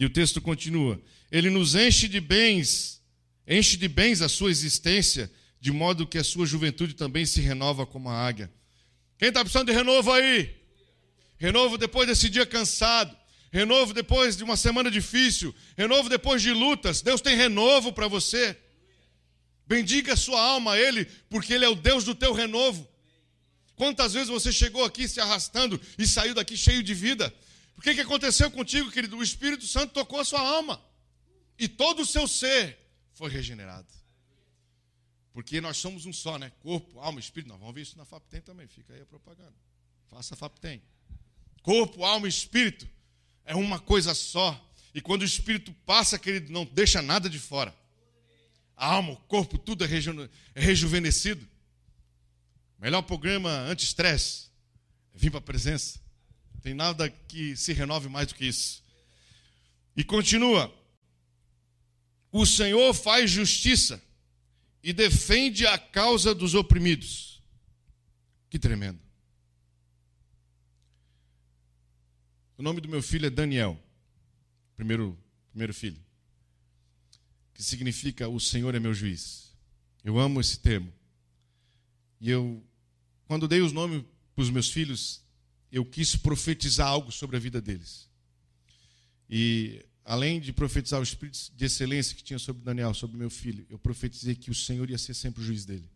E 0.00 0.04
o 0.04 0.10
texto 0.10 0.40
continua: 0.40 1.00
Ele 1.30 1.48
nos 1.48 1.76
enche 1.76 2.08
de 2.08 2.20
bens, 2.20 3.00
enche 3.46 3.76
de 3.76 3.86
bens 3.86 4.20
a 4.20 4.28
sua 4.28 4.50
existência, 4.50 5.30
de 5.60 5.70
modo 5.70 6.06
que 6.06 6.18
a 6.18 6.24
sua 6.24 6.44
juventude 6.44 6.94
também 6.94 7.24
se 7.24 7.40
renova 7.40 7.86
como 7.86 8.08
a 8.08 8.26
águia. 8.26 8.50
Quem 9.16 9.28
está 9.28 9.44
precisando 9.44 9.68
de 9.68 9.74
renovo 9.74 10.10
aí? 10.10 10.56
Renovo 11.38 11.78
depois 11.78 12.08
desse 12.08 12.28
dia 12.28 12.44
cansado 12.44 13.20
renovo 13.52 13.92
depois 13.92 14.36
de 14.36 14.44
uma 14.44 14.56
semana 14.56 14.90
difícil, 14.90 15.54
renovo 15.76 16.08
depois 16.08 16.40
de 16.40 16.52
lutas. 16.52 17.02
Deus 17.02 17.20
tem 17.20 17.36
renovo 17.36 17.92
para 17.92 18.08
você. 18.08 18.56
Bendiga 19.66 20.14
a 20.14 20.16
sua 20.16 20.40
alma 20.40 20.72
a 20.72 20.78
Ele, 20.78 21.04
porque 21.28 21.52
Ele 21.52 21.64
é 21.64 21.68
o 21.68 21.74
Deus 21.74 22.04
do 22.04 22.14
teu 22.14 22.32
renovo. 22.32 22.88
Quantas 23.74 24.12
vezes 24.12 24.28
você 24.28 24.52
chegou 24.52 24.84
aqui 24.84 25.08
se 25.08 25.20
arrastando 25.20 25.80
e 25.98 26.06
saiu 26.06 26.34
daqui 26.34 26.56
cheio 26.56 26.82
de 26.82 26.94
vida? 26.94 27.32
O 27.80 27.82
que, 27.82 27.94
que 27.94 28.02
aconteceu 28.02 28.50
contigo, 28.50 28.90
querido? 28.90 29.16
O 29.16 29.22
Espírito 29.22 29.66
Santo 29.66 29.94
tocou 29.94 30.20
a 30.20 30.24
sua 30.24 30.42
alma 30.42 30.78
e 31.58 31.66
todo 31.66 32.02
o 32.02 32.06
seu 32.06 32.28
ser 32.28 32.78
foi 33.14 33.30
regenerado. 33.30 33.88
Porque 35.32 35.62
nós 35.62 35.78
somos 35.78 36.04
um 36.04 36.12
só, 36.12 36.36
né? 36.36 36.52
Corpo, 36.60 37.00
alma, 37.00 37.18
espírito. 37.18 37.48
Nós 37.48 37.58
vamos 37.58 37.74
ver 37.74 37.80
isso 37.80 37.96
na 37.96 38.04
FAPTEM 38.04 38.42
também. 38.42 38.68
Fica 38.68 38.92
aí 38.92 39.00
a 39.00 39.06
propaganda. 39.06 39.54
Faça 40.10 40.34
a 40.34 40.36
FAPTEM. 40.36 40.82
Corpo, 41.62 42.04
alma 42.04 42.28
espírito 42.28 42.86
é 43.46 43.54
uma 43.54 43.80
coisa 43.80 44.12
só. 44.12 44.62
E 44.94 45.00
quando 45.00 45.22
o 45.22 45.24
Espírito 45.24 45.72
passa, 45.86 46.18
querido, 46.18 46.52
não 46.52 46.66
deixa 46.66 47.00
nada 47.00 47.30
de 47.30 47.38
fora. 47.38 47.74
A 48.76 48.92
alma, 48.92 49.12
o 49.12 49.16
corpo, 49.16 49.56
tudo 49.56 49.84
é, 49.84 49.86
reju 49.86 50.30
é 50.54 50.60
rejuvenescido. 50.60 51.48
Melhor 52.78 53.00
programa 53.00 53.50
anti-estresse 53.50 54.50
é 55.14 55.18
vir 55.18 55.30
para 55.30 55.38
a 55.38 55.42
presença. 55.42 56.09
Tem 56.62 56.74
nada 56.74 57.08
que 57.08 57.56
se 57.56 57.72
renove 57.72 58.08
mais 58.08 58.28
do 58.28 58.34
que 58.34 58.46
isso. 58.46 58.82
E 59.96 60.04
continua. 60.04 60.72
O 62.30 62.46
Senhor 62.46 62.92
faz 62.94 63.30
justiça 63.30 64.02
e 64.82 64.92
defende 64.92 65.66
a 65.66 65.78
causa 65.78 66.34
dos 66.34 66.54
oprimidos. 66.54 67.42
Que 68.48 68.58
tremendo. 68.58 69.00
O 72.56 72.62
nome 72.62 72.80
do 72.80 72.88
meu 72.88 73.02
filho 73.02 73.26
é 73.26 73.30
Daniel, 73.30 73.82
primeiro, 74.76 75.18
primeiro 75.50 75.72
filho, 75.72 75.98
que 77.54 77.62
significa 77.62 78.28
o 78.28 78.38
Senhor 78.38 78.74
é 78.74 78.78
meu 78.78 78.92
juiz. 78.92 79.56
Eu 80.04 80.18
amo 80.18 80.40
esse 80.40 80.58
termo. 80.58 80.92
E 82.20 82.28
eu, 82.28 82.62
quando 83.26 83.48
dei 83.48 83.62
os 83.62 83.72
nomes 83.72 84.04
para 84.34 84.42
os 84.42 84.50
meus 84.50 84.70
filhos, 84.70 85.24
eu 85.70 85.84
quis 85.84 86.16
profetizar 86.16 86.86
algo 86.86 87.12
sobre 87.12 87.36
a 87.36 87.40
vida 87.40 87.60
deles. 87.60 88.08
E 89.28 89.84
além 90.04 90.40
de 90.40 90.52
profetizar 90.52 90.98
o 90.98 91.04
espírito 91.04 91.52
de 91.54 91.64
excelência 91.64 92.16
que 92.16 92.24
tinha 92.24 92.38
sobre 92.38 92.64
Daniel, 92.64 92.92
sobre 92.92 93.16
meu 93.16 93.30
filho, 93.30 93.66
eu 93.70 93.78
profetizei 93.78 94.34
que 94.34 94.50
o 94.50 94.54
Senhor 94.54 94.90
ia 94.90 94.98
ser 94.98 95.14
sempre 95.14 95.40
o 95.40 95.44
juiz 95.44 95.64
dele. 95.64 95.88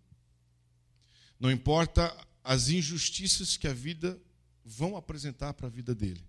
Não 1.41 1.51
importa 1.51 2.17
as 2.43 2.69
injustiças 2.69 3.57
que 3.57 3.67
a 3.67 3.73
vida 3.73 4.19
vão 4.65 4.97
apresentar 4.97 5.53
para 5.55 5.67
a 5.67 5.71
vida 5.71 5.95
dele. 5.95 6.23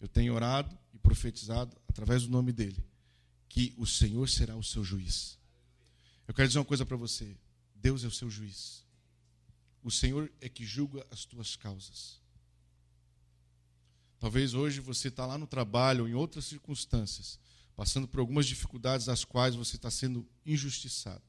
Eu 0.00 0.08
tenho 0.08 0.34
orado 0.34 0.76
e 0.92 0.98
profetizado 0.98 1.76
através 1.88 2.22
do 2.22 2.30
nome 2.30 2.52
dele 2.52 2.82
que 3.48 3.74
o 3.76 3.86
Senhor 3.86 4.28
será 4.28 4.56
o 4.56 4.62
seu 4.62 4.82
juiz. 4.82 5.38
Eu 6.26 6.32
quero 6.32 6.48
dizer 6.48 6.58
uma 6.58 6.64
coisa 6.64 6.86
para 6.86 6.96
você: 6.96 7.36
Deus 7.74 8.04
é 8.04 8.06
o 8.06 8.10
seu 8.10 8.30
juiz. 8.30 8.84
O 9.82 9.90
Senhor 9.90 10.30
é 10.40 10.48
que 10.48 10.64
julga 10.64 11.06
as 11.10 11.24
tuas 11.24 11.56
causas. 11.56 12.19
Talvez 14.20 14.54
hoje 14.54 14.78
você 14.78 15.08
está 15.08 15.26
lá 15.26 15.36
no 15.36 15.46
trabalho 15.46 16.04
ou 16.04 16.08
em 16.08 16.14
outras 16.14 16.44
circunstâncias, 16.44 17.40
passando 17.74 18.06
por 18.06 18.20
algumas 18.20 18.46
dificuldades 18.46 19.06
das 19.06 19.24
quais 19.24 19.56
você 19.56 19.74
está 19.74 19.90
sendo 19.90 20.24
injustiçado. 20.46 21.24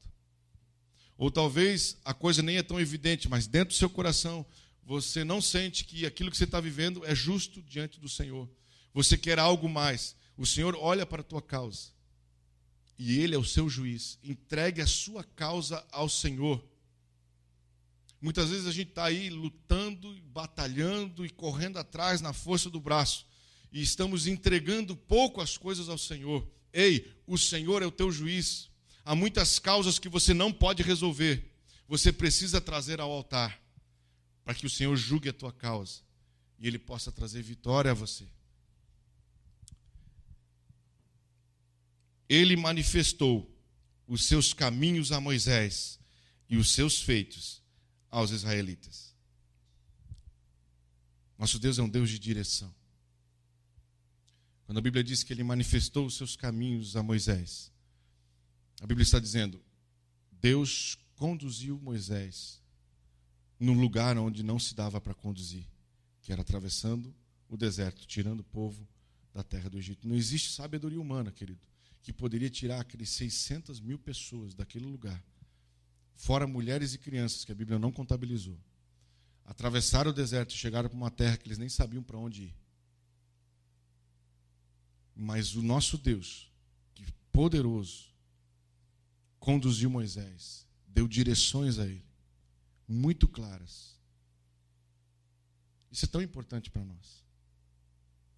Ou 1.18 1.30
talvez 1.30 1.96
a 2.04 2.14
coisa 2.14 2.42
nem 2.42 2.58
é 2.58 2.62
tão 2.62 2.78
evidente, 2.78 3.28
mas 3.28 3.48
dentro 3.48 3.74
do 3.74 3.78
seu 3.78 3.90
coração 3.90 4.46
você 4.84 5.24
não 5.24 5.40
sente 5.40 5.84
que 5.84 6.06
aquilo 6.06 6.30
que 6.30 6.36
você 6.36 6.44
está 6.44 6.60
vivendo 6.60 7.04
é 7.04 7.14
justo 7.14 7.60
diante 7.62 7.98
do 7.98 8.08
Senhor 8.08 8.48
você 8.92 9.16
quer 9.16 9.38
algo 9.38 9.68
mais, 9.68 10.14
o 10.36 10.46
Senhor 10.46 10.76
olha 10.78 11.06
para 11.06 11.22
a 11.22 11.24
tua 11.24 11.40
causa 11.40 11.90
e 12.98 13.18
Ele 13.18 13.34
é 13.34 13.38
o 13.38 13.44
seu 13.44 13.68
juiz. 13.68 14.18
Entregue 14.22 14.82
a 14.82 14.86
sua 14.86 15.24
causa 15.24 15.84
ao 15.90 16.08
Senhor. 16.08 16.62
Muitas 18.22 18.50
vezes 18.50 18.66
a 18.66 18.72
gente 18.72 18.90
está 18.90 19.04
aí 19.04 19.28
lutando, 19.28 20.14
batalhando 20.26 21.26
e 21.26 21.30
correndo 21.30 21.78
atrás 21.78 22.20
na 22.20 22.32
força 22.32 22.70
do 22.70 22.80
braço 22.80 23.26
e 23.72 23.82
estamos 23.82 24.26
entregando 24.28 24.96
pouco 24.96 25.40
as 25.40 25.58
coisas 25.58 25.88
ao 25.88 25.98
Senhor. 25.98 26.48
Ei, 26.72 27.12
o 27.26 27.36
Senhor 27.36 27.82
é 27.82 27.86
o 27.86 27.90
teu 27.90 28.12
juiz. 28.12 28.70
Há 29.04 29.14
muitas 29.14 29.58
causas 29.58 29.98
que 29.98 30.08
você 30.08 30.32
não 30.32 30.52
pode 30.52 30.82
resolver. 30.82 31.52
Você 31.88 32.12
precisa 32.12 32.60
trazer 32.60 33.00
ao 33.00 33.10
altar 33.10 33.60
para 34.44 34.54
que 34.54 34.66
o 34.66 34.70
Senhor 34.70 34.96
julgue 34.96 35.28
a 35.28 35.32
tua 35.32 35.52
causa 35.52 36.00
e 36.58 36.66
Ele 36.66 36.78
possa 36.78 37.10
trazer 37.10 37.42
vitória 37.42 37.90
a 37.90 37.94
você. 37.94 38.26
ele 42.32 42.56
manifestou 42.56 43.54
os 44.06 44.24
seus 44.24 44.54
caminhos 44.54 45.12
a 45.12 45.20
Moisés 45.20 46.00
e 46.48 46.56
os 46.56 46.70
seus 46.70 47.02
feitos 47.02 47.61
aos 48.12 48.30
israelitas. 48.30 49.16
Nosso 51.38 51.58
Deus 51.58 51.78
é 51.78 51.82
um 51.82 51.88
Deus 51.88 52.08
de 52.08 52.18
direção. 52.18 52.72
Quando 54.64 54.78
a 54.78 54.82
Bíblia 54.82 55.02
diz 55.02 55.24
que 55.24 55.32
ele 55.32 55.42
manifestou 55.42 56.06
os 56.06 56.16
seus 56.16 56.36
caminhos 56.36 56.94
a 56.94 57.02
Moisés, 57.02 57.72
a 58.80 58.86
Bíblia 58.86 59.02
está 59.02 59.18
dizendo: 59.18 59.60
Deus 60.30 60.96
conduziu 61.16 61.80
Moisés 61.80 62.62
num 63.58 63.80
lugar 63.80 64.16
onde 64.18 64.42
não 64.42 64.58
se 64.58 64.74
dava 64.74 65.00
para 65.00 65.14
conduzir, 65.14 65.66
que 66.20 66.32
era 66.32 66.42
atravessando 66.42 67.14
o 67.48 67.56
deserto, 67.56 68.06
tirando 68.06 68.40
o 68.40 68.44
povo 68.44 68.86
da 69.32 69.42
terra 69.42 69.70
do 69.70 69.78
Egito. 69.78 70.06
Não 70.06 70.16
existe 70.16 70.50
sabedoria 70.50 71.00
humana, 71.00 71.32
querido, 71.32 71.60
que 72.02 72.12
poderia 72.12 72.50
tirar 72.50 72.80
aqueles 72.80 73.10
600 73.10 73.80
mil 73.80 73.98
pessoas 73.98 74.54
daquele 74.54 74.86
lugar, 74.86 75.22
fora 76.22 76.46
mulheres 76.46 76.94
e 76.94 76.98
crianças 76.98 77.44
que 77.44 77.50
a 77.50 77.54
Bíblia 77.54 77.80
não 77.80 77.90
contabilizou. 77.90 78.56
Atravessaram 79.44 80.12
o 80.12 80.14
deserto 80.14 80.52
e 80.52 80.56
chegaram 80.56 80.88
para 80.88 80.96
uma 80.96 81.10
terra 81.10 81.36
que 81.36 81.48
eles 81.48 81.58
nem 81.58 81.68
sabiam 81.68 82.00
para 82.00 82.16
onde 82.16 82.44
ir. 82.44 82.54
Mas 85.16 85.56
o 85.56 85.62
nosso 85.62 85.98
Deus, 85.98 86.48
que 86.94 87.04
poderoso, 87.32 88.14
conduziu 89.40 89.90
Moisés, 89.90 90.64
deu 90.86 91.08
direções 91.08 91.80
a 91.80 91.86
ele, 91.86 92.06
muito 92.86 93.26
claras. 93.26 93.98
Isso 95.90 96.04
é 96.04 96.08
tão 96.08 96.22
importante 96.22 96.70
para 96.70 96.84
nós. 96.84 97.24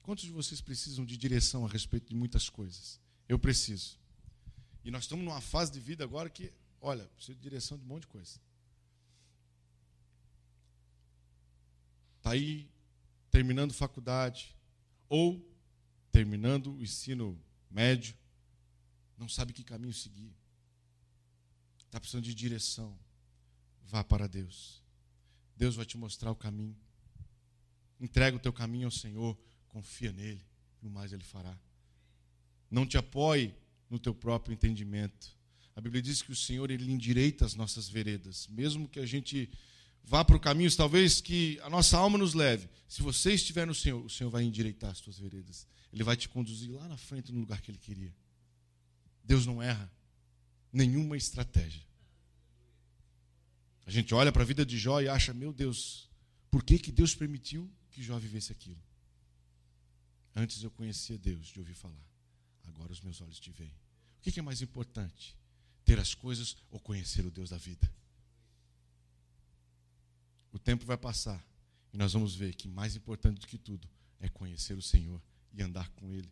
Quantos 0.02 0.24
de 0.24 0.30
vocês 0.30 0.62
precisam 0.62 1.04
de 1.04 1.18
direção 1.18 1.66
a 1.66 1.68
respeito 1.68 2.08
de 2.08 2.14
muitas 2.14 2.48
coisas? 2.48 2.98
Eu 3.28 3.38
preciso. 3.38 3.98
E 4.82 4.90
nós 4.90 5.04
estamos 5.04 5.22
numa 5.22 5.42
fase 5.42 5.70
de 5.70 5.80
vida 5.80 6.02
agora 6.02 6.30
que, 6.30 6.50
olha, 6.84 7.06
preciso 7.16 7.36
de 7.36 7.42
direção 7.42 7.78
de 7.78 7.84
um 7.84 7.88
monte 7.88 8.02
de 8.02 8.08
coisa. 8.08 8.38
Está 12.18 12.32
aí 12.32 12.70
terminando 13.30 13.72
faculdade 13.72 14.54
ou 15.08 15.42
terminando 16.12 16.74
o 16.74 16.82
ensino 16.82 17.42
médio, 17.70 18.14
não 19.16 19.28
sabe 19.28 19.52
que 19.52 19.64
caminho 19.64 19.94
seguir. 19.94 20.32
Está 21.78 21.98
precisando 21.98 22.24
de 22.24 22.34
direção. 22.34 22.98
Vá 23.82 24.04
para 24.04 24.28
Deus. 24.28 24.82
Deus 25.56 25.76
vai 25.76 25.86
te 25.86 25.96
mostrar 25.96 26.30
o 26.30 26.36
caminho. 26.36 26.76
Entrega 27.98 28.36
o 28.36 28.40
teu 28.40 28.52
caminho 28.52 28.86
ao 28.88 28.90
Senhor, 28.90 29.38
confia 29.68 30.12
nele, 30.12 30.44
e 30.82 30.86
o 30.86 30.90
mais 30.90 31.12
ele 31.12 31.24
fará. 31.24 31.58
Não 32.70 32.86
te 32.86 32.98
apoie 32.98 33.54
no 33.88 33.98
teu 33.98 34.14
próprio 34.14 34.52
entendimento. 34.52 35.36
A 35.76 35.80
Bíblia 35.80 36.00
diz 36.00 36.22
que 36.22 36.30
o 36.30 36.36
Senhor 36.36 36.70
ele 36.70 36.90
endireita 36.90 37.44
as 37.44 37.54
nossas 37.54 37.88
veredas, 37.88 38.46
mesmo 38.48 38.88
que 38.88 39.00
a 39.00 39.06
gente 39.06 39.50
vá 40.04 40.24
por 40.24 40.38
caminhos 40.38 40.76
talvez 40.76 41.20
que 41.20 41.58
a 41.62 41.70
nossa 41.70 41.98
alma 41.98 42.16
nos 42.16 42.34
leve. 42.34 42.68
Se 42.88 43.02
você 43.02 43.32
estiver 43.32 43.66
no 43.66 43.74
Senhor, 43.74 44.04
o 44.04 44.10
Senhor 44.10 44.30
vai 44.30 44.44
endireitar 44.44 44.90
as 44.90 45.00
tuas 45.00 45.18
veredas. 45.18 45.66
Ele 45.92 46.04
vai 46.04 46.16
te 46.16 46.28
conduzir 46.28 46.72
lá 46.72 46.86
na 46.86 46.96
frente 46.96 47.32
no 47.32 47.40
lugar 47.40 47.60
que 47.60 47.70
ele 47.70 47.78
queria. 47.78 48.14
Deus 49.24 49.46
não 49.46 49.62
erra 49.62 49.90
nenhuma 50.72 51.16
estratégia. 51.16 51.82
A 53.86 53.90
gente 53.90 54.14
olha 54.14 54.32
para 54.32 54.42
a 54.42 54.46
vida 54.46 54.64
de 54.64 54.78
Jó 54.78 55.00
e 55.00 55.08
acha, 55.08 55.34
meu 55.34 55.52
Deus, 55.52 56.08
por 56.50 56.62
que, 56.62 56.78
que 56.78 56.92
Deus 56.92 57.14
permitiu 57.14 57.70
que 57.90 58.02
Jó 58.02 58.18
vivesse 58.18 58.52
aquilo? 58.52 58.82
Antes 60.34 60.62
eu 60.62 60.70
conhecia 60.70 61.16
Deus 61.18 61.48
de 61.48 61.58
ouvir 61.58 61.74
falar. 61.74 62.04
Agora 62.64 62.92
os 62.92 63.00
meus 63.00 63.20
olhos 63.20 63.38
te 63.38 63.50
veem. 63.50 63.74
O 64.18 64.22
que, 64.22 64.32
que 64.32 64.40
é 64.40 64.42
mais 64.42 64.62
importante? 64.62 65.36
Ter 65.84 65.98
as 65.98 66.14
coisas 66.14 66.56
ou 66.70 66.80
conhecer 66.80 67.24
o 67.26 67.30
Deus 67.30 67.50
da 67.50 67.58
vida? 67.58 67.90
O 70.52 70.58
tempo 70.58 70.84
vai 70.84 70.96
passar 70.96 71.44
e 71.92 71.96
nós 71.96 72.12
vamos 72.12 72.34
ver 72.34 72.54
que 72.54 72.66
mais 72.68 72.96
importante 72.96 73.40
do 73.40 73.46
que 73.46 73.58
tudo 73.58 73.88
é 74.20 74.28
conhecer 74.28 74.74
o 74.74 74.82
Senhor 74.82 75.20
e 75.52 75.62
andar 75.62 75.88
com 75.90 76.12
Ele. 76.12 76.30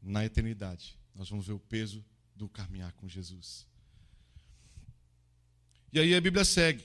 Na 0.00 0.24
eternidade, 0.24 0.98
nós 1.14 1.28
vamos 1.28 1.46
ver 1.46 1.52
o 1.52 1.60
peso 1.60 2.04
do 2.34 2.48
caminhar 2.48 2.92
com 2.94 3.08
Jesus. 3.08 3.66
E 5.92 6.00
aí 6.00 6.14
a 6.14 6.20
Bíblia 6.20 6.44
segue. 6.44 6.84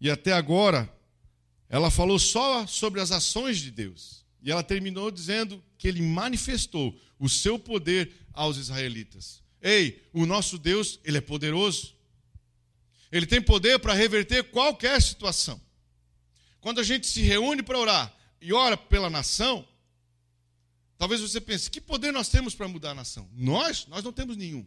E 0.00 0.10
até 0.10 0.32
agora, 0.32 0.92
ela 1.68 1.90
falou 1.90 2.18
só 2.18 2.66
sobre 2.66 3.00
as 3.00 3.10
ações 3.10 3.58
de 3.58 3.70
Deus. 3.70 4.24
E 4.42 4.50
ela 4.50 4.62
terminou 4.62 5.10
dizendo 5.10 5.62
que 5.78 5.88
ele 5.88 6.02
manifestou 6.02 6.98
o 7.18 7.28
seu 7.28 7.58
poder 7.58 8.12
aos 8.32 8.56
israelitas. 8.56 9.42
Ei, 9.62 10.02
o 10.12 10.24
nosso 10.24 10.58
Deus, 10.58 10.98
ele 11.04 11.18
é 11.18 11.20
poderoso. 11.20 11.94
Ele 13.12 13.26
tem 13.26 13.42
poder 13.42 13.78
para 13.78 13.92
reverter 13.92 14.44
qualquer 14.50 15.00
situação. 15.02 15.60
Quando 16.60 16.80
a 16.80 16.84
gente 16.84 17.06
se 17.06 17.22
reúne 17.22 17.62
para 17.62 17.78
orar 17.78 18.16
e 18.40 18.52
ora 18.52 18.76
pela 18.76 19.10
nação, 19.10 19.66
talvez 20.96 21.20
você 21.20 21.40
pense: 21.40 21.70
que 21.70 21.80
poder 21.80 22.12
nós 22.12 22.28
temos 22.28 22.54
para 22.54 22.68
mudar 22.68 22.90
a 22.90 22.94
nação? 22.94 23.28
Nós, 23.32 23.86
nós 23.86 24.04
não 24.04 24.12
temos 24.12 24.36
nenhum. 24.36 24.66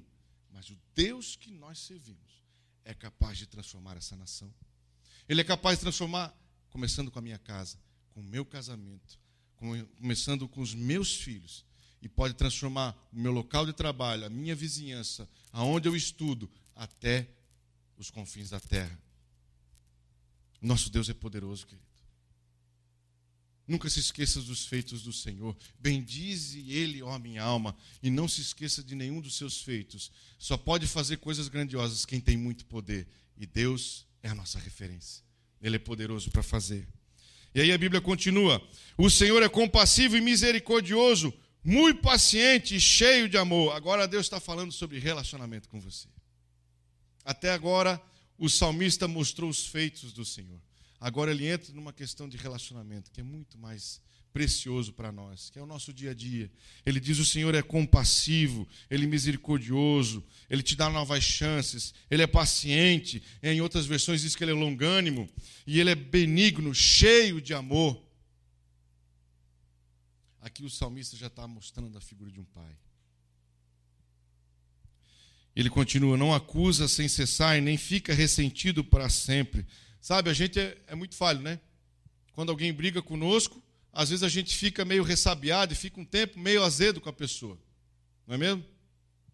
Mas 0.51 0.69
o 0.69 0.77
Deus 0.93 1.35
que 1.35 1.51
nós 1.51 1.79
servimos 1.79 2.43
é 2.85 2.93
capaz 2.93 3.37
de 3.37 3.47
transformar 3.47 3.97
essa 3.97 4.15
nação. 4.15 4.53
Ele 5.27 5.41
é 5.41 5.43
capaz 5.43 5.77
de 5.77 5.83
transformar, 5.83 6.35
começando 6.69 7.09
com 7.09 7.19
a 7.19 7.21
minha 7.21 7.39
casa, 7.39 7.77
com 8.11 8.19
o 8.19 8.23
meu 8.23 8.45
casamento, 8.45 9.19
começando 9.55 10.47
com 10.47 10.61
os 10.61 10.73
meus 10.73 11.15
filhos, 11.15 11.65
e 12.03 12.09
pode 12.09 12.33
transformar 12.33 12.93
o 13.13 13.19
meu 13.19 13.31
local 13.31 13.65
de 13.65 13.71
trabalho, 13.71 14.25
a 14.25 14.29
minha 14.29 14.53
vizinhança, 14.53 15.27
aonde 15.53 15.87
eu 15.87 15.95
estudo, 15.95 16.51
até 16.75 17.29
os 17.97 18.11
confins 18.11 18.49
da 18.49 18.59
terra. 18.59 18.99
Nosso 20.61 20.89
Deus 20.89 21.07
é 21.07 21.13
poderoso, 21.13 21.65
querido. 21.65 21.87
Nunca 23.65 23.89
se 23.89 24.01
esqueça 24.01 24.41
dos 24.41 24.65
feitos 24.65 25.03
do 25.03 25.13
Senhor. 25.13 25.55
Bendize 25.79 26.69
Ele, 26.69 27.01
ó 27.01 27.17
minha 27.17 27.41
alma, 27.41 27.73
e 28.01 28.09
não 28.09 28.27
se 28.27 28.41
esqueça 28.41 28.83
de 28.83 28.93
nenhum 28.93 29.21
dos 29.21 29.37
seus 29.37 29.61
feitos. 29.61 30.11
Só 30.37 30.57
pode 30.57 30.85
fazer 30.85 31.17
coisas 31.17 31.47
grandiosas 31.47 32.05
quem 32.05 32.19
tem 32.19 32.35
muito 32.35 32.65
poder. 32.65 33.07
E 33.37 33.45
Deus 33.45 34.05
é 34.21 34.27
a 34.27 34.35
nossa 34.35 34.59
referência. 34.59 35.23
Ele 35.61 35.77
é 35.77 35.79
poderoso 35.79 36.29
para 36.29 36.43
fazer. 36.43 36.85
E 37.55 37.61
aí 37.61 37.71
a 37.71 37.77
Bíblia 37.77 38.01
continua: 38.01 38.61
O 38.97 39.09
Senhor 39.09 39.41
é 39.41 39.47
compassivo 39.47 40.17
e 40.17 40.21
misericordioso, 40.21 41.33
muito 41.63 42.01
paciente 42.01 42.75
e 42.75 42.81
cheio 42.81 43.29
de 43.29 43.37
amor. 43.37 43.75
Agora 43.75 44.07
Deus 44.07 44.25
está 44.25 44.39
falando 44.39 44.71
sobre 44.71 44.99
relacionamento 44.99 45.69
com 45.69 45.79
você. 45.79 46.07
Até 47.23 47.51
agora, 47.51 48.01
o 48.37 48.49
salmista 48.49 49.07
mostrou 49.07 49.49
os 49.49 49.65
feitos 49.65 50.11
do 50.11 50.25
Senhor. 50.25 50.59
Agora 50.99 51.31
ele 51.31 51.47
entra 51.47 51.73
numa 51.73 51.93
questão 51.93 52.27
de 52.27 52.37
relacionamento, 52.37 53.11
que 53.11 53.21
é 53.21 53.23
muito 53.23 53.57
mais 53.57 54.01
precioso 54.33 54.91
para 54.91 55.11
nós, 55.11 55.49
que 55.49 55.59
é 55.59 55.61
o 55.61 55.65
nosso 55.65 55.93
dia 55.93 56.11
a 56.11 56.13
dia. 56.13 56.51
Ele 56.85 56.99
diz: 56.99 57.19
o 57.19 57.25
Senhor 57.25 57.53
é 57.53 57.61
compassivo, 57.61 58.67
ele 58.89 59.05
é 59.05 59.07
misericordioso, 59.07 60.23
ele 60.49 60.63
te 60.63 60.75
dá 60.75 60.89
novas 60.89 61.23
chances, 61.23 61.93
ele 62.09 62.23
é 62.23 62.27
paciente. 62.27 63.21
Em 63.41 63.61
outras 63.61 63.85
versões 63.85 64.21
diz 64.21 64.35
que 64.35 64.43
ele 64.43 64.51
é 64.51 64.55
longânimo 64.55 65.29
e 65.67 65.79
ele 65.79 65.91
é 65.91 65.95
benigno, 65.95 66.73
cheio 66.73 67.39
de 67.39 67.53
amor. 67.53 68.02
Aqui 70.43 70.65
o 70.65 70.69
salmista 70.69 71.15
já 71.15 71.27
está 71.27 71.47
mostrando 71.47 71.97
a 71.97 72.01
figura 72.01 72.29
de 72.29 72.37
um 72.37 72.43
pai. 72.43 72.77
Ele 75.55 75.69
continua: 75.69 76.17
não 76.17 76.33
acusa 76.33 76.85
sem 76.89 77.07
cessar 77.07 77.57
e 77.57 77.61
nem 77.61 77.77
fica 77.77 78.13
ressentido 78.13 78.83
para 78.83 79.07
sempre. 79.07 79.65
Sabe, 80.01 80.29
a 80.29 80.33
gente 80.33 80.59
é, 80.59 80.77
é, 80.87 80.95
muito 80.95 81.15
falho, 81.15 81.39
né? 81.39 81.61
Quando 82.33 82.49
alguém 82.49 82.73
briga 82.73 83.01
conosco, 83.01 83.63
às 83.93 84.09
vezes 84.09 84.21
a 84.21 84.27
gente 84.27 84.53
fica 84.53 84.83
meio 84.83 85.01
ressabiado 85.01 85.71
e 85.71 85.77
fica 85.77 86.01
um 86.01 86.05
tempo 86.05 86.37
meio 86.37 86.61
azedo 86.61 86.99
com 86.99 87.07
a 87.07 87.13
pessoa. 87.13 87.57
Não 88.27 88.35
é 88.35 88.37
mesmo? 88.37 88.65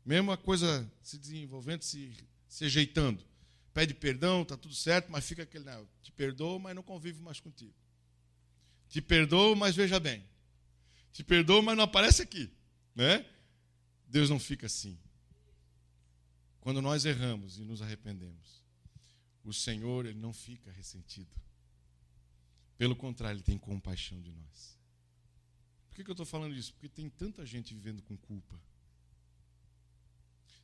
Mesmo 0.06 0.32
a 0.32 0.38
coisa 0.38 0.88
se 1.02 1.18
desenvolvendo, 1.18 1.82
se, 1.82 2.14
se 2.48 2.66
ajeitando. 2.66 3.24
Pede 3.74 3.96
perdão, 3.96 4.44
está 4.44 4.56
tudo 4.56 4.76
certo, 4.76 5.12
mas 5.12 5.26
fica 5.26 5.42
aquele, 5.42 5.66
não, 5.66 5.88
te 6.04 6.12
perdoo, 6.12 6.60
mas 6.60 6.76
não 6.76 6.84
convivo 6.84 7.24
mais 7.24 7.40
contigo. 7.40 7.74
Te 8.88 9.02
perdoo, 9.02 9.56
mas 9.56 9.76
veja 9.76 10.00
bem. 10.00 10.24
Te 11.12 11.24
perdoo, 11.24 11.62
mas 11.62 11.76
não 11.76 11.84
aparece 11.84 12.22
aqui. 12.22 12.52
Né? 12.96 13.26
Deus 14.08 14.30
não 14.30 14.40
fica 14.40 14.66
assim. 14.66 14.98
Quando 16.60 16.82
nós 16.82 17.06
erramos 17.06 17.58
e 17.58 17.64
nos 17.64 17.82
arrependemos, 17.82 18.64
o 19.44 19.54
Senhor 19.54 20.06
ele 20.06 20.20
não 20.20 20.34
fica 20.34 20.72
ressentido. 20.72 21.32
Pelo 22.78 22.96
contrário, 22.96 23.38
ele 23.38 23.44
tem 23.44 23.58
compaixão 23.58 24.22
de 24.22 24.32
nós. 24.32 24.80
Por 25.90 25.96
que, 25.96 26.04
que 26.04 26.10
eu 26.10 26.14
estou 26.14 26.26
falando 26.26 26.56
isso? 26.56 26.74
Porque 26.74 26.88
tem 26.88 27.10
tanta 27.10 27.46
gente 27.46 27.74
vivendo 27.74 28.02
com 28.04 28.18
culpa. 28.18 28.60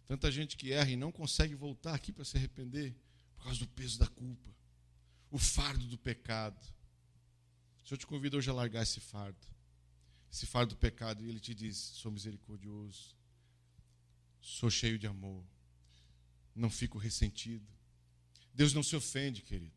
Tanta 0.06 0.32
gente 0.32 0.56
que 0.56 0.72
erra 0.72 0.92
e 0.92 0.96
não 0.96 1.12
consegue 1.12 1.56
voltar 1.56 1.96
aqui 1.96 2.12
para 2.12 2.24
se 2.24 2.38
arrepender 2.38 2.96
por 3.36 3.46
causa 3.46 3.60
do 3.60 3.68
peso 3.68 4.00
da 4.00 4.08
culpa, 4.08 4.50
o 5.32 5.38
fardo 5.38 5.86
do 5.88 5.98
pecado. 5.98 6.64
O 7.84 7.88
Senhor 7.88 7.98
te 7.98 8.08
convida 8.08 8.38
hoje 8.38 8.50
a 8.50 8.54
largar 8.54 8.84
esse 8.84 9.00
fardo, 9.00 9.48
esse 10.36 10.46
fardo 10.46 10.76
do 10.76 10.78
pecado, 10.78 11.24
e 11.24 11.30
Ele 11.30 11.40
te 11.40 11.56
diz: 11.56 11.78
sou 11.78 12.12
misericordioso, 12.12 13.16
sou 14.42 14.70
cheio 14.70 15.00
de 15.00 15.08
amor, 15.08 15.42
não 16.54 16.70
fico 16.70 16.98
ressentido. 16.98 17.66
Deus 18.54 18.74
não 18.74 18.84
se 18.84 18.96
ofende, 18.98 19.42
querido. 19.42 19.74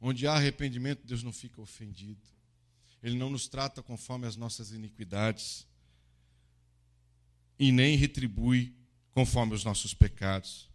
Onde 0.00 0.26
há 0.26 0.34
arrependimento, 0.34 1.06
Deus 1.06 1.22
não 1.22 1.32
fica 1.32 1.62
ofendido. 1.62 2.20
Ele 3.02 3.16
não 3.16 3.30
nos 3.30 3.48
trata 3.48 3.82
conforme 3.82 4.26
as 4.26 4.36
nossas 4.36 4.70
iniquidades 4.70 5.66
e 7.58 7.72
nem 7.72 7.96
retribui 7.96 8.74
conforme 9.12 9.54
os 9.54 9.64
nossos 9.64 9.94
pecados. 9.94 10.70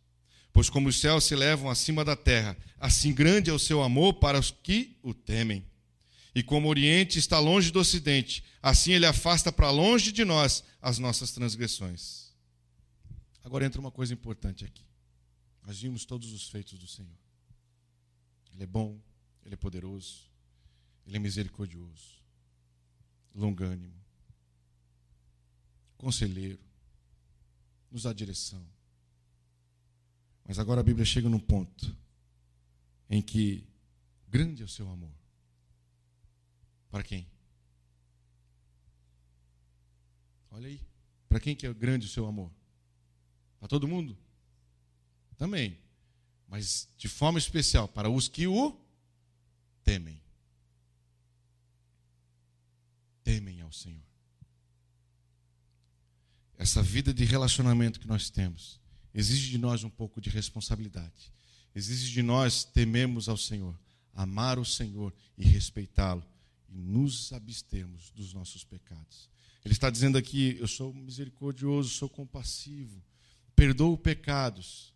Pois 0.51 0.69
como 0.69 0.89
os 0.89 0.99
céus 0.99 1.25
se 1.25 1.33
elevam 1.33 1.69
acima 1.69 2.03
da 2.03 2.15
terra, 2.15 2.57
assim 2.79 3.13
grande 3.13 3.51
é 3.51 3.53
o 3.53 3.59
seu 3.59 3.83
amor 3.83 4.15
para 4.15 4.39
os 4.39 4.49
que 4.49 4.97
o 5.03 5.13
temem. 5.13 5.63
E 6.33 6.43
como 6.43 6.67
o 6.67 6.69
Oriente 6.69 7.17
está 7.17 7.39
longe 7.39 7.71
do 7.71 7.79
Ocidente, 7.79 8.43
assim 8.61 8.93
ele 8.93 9.05
afasta 9.05 9.51
para 9.51 9.71
longe 9.71 10.11
de 10.11 10.23
nós 10.23 10.63
as 10.81 10.99
nossas 10.99 11.31
transgressões. 11.31 12.29
Agora 13.43 13.65
entra 13.65 13.81
uma 13.81 13.91
coisa 13.91 14.13
importante 14.13 14.63
aqui. 14.63 14.83
Nós 15.65 15.79
vimos 15.79 16.05
todos 16.05 16.31
os 16.33 16.49
feitos 16.49 16.77
do 16.77 16.87
Senhor. 16.87 17.17
Ele 18.53 18.63
é 18.63 18.67
bom, 18.67 18.99
ele 19.43 19.55
é 19.55 19.57
poderoso, 19.57 20.29
ele 21.05 21.17
é 21.17 21.19
misericordioso, 21.19 22.21
longânimo, 23.33 23.99
conselheiro, 25.97 26.59
nos 27.91 28.03
dá 28.03 28.13
direção. 28.13 28.65
Mas 30.45 30.59
agora 30.59 30.81
a 30.81 30.83
Bíblia 30.83 31.05
chega 31.05 31.29
num 31.29 31.39
ponto 31.39 31.95
em 33.09 33.21
que 33.21 33.67
grande 34.27 34.61
é 34.61 34.65
o 34.65 34.69
seu 34.69 34.89
amor. 34.89 35.18
Para 36.89 37.03
quem? 37.03 37.27
Olha 40.51 40.67
aí. 40.67 40.81
Para 41.27 41.39
quem 41.39 41.55
que 41.55 41.67
é 41.67 41.73
grande 41.73 42.07
o 42.07 42.09
seu 42.09 42.25
amor? 42.25 42.51
Para 43.59 43.67
todo 43.67 43.87
mundo? 43.87 44.17
Também. 45.37 45.77
Mas 46.47 46.89
de 46.97 47.07
forma 47.07 47.37
especial 47.37 47.87
para 47.87 48.09
os 48.09 48.27
que 48.27 48.47
o 48.47 48.75
temem. 49.83 50.19
Temem 53.23 53.61
ao 53.61 53.71
Senhor. 53.71 54.03
Essa 56.57 56.81
vida 56.81 57.13
de 57.13 57.23
relacionamento 57.23 57.99
que 57.99 58.07
nós 58.07 58.29
temos 58.29 58.81
exige 59.13 59.51
de 59.51 59.57
nós 59.57 59.83
um 59.83 59.89
pouco 59.89 60.19
de 60.19 60.29
responsabilidade. 60.29 61.31
Exige 61.73 62.11
de 62.11 62.23
nós 62.23 62.63
tememos 62.63 63.29
ao 63.29 63.37
Senhor, 63.37 63.79
amar 64.13 64.57
o 64.57 64.65
Senhor 64.65 65.13
e 65.37 65.45
respeitá-lo 65.45 66.25
e 66.71 66.77
nos 66.77 67.31
abstermos 67.33 68.11
dos 68.11 68.33
nossos 68.33 68.63
pecados. 68.63 69.29
Ele 69.63 69.73
está 69.73 69.89
dizendo 69.89 70.17
aqui: 70.17 70.57
eu 70.59 70.67
sou 70.67 70.93
misericordioso, 70.93 71.89
sou 71.89 72.09
compassivo, 72.09 73.03
perdoo 73.55 73.97
pecados, 73.97 74.93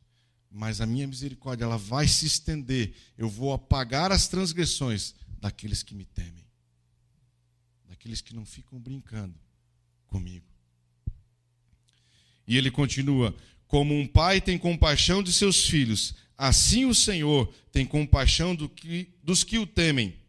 mas 0.49 0.81
a 0.81 0.85
minha 0.85 1.07
misericórdia 1.07 1.65
ela 1.65 1.77
vai 1.77 2.07
se 2.07 2.25
estender. 2.25 2.93
Eu 3.17 3.29
vou 3.29 3.53
apagar 3.53 4.11
as 4.11 4.27
transgressões 4.27 5.15
daqueles 5.39 5.83
que 5.83 5.95
me 5.95 6.05
temem, 6.05 6.45
daqueles 7.89 8.21
que 8.21 8.35
não 8.35 8.45
ficam 8.45 8.79
brincando 8.79 9.37
comigo. 10.07 10.45
E 12.47 12.57
ele 12.57 12.71
continua: 12.71 13.35
Como 13.67 13.97
um 13.97 14.07
pai 14.07 14.39
tem 14.39 14.57
compaixão 14.57 15.21
de 15.21 15.33
seus 15.33 15.65
filhos, 15.65 16.15
assim 16.37 16.85
o 16.85 16.95
Senhor 16.95 17.53
tem 17.71 17.85
compaixão 17.85 18.55
do 18.55 18.69
que, 18.69 19.09
dos 19.23 19.43
que 19.43 19.57
o 19.57 19.65
temem. 19.65 20.22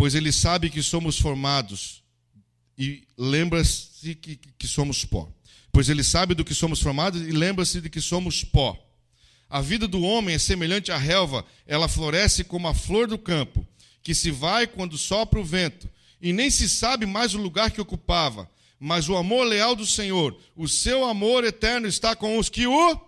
Pois 0.00 0.14
ele 0.14 0.32
sabe 0.32 0.70
que 0.70 0.82
somos 0.82 1.18
formados 1.18 2.02
e 2.78 3.06
lembra-se 3.18 4.14
que, 4.14 4.34
que 4.34 4.66
somos 4.66 5.04
pó. 5.04 5.30
Pois 5.70 5.90
ele 5.90 6.02
sabe 6.02 6.34
do 6.34 6.42
que 6.42 6.54
somos 6.54 6.80
formados 6.80 7.20
e 7.20 7.32
lembra-se 7.32 7.82
de 7.82 7.90
que 7.90 8.00
somos 8.00 8.42
pó. 8.42 8.82
A 9.50 9.60
vida 9.60 9.86
do 9.86 10.00
homem 10.00 10.36
é 10.36 10.38
semelhante 10.38 10.90
à 10.90 10.96
relva, 10.96 11.44
ela 11.66 11.86
floresce 11.86 12.42
como 12.44 12.66
a 12.66 12.72
flor 12.72 13.08
do 13.08 13.18
campo, 13.18 13.68
que 14.02 14.14
se 14.14 14.30
vai 14.30 14.66
quando 14.66 14.96
sopra 14.96 15.38
o 15.38 15.44
vento, 15.44 15.86
e 16.18 16.32
nem 16.32 16.48
se 16.48 16.66
sabe 16.66 17.04
mais 17.04 17.34
o 17.34 17.38
lugar 17.38 17.70
que 17.70 17.80
ocupava 17.82 18.48
mas 18.82 19.06
o 19.10 19.16
amor 19.18 19.46
leal 19.46 19.76
do 19.76 19.84
Senhor, 19.84 20.34
o 20.56 20.66
seu 20.66 21.04
amor 21.04 21.44
eterno 21.44 21.86
está 21.86 22.16
com 22.16 22.38
os 22.38 22.48
que 22.48 22.66
o 22.66 22.98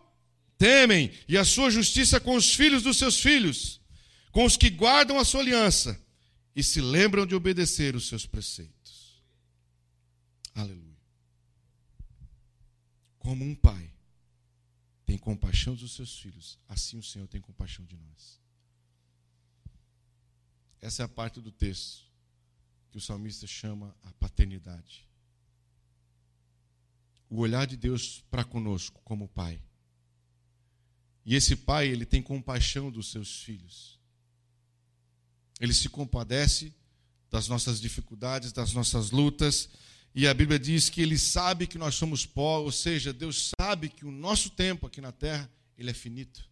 temem, 0.58 1.10
e 1.26 1.38
a 1.38 1.44
sua 1.46 1.70
justiça 1.70 2.20
com 2.20 2.36
os 2.36 2.54
filhos 2.54 2.82
dos 2.82 2.98
seus 2.98 3.18
filhos, 3.18 3.80
com 4.30 4.44
os 4.44 4.58
que 4.58 4.68
guardam 4.68 5.18
a 5.18 5.24
sua 5.24 5.40
aliança 5.40 5.98
e 6.54 6.62
se 6.62 6.80
lembram 6.80 7.26
de 7.26 7.34
obedecer 7.34 7.96
os 7.96 8.08
seus 8.08 8.26
preceitos. 8.26 9.22
Aleluia. 10.54 11.00
Como 13.18 13.44
um 13.44 13.54
pai 13.54 13.92
tem 15.06 15.16
compaixão 15.16 15.74
dos 15.74 15.94
seus 15.94 16.18
filhos, 16.18 16.58
assim 16.68 16.98
o 16.98 17.02
Senhor 17.02 17.26
tem 17.28 17.40
compaixão 17.40 17.84
de 17.84 17.96
nós. 17.96 18.40
Essa 20.80 21.02
é 21.02 21.04
a 21.04 21.08
parte 21.08 21.40
do 21.40 21.52
texto 21.52 22.04
que 22.90 22.98
o 22.98 23.00
salmista 23.00 23.46
chama 23.46 23.96
a 24.02 24.12
paternidade 24.14 25.08
o 27.32 27.38
olhar 27.38 27.66
de 27.66 27.78
Deus 27.78 28.22
para 28.30 28.44
conosco 28.44 29.00
como 29.04 29.26
pai. 29.26 29.58
E 31.24 31.34
esse 31.34 31.56
pai, 31.56 31.88
ele 31.88 32.04
tem 32.04 32.22
compaixão 32.22 32.90
dos 32.90 33.10
seus 33.10 33.42
filhos. 33.42 33.98
Ele 35.62 35.72
se 35.72 35.88
compadece 35.88 36.74
das 37.30 37.46
nossas 37.46 37.80
dificuldades, 37.80 38.50
das 38.52 38.72
nossas 38.72 39.12
lutas, 39.12 39.68
e 40.12 40.26
a 40.26 40.34
Bíblia 40.34 40.58
diz 40.58 40.90
que 40.90 41.00
ele 41.00 41.16
sabe 41.16 41.68
que 41.68 41.78
nós 41.78 41.94
somos 41.94 42.26
pó, 42.26 42.58
ou 42.58 42.72
seja, 42.72 43.12
Deus 43.12 43.52
sabe 43.58 43.88
que 43.88 44.04
o 44.04 44.10
nosso 44.10 44.50
tempo 44.50 44.88
aqui 44.88 45.00
na 45.00 45.12
terra, 45.12 45.48
ele 45.78 45.88
é 45.88 45.94
finito. 45.94 46.50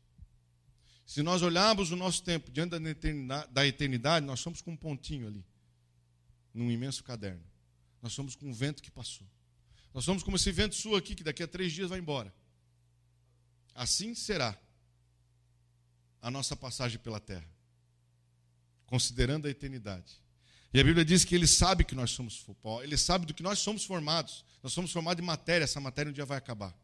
Se 1.05 1.25
nós 1.25 1.43
olharmos 1.43 1.91
o 1.91 1.97
nosso 1.97 2.23
tempo 2.23 2.53
diante 2.53 2.79
da 2.79 2.89
eternidade, 2.89 3.53
da 3.53 3.67
eternidade, 3.67 4.25
nós 4.25 4.39
somos 4.39 4.63
com 4.63 4.71
um 4.71 4.77
pontinho 4.77 5.27
ali, 5.27 5.45
num 6.55 6.71
imenso 6.71 7.03
caderno. 7.03 7.43
Nós 8.01 8.13
somos 8.13 8.37
com 8.37 8.47
um 8.47 8.53
vento 8.53 8.81
que 8.81 8.93
passou. 8.93 9.27
Nós 9.93 10.05
somos 10.05 10.23
como 10.23 10.37
esse 10.37 10.53
vento 10.53 10.77
sul 10.77 10.95
aqui, 10.95 11.17
que 11.17 11.25
daqui 11.25 11.43
a 11.43 11.49
três 11.49 11.73
dias 11.73 11.91
vai 11.91 11.99
embora. 11.99 12.33
Assim 13.75 14.15
será 14.15 14.57
a 16.23 16.31
nossa 16.31 16.55
passagem 16.55 17.01
pela 17.01 17.19
terra, 17.19 17.49
considerando 18.91 19.47
a 19.47 19.51
eternidade. 19.51 20.21
E 20.75 20.81
a 20.81 20.85
Bíblia 20.85 21.05
diz 21.05 21.25
que 21.25 21.35
ele 21.35 21.47
sabe 21.47 21.85
que 21.85 21.95
nós 21.95 22.11
somos 22.11 22.45
pó, 22.61 22.83
ele 22.83 22.99
sabe 22.99 23.25
do 23.25 23.33
que 23.33 23.43
nós 23.43 23.61
somos 23.61 23.85
formados. 23.85 24.45
Nós 24.63 24.73
somos 24.73 24.93
formados 24.93 25.21
de 25.21 25.27
matéria, 25.27 25.65
essa 25.65 25.81
matéria 25.81 26.11
um 26.11 26.13
dia 26.13 26.27
vai 26.27 26.37
acabar. 26.37 26.77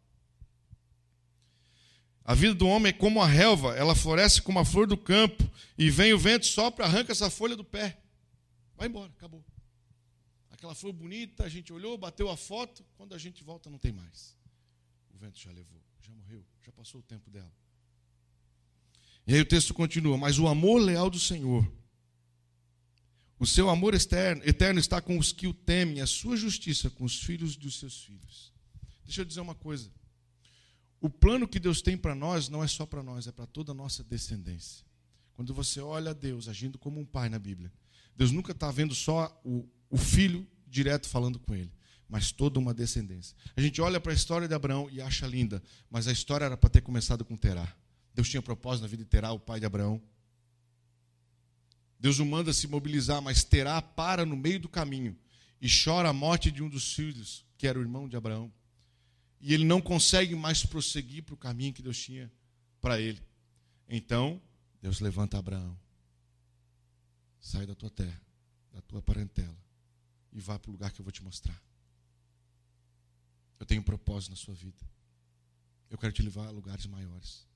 A 2.25 2.35
vida 2.35 2.55
do 2.55 2.67
homem 2.67 2.91
é 2.91 2.93
como 2.93 3.21
a 3.21 3.27
relva, 3.27 3.77
ela 3.77 3.95
floresce 3.95 4.41
como 4.41 4.59
a 4.59 4.65
flor 4.65 4.87
do 4.87 4.97
campo, 4.97 5.49
e 5.77 5.91
vem 5.91 6.13
o 6.13 6.19
vento, 6.19 6.47
sopra, 6.47 6.85
arranca 6.85 7.13
essa 7.13 7.29
folha 7.29 7.55
do 7.55 7.63
pé. 7.63 8.01
Vai 8.77 8.89
embora, 8.89 9.13
acabou. 9.13 9.45
Aquela 10.51 10.75
flor 10.75 10.93
bonita, 10.93 11.45
a 11.45 11.49
gente 11.49 11.73
olhou, 11.73 11.99
bateu 11.99 12.31
a 12.31 12.37
foto, 12.37 12.85
quando 12.97 13.15
a 13.15 13.19
gente 13.19 13.45
volta 13.45 13.69
não 13.69 13.79
tem 13.79 13.93
mais. 13.93 14.35
O 15.15 15.19
vento 15.19 15.39
já 15.39 15.53
levou, 15.53 15.81
já 16.01 16.13
morreu, 16.15 16.45
já 16.65 16.73
passou 16.73 17.01
o 17.01 17.05
tempo 17.05 17.31
dela. 17.31 17.53
E 19.27 19.35
aí 19.35 19.41
o 19.41 19.47
texto 19.47 19.75
continua: 19.75 20.17
Mas 20.17 20.39
o 20.39 20.49
amor 20.49 20.81
leal 20.81 21.11
do 21.11 21.19
Senhor, 21.19 21.71
o 23.39 23.47
seu 23.47 23.69
amor 23.69 23.95
externo, 23.95 24.43
eterno 24.45 24.81
está 24.81 25.01
com 25.01 25.19
os 25.19 25.33
que 25.33 25.47
o 25.47 25.53
temem, 25.53 26.01
a 26.01 26.07
sua 26.07 26.37
justiça 26.37 26.89
com 26.89 27.05
os 27.05 27.23
filhos 27.23 27.57
dos 27.57 27.79
seus 27.79 28.03
filhos. 28.03 28.53
Deixa 29.05 29.21
eu 29.21 29.25
dizer 29.25 29.41
uma 29.41 29.55
coisa. 29.55 29.91
O 31.01 31.11
plano 31.11 31.47
que 31.47 31.61
Deus 31.61 31.83
tem 31.83 31.97
para 31.97 32.15
nós 32.15 32.49
não 32.49 32.65
é 32.65 32.67
só 32.67 32.87
para 32.87 33.03
nós, 33.03 33.27
é 33.27 33.33
para 33.33 33.47
toda 33.47 33.73
a 33.73 33.75
nossa 33.75 34.03
descendência. 34.03 34.85
Quando 35.35 35.53
você 35.53 35.81
olha 35.81 36.13
a 36.13 36.15
Deus 36.15 36.49
agindo 36.49 36.79
como 36.79 36.99
um 36.99 37.05
pai 37.05 37.29
na 37.29 37.39
Bíblia, 37.39 37.71
Deus 38.17 38.33
nunca 38.33 38.53
está 38.53 38.71
vendo 38.71 38.95
só 38.95 39.39
o, 39.45 39.69
o 39.91 39.99
filho 39.99 40.47
direto 40.67 41.07
falando 41.07 41.39
com 41.39 41.55
ele, 41.55 41.71
mas 42.09 42.33
toda 42.33 42.59
uma 42.59 42.73
descendência. 42.73 43.37
A 43.55 43.61
gente 43.61 43.81
olha 43.83 44.01
para 44.01 44.13
a 44.13 44.15
história 44.15 44.49
de 44.49 44.55
Abraão 44.55 44.89
e 44.91 45.01
acha 45.01 45.27
linda, 45.27 45.63
mas 45.91 46.09
a 46.09 46.13
história 46.13 46.47
era 46.47 46.57
para 46.57 46.71
ter 46.71 46.81
começado 46.81 47.23
com 47.23 47.37
Terá. 47.37 47.71
Deus 48.15 48.31
tinha 48.31 48.41
propósito 48.41 48.83
na 48.83 48.89
vida 48.89 49.05
de 49.05 49.11
Terá, 49.11 49.31
o 49.33 49.39
pai 49.39 49.61
de 49.61 49.67
Abraão. 49.67 50.03
Deus 51.99 52.19
o 52.19 52.27
manda 52.27 52.53
se 52.53 52.67
mobilizar, 52.69 53.23
mas 53.23 53.43
Terá 53.43 53.81
para 53.81 54.27
no 54.27 54.37
meio 54.37 54.61
do 54.61 54.69
caminho 54.69 55.17
e 55.61 55.69
chora 55.69 56.11
a 56.11 56.13
morte 56.13 56.51
de 56.51 56.63
um 56.63 56.69
dos 56.69 56.93
filhos, 56.93 57.45
que 57.57 57.67
era 57.67 57.79
o 57.79 57.83
irmão 57.83 58.09
de 58.09 58.17
Abraão. 58.17 58.53
E 59.41 59.55
ele 59.55 59.65
não 59.65 59.81
consegue 59.81 60.35
mais 60.35 60.65
prosseguir 60.65 61.23
para 61.23 61.35
o 61.35 61.39
caminho 61.39 61.73
que 61.73 61.83
Deus 61.83 61.99
tinha 61.99 62.31
para 62.81 63.01
ele. 63.01 63.23
Então, 63.89 64.41
Deus 64.81 65.01
levanta 65.01 65.39
Abraão. 65.39 65.79
Sai 67.41 67.67
da 67.67 67.75
tua 67.75 67.91
terra, 67.91 68.21
da 68.73 68.81
tua 68.83 69.01
parentela 69.01 69.57
e 70.33 70.41
vá 70.41 70.59
para 70.59 70.69
o 70.69 70.73
lugar 70.73 70.93
que 70.93 71.01
eu 71.01 71.05
vou 71.05 71.13
te 71.13 71.23
mostrar. 71.23 71.59
Eu 73.59 73.65
tenho 73.65 73.81
um 73.81 73.85
propósito 73.85 74.31
na 74.31 74.37
sua 74.37 74.55
vida. 74.55 74.85
Eu 75.89 75.97
quero 75.97 76.13
te 76.13 76.21
levar 76.21 76.47
a 76.47 76.51
lugares 76.51 76.87
maiores. 76.87 77.47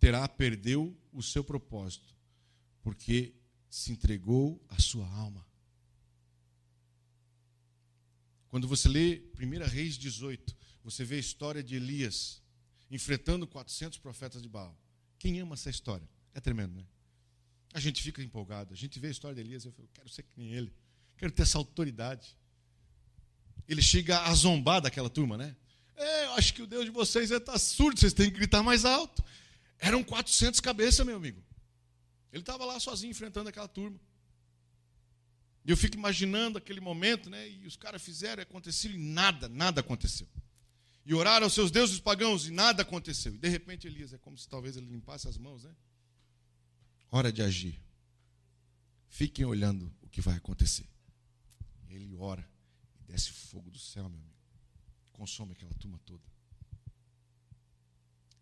Terá 0.00 0.26
perdeu 0.26 0.96
o 1.12 1.22
seu 1.22 1.44
propósito, 1.44 2.12
porque 2.82 3.34
se 3.70 3.92
entregou 3.92 4.62
a 4.68 4.78
sua 4.78 5.08
alma. 5.08 5.46
Quando 8.48 8.68
você 8.68 8.86
lê 8.88 9.22
1 9.40 9.66
Reis 9.66 9.96
18, 9.96 10.54
você 10.84 11.04
vê 11.04 11.16
a 11.16 11.20
história 11.20 11.62
de 11.62 11.76
Elias 11.76 12.42
enfrentando 12.90 13.46
400 13.46 13.98
profetas 13.98 14.42
de 14.42 14.48
Baal. 14.48 14.78
Quem 15.18 15.40
ama 15.40 15.54
essa 15.54 15.70
história? 15.70 16.06
É 16.34 16.40
tremendo, 16.40 16.74
né? 16.74 16.84
A 17.72 17.80
gente 17.80 18.02
fica 18.02 18.22
empolgado. 18.22 18.74
A 18.74 18.76
gente 18.76 18.98
vê 18.98 19.08
a 19.08 19.10
história 19.10 19.34
de 19.34 19.40
Elias, 19.40 19.64
eu 19.64 19.72
falo, 19.72 19.88
quero 19.94 20.08
ser 20.10 20.24
que 20.24 20.32
nem 20.36 20.52
ele. 20.52 20.70
Quero 21.16 21.32
ter 21.32 21.42
essa 21.42 21.56
autoridade. 21.56 22.36
Ele 23.66 23.80
chega 23.80 24.20
a 24.24 24.34
zombar 24.34 24.82
daquela 24.82 25.08
turma, 25.08 25.38
né? 25.38 25.56
É, 25.94 26.26
eu 26.26 26.32
acho 26.32 26.52
que 26.52 26.62
o 26.62 26.66
Deus 26.66 26.84
de 26.84 26.90
vocês 26.90 27.30
está 27.30 27.58
surdo, 27.58 27.98
vocês 27.98 28.12
têm 28.12 28.30
que 28.30 28.36
gritar 28.36 28.62
mais 28.62 28.84
alto. 28.84 29.24
Eram 29.78 30.02
400 30.04 30.60
cabeças, 30.60 31.06
meu 31.06 31.16
amigo. 31.16 31.42
Ele 32.32 32.42
estava 32.42 32.64
lá 32.64 32.80
sozinho 32.80 33.10
enfrentando 33.10 33.48
aquela 33.48 33.68
turma. 33.68 34.00
E 35.64 35.70
eu 35.70 35.76
fico 35.76 35.96
imaginando 35.96 36.58
aquele 36.58 36.80
momento, 36.80 37.30
né? 37.30 37.48
E 37.48 37.66
os 37.66 37.76
caras 37.76 38.02
fizeram 38.02 38.42
e 38.42 38.44
aconteceu 38.44 38.90
e 38.90 38.98
nada, 38.98 39.48
nada 39.48 39.80
aconteceu. 39.80 40.26
E 41.04 41.14
oraram 41.14 41.44
aos 41.44 41.52
seus 41.52 41.70
deuses 41.70 42.00
pagãos 42.00 42.46
e 42.46 42.50
nada 42.50 42.82
aconteceu. 42.82 43.34
E 43.34 43.38
de 43.38 43.48
repente 43.48 43.86
Elias, 43.86 44.12
é 44.12 44.18
como 44.18 44.36
se 44.38 44.48
talvez 44.48 44.76
ele 44.76 44.86
limpasse 44.86 45.28
as 45.28 45.36
mãos, 45.36 45.64
né? 45.64 45.74
Hora 47.10 47.30
de 47.30 47.42
agir. 47.42 47.78
Fiquem 49.08 49.44
olhando 49.44 49.92
o 50.00 50.08
que 50.08 50.20
vai 50.20 50.36
acontecer. 50.36 50.88
Ele 51.88 52.16
ora 52.16 52.48
e 52.98 53.04
desce 53.04 53.30
fogo 53.30 53.70
do 53.70 53.78
céu, 53.78 54.08
meu 54.08 54.18
amigo. 54.18 54.32
Consome 55.12 55.52
aquela 55.52 55.74
turma 55.74 56.00
toda. 56.06 56.22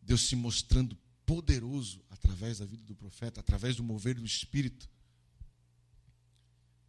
Deus 0.00 0.22
se 0.22 0.36
mostrando 0.36 0.96
poderoso 1.30 2.04
através 2.10 2.58
da 2.58 2.66
vida 2.66 2.82
do 2.82 2.92
profeta, 2.96 3.38
através 3.38 3.76
do 3.76 3.84
mover 3.84 4.16
do 4.16 4.26
Espírito. 4.26 4.90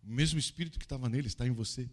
O 0.01 0.09
mesmo 0.09 0.39
Espírito 0.39 0.79
que 0.79 0.85
estava 0.85 1.07
nele 1.07 1.27
está 1.27 1.45
em 1.45 1.51
você. 1.51 1.87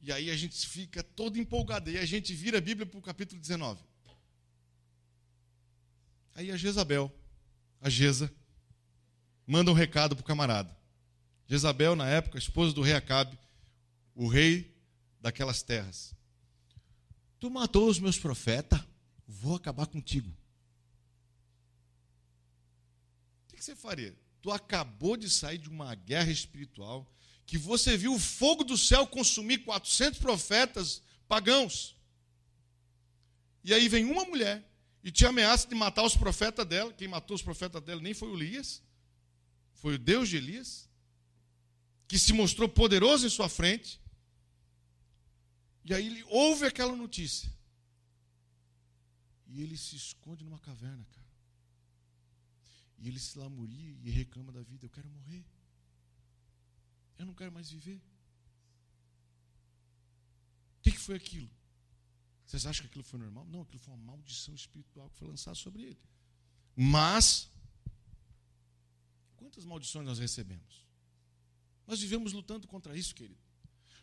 E 0.00 0.10
aí 0.10 0.32
a 0.32 0.36
gente 0.36 0.66
fica 0.66 1.00
todo 1.00 1.38
empolgado. 1.38 1.88
E 1.88 1.96
a 1.96 2.04
gente 2.04 2.34
vira 2.34 2.58
a 2.58 2.60
Bíblia 2.60 2.84
para 2.84 2.98
o 2.98 3.02
capítulo 3.02 3.40
19. 3.40 3.84
Aí 6.34 6.50
a 6.50 6.56
Jezabel, 6.56 7.14
a 7.80 7.88
Geza, 7.88 8.28
manda 9.46 9.70
um 9.70 9.74
recado 9.74 10.16
para 10.16 10.24
o 10.24 10.26
camarada. 10.26 10.76
Jezabel, 11.46 11.94
na 11.94 12.08
época, 12.08 12.36
esposa 12.36 12.74
do 12.74 12.82
rei 12.82 12.94
Acabe, 12.94 13.38
o 14.12 14.26
rei 14.26 14.76
daquelas 15.20 15.62
terras. 15.62 16.16
Tu 17.38 17.48
matou 17.48 17.88
os 17.88 18.00
meus 18.00 18.18
profetas, 18.18 18.80
vou 19.32 19.56
acabar 19.56 19.86
contigo. 19.86 20.30
O 23.44 23.56
que 23.56 23.62
você 23.62 23.74
faria? 23.74 24.16
Tu 24.40 24.50
acabou 24.50 25.16
de 25.16 25.30
sair 25.30 25.58
de 25.58 25.68
uma 25.68 25.94
guerra 25.94 26.30
espiritual, 26.30 27.10
que 27.46 27.56
você 27.56 27.96
viu 27.96 28.14
o 28.14 28.18
fogo 28.18 28.62
do 28.62 28.76
céu 28.76 29.06
consumir 29.06 29.58
400 29.58 30.18
profetas 30.18 31.02
pagãos. 31.26 31.96
E 33.64 33.72
aí 33.72 33.88
vem 33.88 34.04
uma 34.04 34.24
mulher 34.24 34.68
e 35.02 35.10
te 35.10 35.24
ameaça 35.24 35.66
de 35.66 35.74
matar 35.74 36.04
os 36.04 36.16
profetas 36.16 36.66
dela. 36.66 36.92
Quem 36.92 37.08
matou 37.08 37.34
os 37.34 37.42
profetas 37.42 37.82
dela 37.82 38.00
nem 38.00 38.14
foi 38.14 38.28
o 38.28 38.36
Elias, 38.36 38.82
foi 39.74 39.94
o 39.94 39.98
Deus 39.98 40.28
de 40.28 40.36
Elias, 40.36 40.88
que 42.06 42.18
se 42.18 42.32
mostrou 42.32 42.68
poderoso 42.68 43.26
em 43.26 43.30
sua 43.30 43.48
frente. 43.48 44.00
E 45.84 45.94
aí 45.94 46.06
ele 46.06 46.24
ouve 46.28 46.66
aquela 46.66 46.94
notícia. 46.94 47.50
E 49.52 49.60
ele 49.62 49.76
se 49.76 49.94
esconde 49.96 50.42
numa 50.42 50.58
caverna, 50.58 51.04
cara. 51.04 51.30
E 52.98 53.06
ele 53.08 53.18
se 53.18 53.38
lamuria 53.38 53.94
e 54.02 54.10
reclama 54.10 54.50
da 54.50 54.62
vida: 54.62 54.86
Eu 54.86 54.90
quero 54.90 55.08
morrer. 55.10 55.44
Eu 57.18 57.26
não 57.26 57.34
quero 57.34 57.52
mais 57.52 57.70
viver. 57.70 58.00
O 60.78 60.82
que, 60.82 60.92
que 60.92 60.98
foi 60.98 61.16
aquilo? 61.16 61.50
Vocês 62.46 62.64
acham 62.64 62.82
que 62.82 62.88
aquilo 62.88 63.04
foi 63.04 63.18
normal? 63.18 63.44
Não, 63.46 63.60
aquilo 63.60 63.78
foi 63.78 63.92
uma 63.94 64.04
maldição 64.12 64.54
espiritual 64.54 65.10
que 65.10 65.18
foi 65.18 65.28
lançada 65.28 65.54
sobre 65.54 65.82
ele. 65.82 66.00
Mas, 66.74 67.50
quantas 69.36 69.66
maldições 69.66 70.06
nós 70.06 70.18
recebemos? 70.18 70.86
Nós 71.86 72.00
vivemos 72.00 72.32
lutando 72.32 72.66
contra 72.66 72.96
isso, 72.96 73.14
querido. 73.14 73.38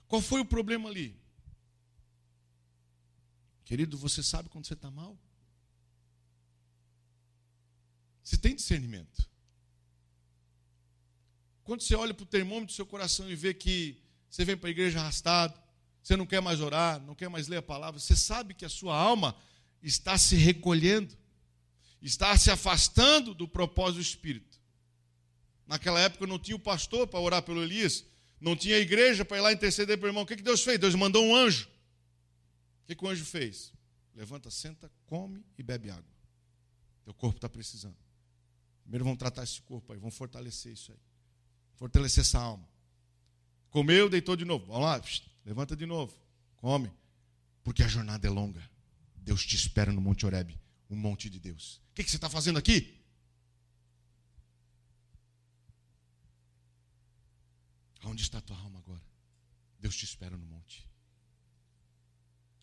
Qual 0.07 0.21
foi 0.21 0.41
o 0.41 0.45
problema 0.45 0.89
ali? 0.89 1.19
Querido, 3.65 3.97
você 3.97 4.21
sabe 4.21 4.47
quando 4.49 4.67
você 4.67 4.75
está 4.75 4.91
mal? 4.91 5.17
Você 8.23 8.38
tem 8.38 8.55
discernimento. 8.55 9.29
Quando 11.63 11.82
você 11.82 11.95
olha 11.95 12.13
para 12.13 12.23
o 12.23 12.27
termômetro 12.27 12.67
do 12.67 12.73
seu 12.73 12.86
coração 12.86 13.29
e 13.29 13.36
vê 13.36 13.53
que 13.53 14.01
você 14.29 14.43
vem 14.43 14.58
para 14.58 14.69
a 14.69 14.71
igreja 14.71 14.99
arrastado, 14.99 15.60
você 16.01 16.15
não 16.15 16.25
quer 16.25 16.41
mais 16.41 16.62
orar, 16.62 16.99
não 17.01 17.13
quer 17.13 17.29
mais 17.29 17.47
ler 17.47 17.58
a 17.58 17.62
palavra, 17.62 17.99
você 17.99 18.15
sabe 18.15 18.53
que 18.53 18.65
a 18.65 18.69
sua 18.69 18.95
alma 18.95 19.36
está 19.82 20.17
se 20.17 20.36
recolhendo, 20.36 21.15
está 22.01 22.36
se 22.38 22.49
afastando 22.49 23.34
do 23.34 23.47
propósito 23.47 23.95
do 23.97 24.01
Espírito. 24.01 24.60
Naquela 25.67 25.99
época 25.99 26.25
não 26.25 26.39
tinha 26.39 26.55
o 26.55 26.60
pastor 26.60 27.08
para 27.08 27.19
orar 27.19 27.43
pelo 27.43 27.62
Elias, 27.62 28.03
não 28.41 28.55
tinha 28.55 28.75
a 28.75 28.79
igreja 28.79 29.23
para 29.23 29.38
ir 29.38 29.41
lá 29.41 29.53
interceder 29.53 29.97
pelo 29.97 30.10
irmão. 30.10 30.23
O 30.23 30.25
que, 30.25 30.36
que 30.36 30.41
Deus 30.41 30.63
fez? 30.63 30.79
Deus 30.79 30.95
mandou 30.95 31.23
um 31.23 31.36
anjo. 31.36 31.67
O 32.84 32.88
que, 32.88 32.95
que 32.95 33.05
o 33.05 33.08
anjo 33.08 33.25
fez? 33.25 33.71
Levanta, 34.15 34.49
senta, 34.49 34.91
come 35.05 35.45
e 35.58 35.62
bebe 35.62 35.91
água. 35.91 36.03
Teu 37.03 37.13
corpo 37.13 37.38
está 37.38 37.47
precisando. 37.47 38.09
Primeiro 38.89 39.06
vamos 39.06 39.19
tratar 39.19 39.43
esse 39.43 39.62
corpo 39.62 39.93
aí, 39.93 39.99
vamos 39.99 40.15
fortalecer 40.15 40.73
isso 40.73 40.91
aí. 40.91 40.97
Fortalecer 41.75 42.21
essa 42.21 42.39
alma. 42.39 42.67
Comeu, 43.69 44.10
deitou 44.10 44.36
de 44.36 44.43
novo. 44.43 44.65
Vamos 44.65 44.82
lá, 44.82 44.99
levanta 45.45 45.75
de 45.75 45.86
novo. 45.86 46.12
Come. 46.56 46.91
Porque 47.63 47.84
a 47.84 47.88
jornada 47.88 48.25
é 48.25 48.32
longa. 48.32 48.67
Deus 49.15 49.45
te 49.45 49.56
espera 49.56 49.93
no 49.93 50.02
Monte 50.02 50.25
Oreb, 50.25 50.60
um 50.89 50.95
monte 50.95 51.30
de 51.30 51.39
Deus. 51.39 51.80
O 51.91 51.93
que, 51.93 52.04
que 52.04 52.10
você 52.10 52.17
está 52.17 52.32
fazendo 52.32 52.58
aqui? 52.58 52.99
Onde 58.06 58.23
está 58.23 58.39
a 58.39 58.41
tua 58.41 58.58
alma 58.58 58.80
agora? 58.80 59.04
Deus 59.78 59.95
te 59.95 60.04
espera 60.04 60.36
no 60.36 60.47
monte. 60.47 60.89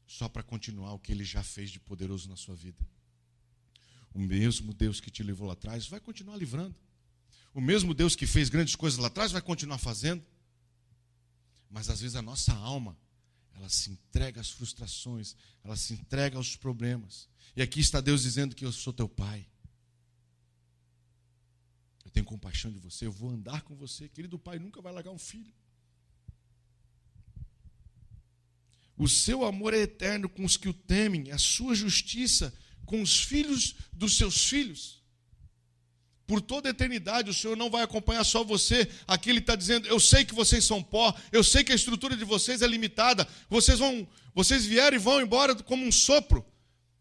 Só 0.08 0.28
para 0.28 0.42
continuar 0.42 0.92
o 0.92 0.98
que 0.98 1.12
ele 1.12 1.24
já 1.24 1.44
fez 1.44 1.70
de 1.70 1.78
poderoso 1.78 2.28
na 2.28 2.34
sua 2.34 2.56
vida. 2.56 2.84
O 4.16 4.18
mesmo 4.18 4.72
Deus 4.72 4.98
que 4.98 5.10
te 5.10 5.22
levou 5.22 5.46
lá 5.46 5.52
atrás 5.52 5.86
vai 5.88 6.00
continuar 6.00 6.38
livrando. 6.38 6.74
O 7.52 7.60
mesmo 7.60 7.92
Deus 7.92 8.16
que 8.16 8.26
fez 8.26 8.48
grandes 8.48 8.74
coisas 8.74 8.98
lá 8.98 9.08
atrás 9.08 9.30
vai 9.30 9.42
continuar 9.42 9.76
fazendo. 9.76 10.24
Mas 11.68 11.90
às 11.90 12.00
vezes 12.00 12.16
a 12.16 12.22
nossa 12.22 12.54
alma, 12.54 12.96
ela 13.52 13.68
se 13.68 13.90
entrega 13.90 14.40
às 14.40 14.48
frustrações, 14.48 15.36
ela 15.62 15.76
se 15.76 15.92
entrega 15.92 16.38
aos 16.38 16.56
problemas. 16.56 17.28
E 17.54 17.60
aqui 17.60 17.78
está 17.78 18.00
Deus 18.00 18.22
dizendo 18.22 18.56
que 18.56 18.64
eu 18.64 18.72
sou 18.72 18.90
teu 18.90 19.06
pai. 19.06 19.46
Eu 22.02 22.10
tenho 22.10 22.24
compaixão 22.24 22.72
de 22.72 22.78
você, 22.78 23.04
eu 23.04 23.12
vou 23.12 23.28
andar 23.28 23.60
com 23.64 23.76
você. 23.76 24.08
Querido 24.08 24.38
pai 24.38 24.58
nunca 24.58 24.80
vai 24.80 24.94
largar 24.94 25.10
um 25.10 25.18
filho. 25.18 25.52
O 28.96 29.10
seu 29.10 29.44
amor 29.44 29.74
é 29.74 29.80
eterno 29.80 30.26
com 30.26 30.42
os 30.42 30.56
que 30.56 30.70
o 30.70 30.72
temem, 30.72 31.32
a 31.32 31.36
sua 31.36 31.74
justiça 31.74 32.50
com 32.86 33.02
os 33.02 33.20
filhos 33.20 33.74
dos 33.92 34.16
seus 34.16 34.48
filhos. 34.48 35.02
Por 36.26 36.40
toda 36.40 36.68
a 36.68 36.70
eternidade, 36.70 37.30
o 37.30 37.34
Senhor 37.34 37.56
não 37.56 37.70
vai 37.70 37.82
acompanhar 37.82 38.24
só 38.24 38.42
você. 38.42 38.88
Aqui 39.06 39.30
Ele 39.30 39.38
está 39.38 39.54
dizendo: 39.54 39.86
Eu 39.86 40.00
sei 40.00 40.24
que 40.24 40.34
vocês 40.34 40.64
são 40.64 40.82
pó, 40.82 41.14
eu 41.30 41.44
sei 41.44 41.62
que 41.62 41.72
a 41.72 41.74
estrutura 41.74 42.16
de 42.16 42.24
vocês 42.24 42.62
é 42.62 42.66
limitada. 42.66 43.28
Vocês 43.48 43.78
vão, 43.78 44.08
vocês 44.34 44.64
vieram 44.64 44.96
e 44.96 45.00
vão 45.00 45.20
embora 45.20 45.54
como 45.54 45.84
um 45.84 45.92
sopro, 45.92 46.44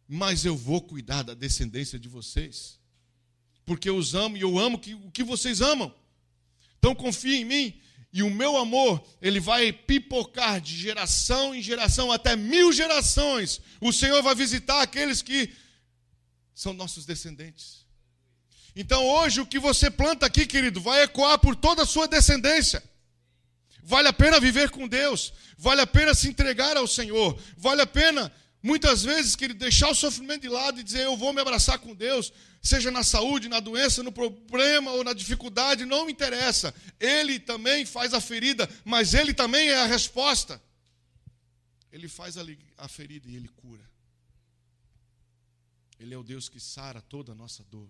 mas 0.08 0.46
eu 0.46 0.56
vou 0.56 0.82
cuidar 0.82 1.24
da 1.24 1.34
descendência 1.34 1.98
de 1.98 2.08
vocês, 2.08 2.80
porque 3.66 3.90
eu 3.90 3.96
os 3.96 4.14
amo 4.14 4.38
e 4.38 4.42
eu 4.42 4.60
amo 4.60 4.78
o 4.78 5.12
que 5.12 5.24
vocês 5.24 5.62
amam. 5.62 5.94
Então 6.78 6.94
confie 6.94 7.38
em 7.38 7.46
mim 7.46 7.82
e 8.16 8.24
o 8.24 8.30
meu 8.30 8.56
amor, 8.56 9.06
ele 9.22 9.42
vai 9.42 9.74
pipocar 9.74 10.62
de 10.62 10.74
geração 10.74 11.54
em 11.54 11.62
geração, 11.62 12.14
até 12.14 12.34
mil 12.34 12.72
gerações. 12.72 13.60
O 13.82 13.92
Senhor 13.92 14.24
vai 14.24 14.34
visitar 14.34 14.82
aqueles 14.82 15.22
que 15.22 15.50
são 16.56 16.74
nossos 16.74 17.06
descendentes. 17.06 17.86
Então 18.76 19.06
hoje 19.06 19.42
o 19.42 19.46
que 19.46 19.60
você 19.60 19.92
planta 19.92 20.26
aqui, 20.26 20.48
querido, 20.48 20.82
vai 20.82 21.04
ecoar 21.04 21.38
por 21.38 21.56
toda 21.56 21.84
a 21.84 21.86
sua 21.86 22.08
descendência. 22.08 22.82
Vale 23.84 24.08
a 24.08 24.14
pena 24.14 24.40
viver 24.40 24.72
com 24.72 24.88
Deus, 24.88 25.32
vale 25.58 25.82
a 25.82 25.86
pena 25.88 26.16
se 26.16 26.28
entregar 26.28 26.76
ao 26.76 26.88
Senhor, 26.88 27.40
vale 27.56 27.82
a 27.82 27.86
pena, 27.86 28.34
muitas 28.64 29.04
vezes, 29.04 29.36
querido, 29.36 29.60
deixar 29.60 29.90
o 29.90 29.96
sofrimento 29.96 30.42
de 30.42 30.50
lado 30.50 30.80
e 30.80 30.84
dizer: 30.84 31.02
Eu 31.02 31.16
vou 31.16 31.32
me 31.32 31.40
abraçar 31.40 31.78
com 31.78 31.94
Deus, 31.94 32.34
seja 32.64 32.90
na 32.90 33.04
saúde, 33.04 33.48
na 33.48 33.60
doença, 33.60 34.02
no 34.02 34.12
problema 34.12 34.92
ou 34.92 35.04
na 35.04 35.14
dificuldade, 35.14 35.86
não 35.86 36.06
me 36.06 36.12
interessa. 36.12 36.74
Ele 37.00 37.38
também 37.38 37.86
faz 37.86 38.14
a 38.14 38.20
ferida, 38.20 38.68
mas 38.84 39.14
Ele 39.14 39.36
também 39.36 39.70
é 39.70 39.78
a 39.78 39.86
resposta. 39.86 40.60
Ele 41.92 42.08
faz 42.08 42.36
a 42.78 42.88
ferida 42.88 43.30
e 43.30 43.36
Ele 43.36 43.50
cura. 43.50 43.95
Ele 46.00 46.14
é 46.14 46.18
o 46.18 46.24
Deus 46.24 46.50
que 46.50 46.60
sara 46.60 47.02
toda 47.02 47.32
a 47.32 47.36
nossa 47.36 47.64
dor. 47.64 47.90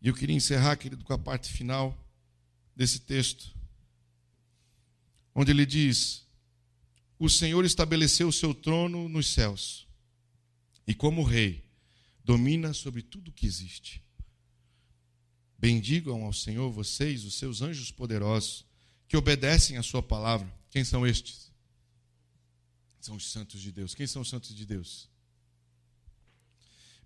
E 0.00 0.08
eu 0.08 0.14
queria 0.14 0.36
encerrar, 0.36 0.76
querido, 0.76 1.04
com 1.04 1.12
a 1.12 1.18
parte 1.18 1.52
final 1.52 1.96
desse 2.74 3.00
texto, 3.00 3.52
onde 5.34 5.50
ele 5.50 5.66
diz: 5.66 6.24
O 7.18 7.28
Senhor 7.28 7.64
estabeleceu 7.64 8.28
o 8.28 8.32
seu 8.32 8.54
trono 8.54 9.08
nos 9.08 9.26
céus, 9.26 9.88
e 10.86 10.94
como 10.94 11.24
rei, 11.24 11.64
domina 12.22 12.72
sobre 12.72 13.02
tudo 13.02 13.32
que 13.32 13.46
existe. 13.46 14.02
Bendigam 15.58 16.24
ao 16.24 16.32
Senhor 16.32 16.70
vocês, 16.70 17.24
os 17.24 17.34
seus 17.34 17.60
anjos 17.60 17.90
poderosos, 17.90 18.64
que 19.08 19.16
obedecem 19.16 19.76
à 19.76 19.82
sua 19.82 20.02
palavra. 20.02 20.48
Quem 20.70 20.84
são 20.84 21.04
estes? 21.04 21.47
São 23.00 23.16
os 23.16 23.30
santos 23.30 23.60
de 23.60 23.70
Deus. 23.72 23.94
Quem 23.94 24.06
são 24.06 24.22
os 24.22 24.28
santos 24.28 24.54
de 24.54 24.66
Deus? 24.66 25.08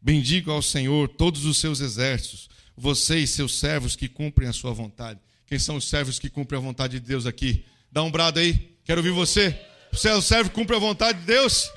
Bendigam 0.00 0.54
ao 0.54 0.62
Senhor 0.62 1.08
todos 1.08 1.44
os 1.44 1.58
seus 1.58 1.80
exércitos, 1.80 2.50
vocês, 2.76 3.30
seus 3.30 3.58
servos 3.58 3.94
que 3.94 4.08
cumprem 4.08 4.48
a 4.48 4.52
sua 4.52 4.72
vontade. 4.72 5.20
Quem 5.46 5.58
são 5.58 5.76
os 5.76 5.88
servos 5.88 6.18
que 6.18 6.30
cumprem 6.30 6.58
a 6.58 6.62
vontade 6.62 6.98
de 6.98 7.06
Deus 7.06 7.26
aqui? 7.26 7.64
Dá 7.90 8.02
um 8.02 8.10
brado 8.10 8.40
aí. 8.40 8.76
Quero 8.84 9.00
ouvir 9.00 9.12
você. 9.12 9.58
Você 9.92 10.08
é 10.08 10.14
o 10.14 10.22
servo 10.22 10.48
que 10.48 10.56
cumpre 10.56 10.74
a 10.74 10.78
vontade 10.78 11.20
de 11.20 11.26
Deus? 11.26 11.70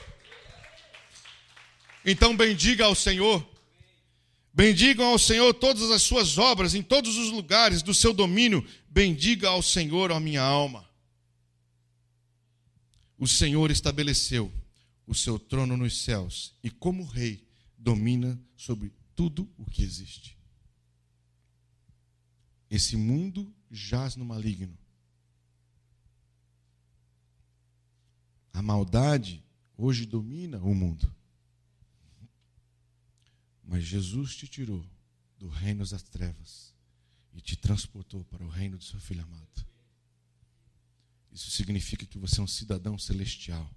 Então 2.05 2.35
bendiga 2.35 2.85
ao 2.85 2.95
Senhor. 2.95 3.45
Bendigam 4.53 5.07
ao 5.07 5.19
Senhor 5.19 5.53
todas 5.53 5.91
as 5.91 6.01
suas 6.01 6.37
obras 6.37 6.73
em 6.73 6.81
todos 6.81 7.17
os 7.17 7.29
lugares 7.29 7.81
do 7.81 7.93
seu 7.93 8.13
domínio. 8.13 8.65
Bendiga 8.89 9.49
ao 9.49 9.61
Senhor 9.61 10.11
a 10.13 10.19
minha 10.19 10.41
alma. 10.41 10.84
O 13.17 13.27
Senhor 13.27 13.71
estabeleceu 13.71 14.51
o 15.07 15.13
seu 15.13 15.39
trono 15.39 15.77
nos 15.77 16.01
céus 16.03 16.53
e, 16.63 16.69
como 16.69 17.05
rei, 17.05 17.47
domina 17.77 18.39
sobre 18.55 18.91
tudo 19.15 19.49
o 19.57 19.65
que 19.65 19.83
existe. 19.83 20.37
Esse 22.69 22.97
mundo 22.97 23.53
jaz 23.71 24.15
no 24.15 24.25
maligno. 24.25 24.77
A 28.51 28.61
maldade 28.61 29.43
hoje 29.77 30.05
domina 30.05 30.59
o 30.59 30.73
mundo. 30.73 31.13
Mas 33.63 33.83
Jesus 33.83 34.35
te 34.35 34.47
tirou 34.47 34.85
do 35.37 35.47
reino 35.47 35.85
das 35.85 36.03
trevas 36.03 36.73
e 37.33 37.41
te 37.41 37.55
transportou 37.55 38.23
para 38.25 38.43
o 38.43 38.49
reino 38.49 38.77
do 38.77 38.83
seu 38.83 38.99
filho 38.99 39.23
amado. 39.23 39.65
Isso 41.35 41.51
significa 41.51 42.05
que 42.05 42.17
você 42.17 42.39
é 42.39 42.43
um 42.43 42.47
cidadão 42.47 42.97
celestial. 42.97 43.69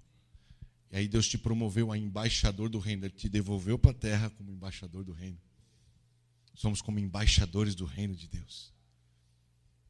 E 0.89 0.95
aí 0.95 1.09
Deus 1.09 1.27
te 1.27 1.37
promoveu 1.37 1.91
a 1.91 1.97
embaixador 1.97 2.69
do 2.69 2.79
reino, 2.79 3.05
ele 3.05 3.13
te 3.13 3.27
devolveu 3.27 3.77
para 3.77 3.91
a 3.91 3.93
terra 3.93 4.29
como 4.29 4.49
embaixador 4.49 5.03
do 5.03 5.11
reino. 5.11 5.37
Somos 6.55 6.81
como 6.81 6.99
embaixadores 6.99 7.75
do 7.75 7.83
reino 7.83 8.15
de 8.15 8.29
Deus. 8.29 8.73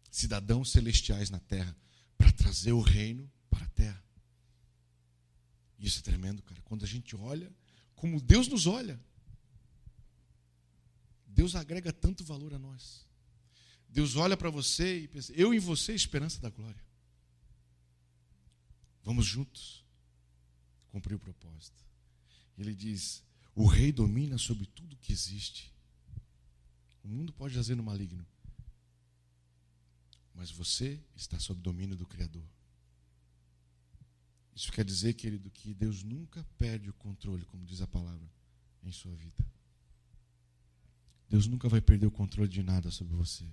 Cidadãos 0.10 0.72
celestiais 0.72 1.30
na 1.30 1.40
terra 1.40 1.76
para 2.18 2.32
trazer 2.32 2.72
o 2.72 2.82
reino 2.82 3.32
para 3.52 3.64
a 3.64 3.70
terra. 3.70 4.04
Isso 5.78 6.00
é 6.00 6.02
tremendo, 6.02 6.42
cara. 6.42 6.60
Quando 6.64 6.84
a 6.84 6.88
gente 6.88 7.16
olha 7.16 7.54
como 7.96 8.20
Deus 8.20 8.48
nos 8.48 8.66
olha. 8.66 9.00
Deus 11.28 11.56
agrega 11.56 11.94
tanto 11.94 12.24
valor 12.24 12.52
a 12.52 12.58
nós. 12.58 13.06
Deus 13.88 14.16
olha 14.16 14.36
para 14.36 14.50
você 14.50 15.02
e 15.02 15.08
pensa: 15.08 15.32
eu 15.34 15.54
em 15.54 15.60
você, 15.60 15.94
esperança 15.94 16.42
da 16.42 16.50
glória. 16.50 16.89
Vamos 19.10 19.26
juntos 19.26 19.84
cumprir 20.92 21.16
o 21.16 21.20
propósito. 21.20 21.84
Ele 22.56 22.76
diz: 22.76 23.24
o 23.56 23.66
rei 23.66 23.92
domina 23.92 24.38
sobre 24.38 24.68
tudo 24.68 24.96
que 24.98 25.12
existe. 25.12 25.74
O 27.04 27.08
mundo 27.08 27.34
pode 27.34 27.56
jazer 27.56 27.76
no 27.76 27.82
maligno, 27.82 28.24
mas 30.36 30.52
você 30.52 31.00
está 31.16 31.40
sob 31.40 31.60
domínio 31.60 31.96
do 31.96 32.06
Criador. 32.06 32.48
Isso 34.56 34.72
quer 34.72 34.86
dizer, 34.86 35.16
querido, 35.16 35.50
que 35.50 35.74
Deus 35.74 36.04
nunca 36.04 36.44
perde 36.56 36.88
o 36.92 36.94
controle, 36.94 37.46
como 37.46 37.66
diz 37.66 37.82
a 37.82 37.88
palavra, 37.88 38.30
em 38.84 38.92
sua 38.92 39.16
vida. 39.16 39.44
Deus 41.28 41.48
nunca 41.48 41.68
vai 41.68 41.82
perder 41.82 42.06
o 42.06 42.12
controle 42.12 42.48
de 42.48 42.62
nada 42.62 42.92
sobre 42.92 43.16
você. 43.16 43.50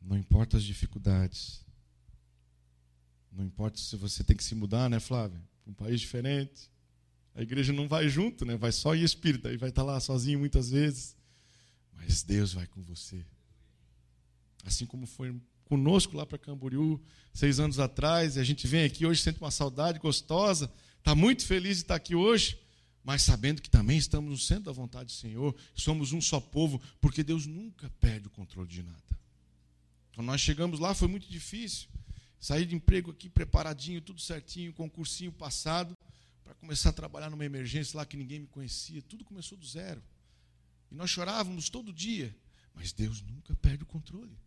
Não 0.00 0.16
importa 0.16 0.56
as 0.56 0.62
dificuldades. 0.62 1.66
Não 3.32 3.44
importa 3.44 3.78
se 3.78 3.96
você 3.96 4.24
tem 4.24 4.36
que 4.36 4.44
se 4.44 4.54
mudar, 4.54 4.88
né, 4.88 4.98
Flávia? 5.00 5.40
Para 5.62 5.70
um 5.70 5.74
país 5.74 6.00
diferente. 6.00 6.70
A 7.34 7.42
igreja 7.42 7.72
não 7.72 7.86
vai 7.86 8.08
junto, 8.08 8.44
né? 8.44 8.56
Vai 8.56 8.72
só 8.72 8.94
em 8.94 9.02
espírito, 9.02 9.48
aí 9.48 9.56
vai 9.56 9.68
estar 9.68 9.82
lá 9.82 10.00
sozinho 10.00 10.38
muitas 10.38 10.70
vezes. 10.70 11.16
Mas 11.92 12.22
Deus 12.22 12.52
vai 12.52 12.66
com 12.66 12.82
você. 12.82 13.24
Assim 14.64 14.86
como 14.86 15.06
foi 15.06 15.40
conosco 15.64 16.16
lá 16.16 16.26
para 16.26 16.38
Camboriú 16.38 17.00
seis 17.32 17.60
anos 17.60 17.78
atrás, 17.78 18.36
e 18.36 18.40
a 18.40 18.44
gente 18.44 18.66
vem 18.66 18.84
aqui 18.84 19.06
hoje 19.06 19.22
sente 19.22 19.40
uma 19.40 19.50
saudade 19.50 19.98
gostosa, 19.98 20.72
está 20.98 21.14
muito 21.14 21.46
feliz 21.46 21.76
de 21.76 21.82
estar 21.84 21.94
aqui 21.94 22.14
hoje 22.14 22.58
mas 23.08 23.22
sabendo 23.22 23.62
que 23.62 23.70
também 23.70 23.96
estamos 23.96 24.30
no 24.30 24.36
centro 24.36 24.64
da 24.64 24.72
vontade 24.72 25.06
do 25.06 25.12
Senhor, 25.12 25.56
somos 25.74 26.12
um 26.12 26.20
só 26.20 26.38
povo, 26.38 26.78
porque 27.00 27.24
Deus 27.24 27.46
nunca 27.46 27.88
perde 27.98 28.26
o 28.26 28.30
controle 28.30 28.68
de 28.68 28.82
nada. 28.82 29.18
Quando 30.14 30.26
nós 30.26 30.42
chegamos 30.42 30.78
lá 30.78 30.94
foi 30.94 31.08
muito 31.08 31.26
difícil. 31.26 31.88
Sair 32.40 32.66
de 32.66 32.74
emprego 32.74 33.10
aqui 33.10 33.28
preparadinho, 33.28 34.00
tudo 34.00 34.20
certinho, 34.20 34.72
concursinho 34.72 35.32
passado, 35.32 35.96
para 36.44 36.54
começar 36.54 36.90
a 36.90 36.92
trabalhar 36.92 37.30
numa 37.30 37.44
emergência 37.44 37.96
lá 37.96 38.06
que 38.06 38.16
ninguém 38.16 38.40
me 38.40 38.46
conhecia. 38.46 39.02
Tudo 39.02 39.24
começou 39.24 39.58
do 39.58 39.66
zero. 39.66 40.02
E 40.90 40.94
nós 40.94 41.10
chorávamos 41.10 41.68
todo 41.68 41.92
dia, 41.92 42.34
mas 42.74 42.92
Deus 42.92 43.20
nunca 43.22 43.54
perde 43.56 43.82
o 43.82 43.86
controle. 43.86 44.38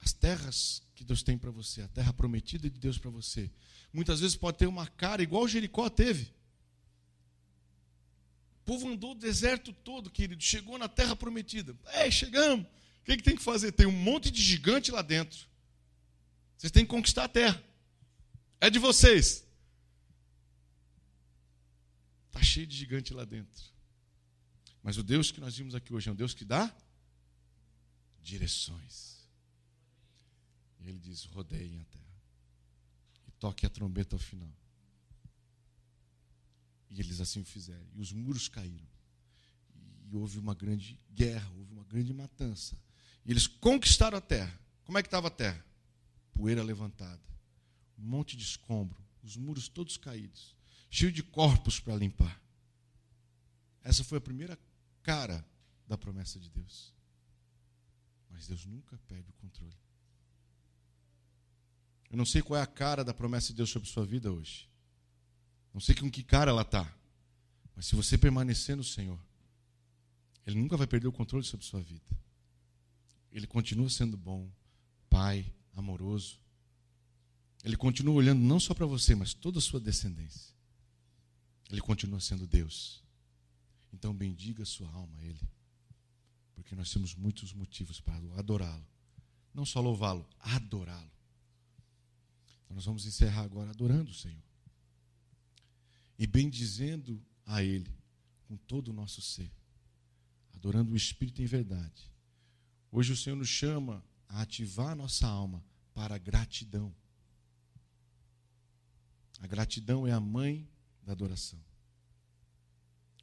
As 0.00 0.12
terras 0.12 0.82
que 0.94 1.04
Deus 1.04 1.22
tem 1.22 1.36
para 1.36 1.50
você, 1.50 1.82
a 1.82 1.88
terra 1.88 2.12
prometida 2.12 2.70
de 2.70 2.78
Deus 2.78 2.96
para 2.96 3.10
você, 3.10 3.50
muitas 3.92 4.20
vezes 4.20 4.36
pode 4.36 4.56
ter 4.56 4.66
uma 4.66 4.86
cara 4.86 5.22
igual 5.22 5.46
Jericó 5.46 5.90
teve. 5.90 6.32
O 8.60 8.64
povo 8.64 8.88
andou 8.88 9.12
o 9.12 9.18
deserto 9.18 9.72
todo, 9.72 10.10
querido, 10.10 10.42
chegou 10.42 10.78
na 10.78 10.88
terra 10.88 11.14
prometida. 11.14 11.76
É, 11.86 12.10
chegamos. 12.10 12.66
O 13.00 13.04
que, 13.04 13.16
que 13.16 13.22
tem 13.22 13.36
que 13.36 13.42
fazer? 13.42 13.72
Tem 13.72 13.86
um 13.86 13.92
monte 13.92 14.30
de 14.30 14.42
gigante 14.42 14.90
lá 14.90 15.02
dentro. 15.02 15.46
Vocês 16.56 16.70
têm 16.70 16.84
que 16.84 16.90
conquistar 16.90 17.24
a 17.24 17.28
terra. 17.28 17.62
É 18.60 18.68
de 18.68 18.78
vocês. 18.78 19.44
Está 22.26 22.42
cheio 22.42 22.66
de 22.66 22.76
gigante 22.76 23.14
lá 23.14 23.24
dentro. 23.24 23.64
Mas 24.82 24.98
o 24.98 25.02
Deus 25.02 25.30
que 25.30 25.40
nós 25.40 25.56
vimos 25.56 25.74
aqui 25.74 25.92
hoje 25.92 26.08
é 26.08 26.12
um 26.12 26.16
Deus 26.16 26.34
que 26.34 26.44
dá 26.44 26.74
direções. 28.22 29.26
E 30.80 30.88
ele 30.88 30.98
diz: 30.98 31.24
rodeiem 31.24 31.80
a 31.80 31.84
terra. 31.84 32.04
E 33.26 33.30
toque 33.32 33.66
a 33.66 33.70
trombeta 33.70 34.14
ao 34.14 34.20
final. 34.20 34.52
E 36.90 37.00
eles 37.00 37.20
assim 37.20 37.40
o 37.40 37.44
fizeram. 37.44 37.86
E 37.94 38.00
os 38.00 38.12
muros 38.12 38.48
caíram. 38.48 38.88
E 40.10 40.16
houve 40.16 40.38
uma 40.38 40.54
grande 40.54 40.98
guerra, 41.10 41.50
houve 41.56 41.72
uma 41.72 41.84
grande 41.84 42.12
matança. 42.12 42.76
Eles 43.30 43.46
conquistaram 43.46 44.18
a 44.18 44.20
terra. 44.20 44.58
Como 44.82 44.98
é 44.98 45.02
que 45.02 45.06
estava 45.06 45.28
a 45.28 45.30
terra? 45.30 45.64
Poeira 46.32 46.64
levantada. 46.64 47.22
Um 47.96 48.02
monte 48.02 48.36
de 48.36 48.42
escombro. 48.42 49.00
Os 49.22 49.36
muros 49.36 49.68
todos 49.68 49.96
caídos. 49.96 50.56
Cheio 50.90 51.12
de 51.12 51.22
corpos 51.22 51.78
para 51.78 51.94
limpar. 51.94 52.42
Essa 53.84 54.02
foi 54.02 54.18
a 54.18 54.20
primeira 54.20 54.58
cara 55.04 55.46
da 55.86 55.96
promessa 55.96 56.40
de 56.40 56.50
Deus. 56.50 56.92
Mas 58.28 58.48
Deus 58.48 58.66
nunca 58.66 58.98
perde 59.06 59.30
o 59.30 59.34
controle. 59.34 59.78
Eu 62.10 62.16
não 62.16 62.26
sei 62.26 62.42
qual 62.42 62.58
é 62.58 62.62
a 62.64 62.66
cara 62.66 63.04
da 63.04 63.14
promessa 63.14 63.52
de 63.52 63.58
Deus 63.58 63.70
sobre 63.70 63.88
sua 63.88 64.04
vida 64.04 64.32
hoje. 64.32 64.68
Não 65.72 65.80
sei 65.80 65.94
com 65.94 66.10
que 66.10 66.24
cara 66.24 66.50
ela 66.50 66.62
está. 66.62 66.92
Mas 67.76 67.86
se 67.86 67.94
você 67.94 68.18
permanecer 68.18 68.76
no 68.76 68.82
Senhor, 68.82 69.20
Ele 70.44 70.58
nunca 70.58 70.76
vai 70.76 70.88
perder 70.88 71.06
o 71.06 71.12
controle 71.12 71.44
sobre 71.44 71.64
sua 71.64 71.80
vida. 71.80 72.18
Ele 73.32 73.46
continua 73.46 73.88
sendo 73.88 74.16
bom, 74.16 74.50
Pai, 75.08 75.52
amoroso. 75.74 76.38
Ele 77.64 77.76
continua 77.76 78.14
olhando 78.14 78.40
não 78.40 78.58
só 78.58 78.74
para 78.74 78.86
você, 78.86 79.14
mas 79.14 79.34
toda 79.34 79.58
a 79.58 79.62
sua 79.62 79.80
descendência. 79.80 80.54
Ele 81.70 81.80
continua 81.80 82.20
sendo 82.20 82.46
Deus. 82.46 83.02
Então 83.92 84.14
bendiga 84.14 84.64
sua 84.64 84.90
alma 84.90 85.18
a 85.18 85.24
Ele. 85.24 85.40
Porque 86.54 86.74
nós 86.74 86.90
temos 86.90 87.14
muitos 87.14 87.52
motivos 87.52 88.00
para 88.00 88.16
adorá-lo. 88.38 88.86
Não 89.52 89.64
só 89.64 89.80
louvá-lo, 89.80 90.26
adorá-lo. 90.38 91.10
Então 92.64 92.74
nós 92.74 92.84
vamos 92.84 93.04
encerrar 93.04 93.42
agora 93.42 93.70
adorando 93.70 94.10
o 94.10 94.14
Senhor. 94.14 94.42
E 96.18 96.26
bendizendo 96.26 97.22
a 97.46 97.62
Ele 97.62 97.92
com 98.46 98.56
todo 98.56 98.88
o 98.88 98.92
nosso 98.92 99.20
ser. 99.20 99.50
Adorando 100.54 100.92
o 100.92 100.96
Espírito 100.96 101.42
em 101.42 101.46
verdade. 101.46 102.10
Hoje 102.92 103.12
o 103.12 103.16
Senhor 103.16 103.36
nos 103.36 103.48
chama 103.48 104.04
a 104.28 104.42
ativar 104.42 104.88
a 104.88 104.94
nossa 104.94 105.26
alma 105.26 105.64
para 105.94 106.16
a 106.16 106.18
gratidão. 106.18 106.94
A 109.38 109.46
gratidão 109.46 110.06
é 110.06 110.12
a 110.12 110.20
mãe 110.20 110.68
da 111.02 111.12
adoração. 111.12 111.58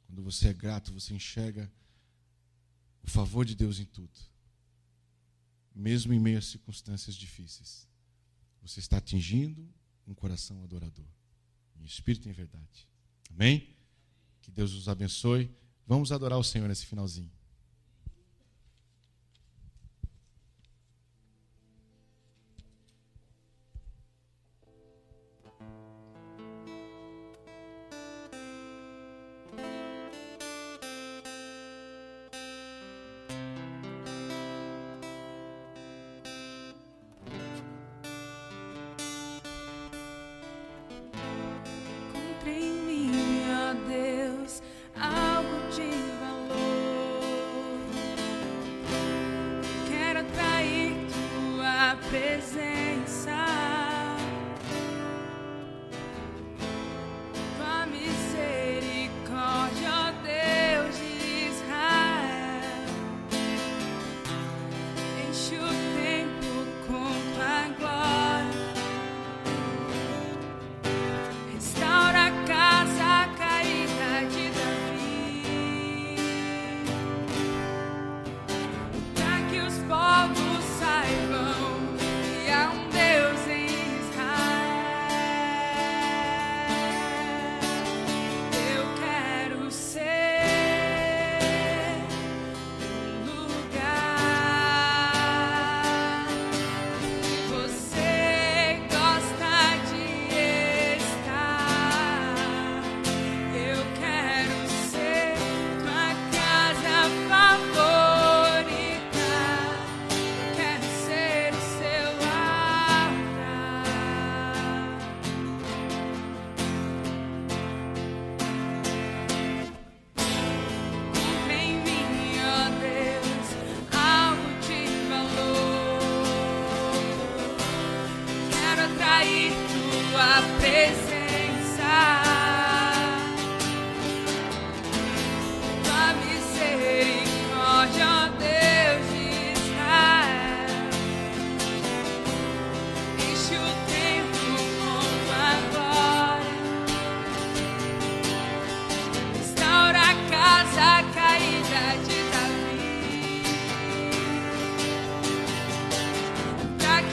Quando 0.06 0.22
você 0.22 0.48
é 0.48 0.52
grato, 0.54 0.92
você 0.92 1.14
enxerga 1.14 1.70
o 3.02 3.10
favor 3.10 3.44
de 3.44 3.54
Deus 3.54 3.78
em 3.78 3.84
tudo, 3.84 4.18
mesmo 5.74 6.12
em 6.12 6.18
meio 6.18 6.38
a 6.38 6.42
circunstâncias 6.42 7.14
difíceis. 7.14 7.86
Você 8.62 8.80
está 8.80 8.96
atingindo 8.96 9.68
um 10.06 10.14
coração 10.14 10.62
adorador, 10.62 11.06
em 11.76 11.84
espírito 11.84 12.26
e 12.26 12.30
em 12.30 12.34
verdade. 12.34 12.88
Amém? 13.30 13.76
Que 14.40 14.50
Deus 14.50 14.72
os 14.72 14.88
abençoe. 14.88 15.54
Vamos 15.86 16.10
adorar 16.10 16.38
o 16.38 16.44
Senhor 16.44 16.66
nesse 16.68 16.86
finalzinho. 16.86 17.37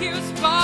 excuse. 0.07 0.54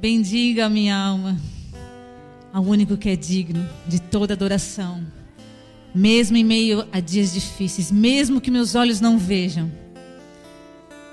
Bendiga 0.00 0.66
a 0.66 0.68
minha 0.68 0.96
alma 0.96 1.36
ao 2.52 2.62
único 2.62 2.96
que 2.96 3.08
é 3.08 3.16
digno 3.16 3.68
de 3.86 4.00
toda 4.00 4.32
adoração, 4.32 5.04
mesmo 5.92 6.36
em 6.36 6.44
meio 6.44 6.86
a 6.92 7.00
dias 7.00 7.32
difíceis, 7.32 7.90
mesmo 7.90 8.40
que 8.40 8.50
meus 8.50 8.76
olhos 8.76 9.00
não 9.00 9.18
vejam. 9.18 9.70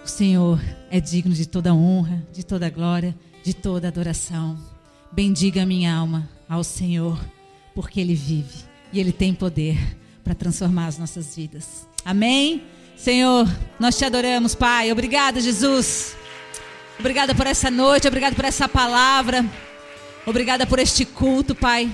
O 0.03 0.07
Senhor 0.07 0.61
é 0.91 0.99
digno 0.99 1.33
de 1.33 1.47
toda 1.47 1.73
honra, 1.73 2.23
de 2.31 2.45
toda 2.45 2.69
glória, 2.69 3.15
de 3.43 3.55
toda 3.55 3.88
adoração. 3.88 4.55
Bendiga 5.11 5.63
a 5.63 5.65
minha 5.65 5.91
alma 5.91 6.29
ao 6.47 6.63
Senhor, 6.63 7.19
porque 7.73 7.99
Ele 7.99 8.13
vive 8.13 8.65
e 8.93 8.99
Ele 8.99 9.11
tem 9.11 9.33
poder 9.33 9.77
para 10.23 10.36
transformar 10.36 10.86
as 10.86 10.99
nossas 10.99 11.36
vidas. 11.36 11.88
Amém? 12.03 12.61
Senhor, 12.95 13.47
nós 13.79 13.97
te 13.97 14.05
adoramos, 14.05 14.53
Pai. 14.53 14.91
Obrigada, 14.91 15.41
Jesus. 15.41 16.15
Obrigada 17.00 17.36
por 17.36 17.46
essa 17.46 17.70
noite, 17.70 18.08
obrigada 18.08 18.36
por 18.36 18.46
essa 18.46 18.70
palavra. 18.70 19.46
Obrigada 20.26 20.66
por 20.66 20.80
este 20.80 21.06
culto, 21.06 21.54
Pai. 21.54 21.91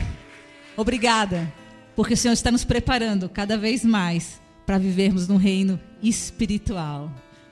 Obrigada, 0.78 1.52
porque 1.96 2.14
o 2.14 2.18
Senhor 2.18 2.34
está 2.34 2.52
nos 2.52 2.64
preparando 2.64 3.28
cada 3.28 3.58
vez 3.58 3.84
mais 3.84 4.40
para 4.66 4.78
vivermos 4.78 5.28
no 5.28 5.38
reino 5.38 5.80
espiritual. 6.02 7.12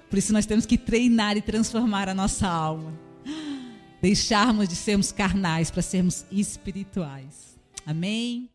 Por 0.10 0.18
isso 0.18 0.32
nós 0.32 0.46
temos 0.46 0.66
que 0.66 0.78
treinar 0.78 1.38
e 1.38 1.42
transformar 1.42 2.08
a 2.08 2.14
nossa 2.14 2.48
alma. 2.48 2.94
Deixarmos 4.02 4.70
de 4.70 4.76
sermos 4.76 5.12
carnais 5.12 5.70
para 5.70 5.82
sermos 5.82 6.26
espirituais. 6.32 7.60
Amém? 7.86 8.50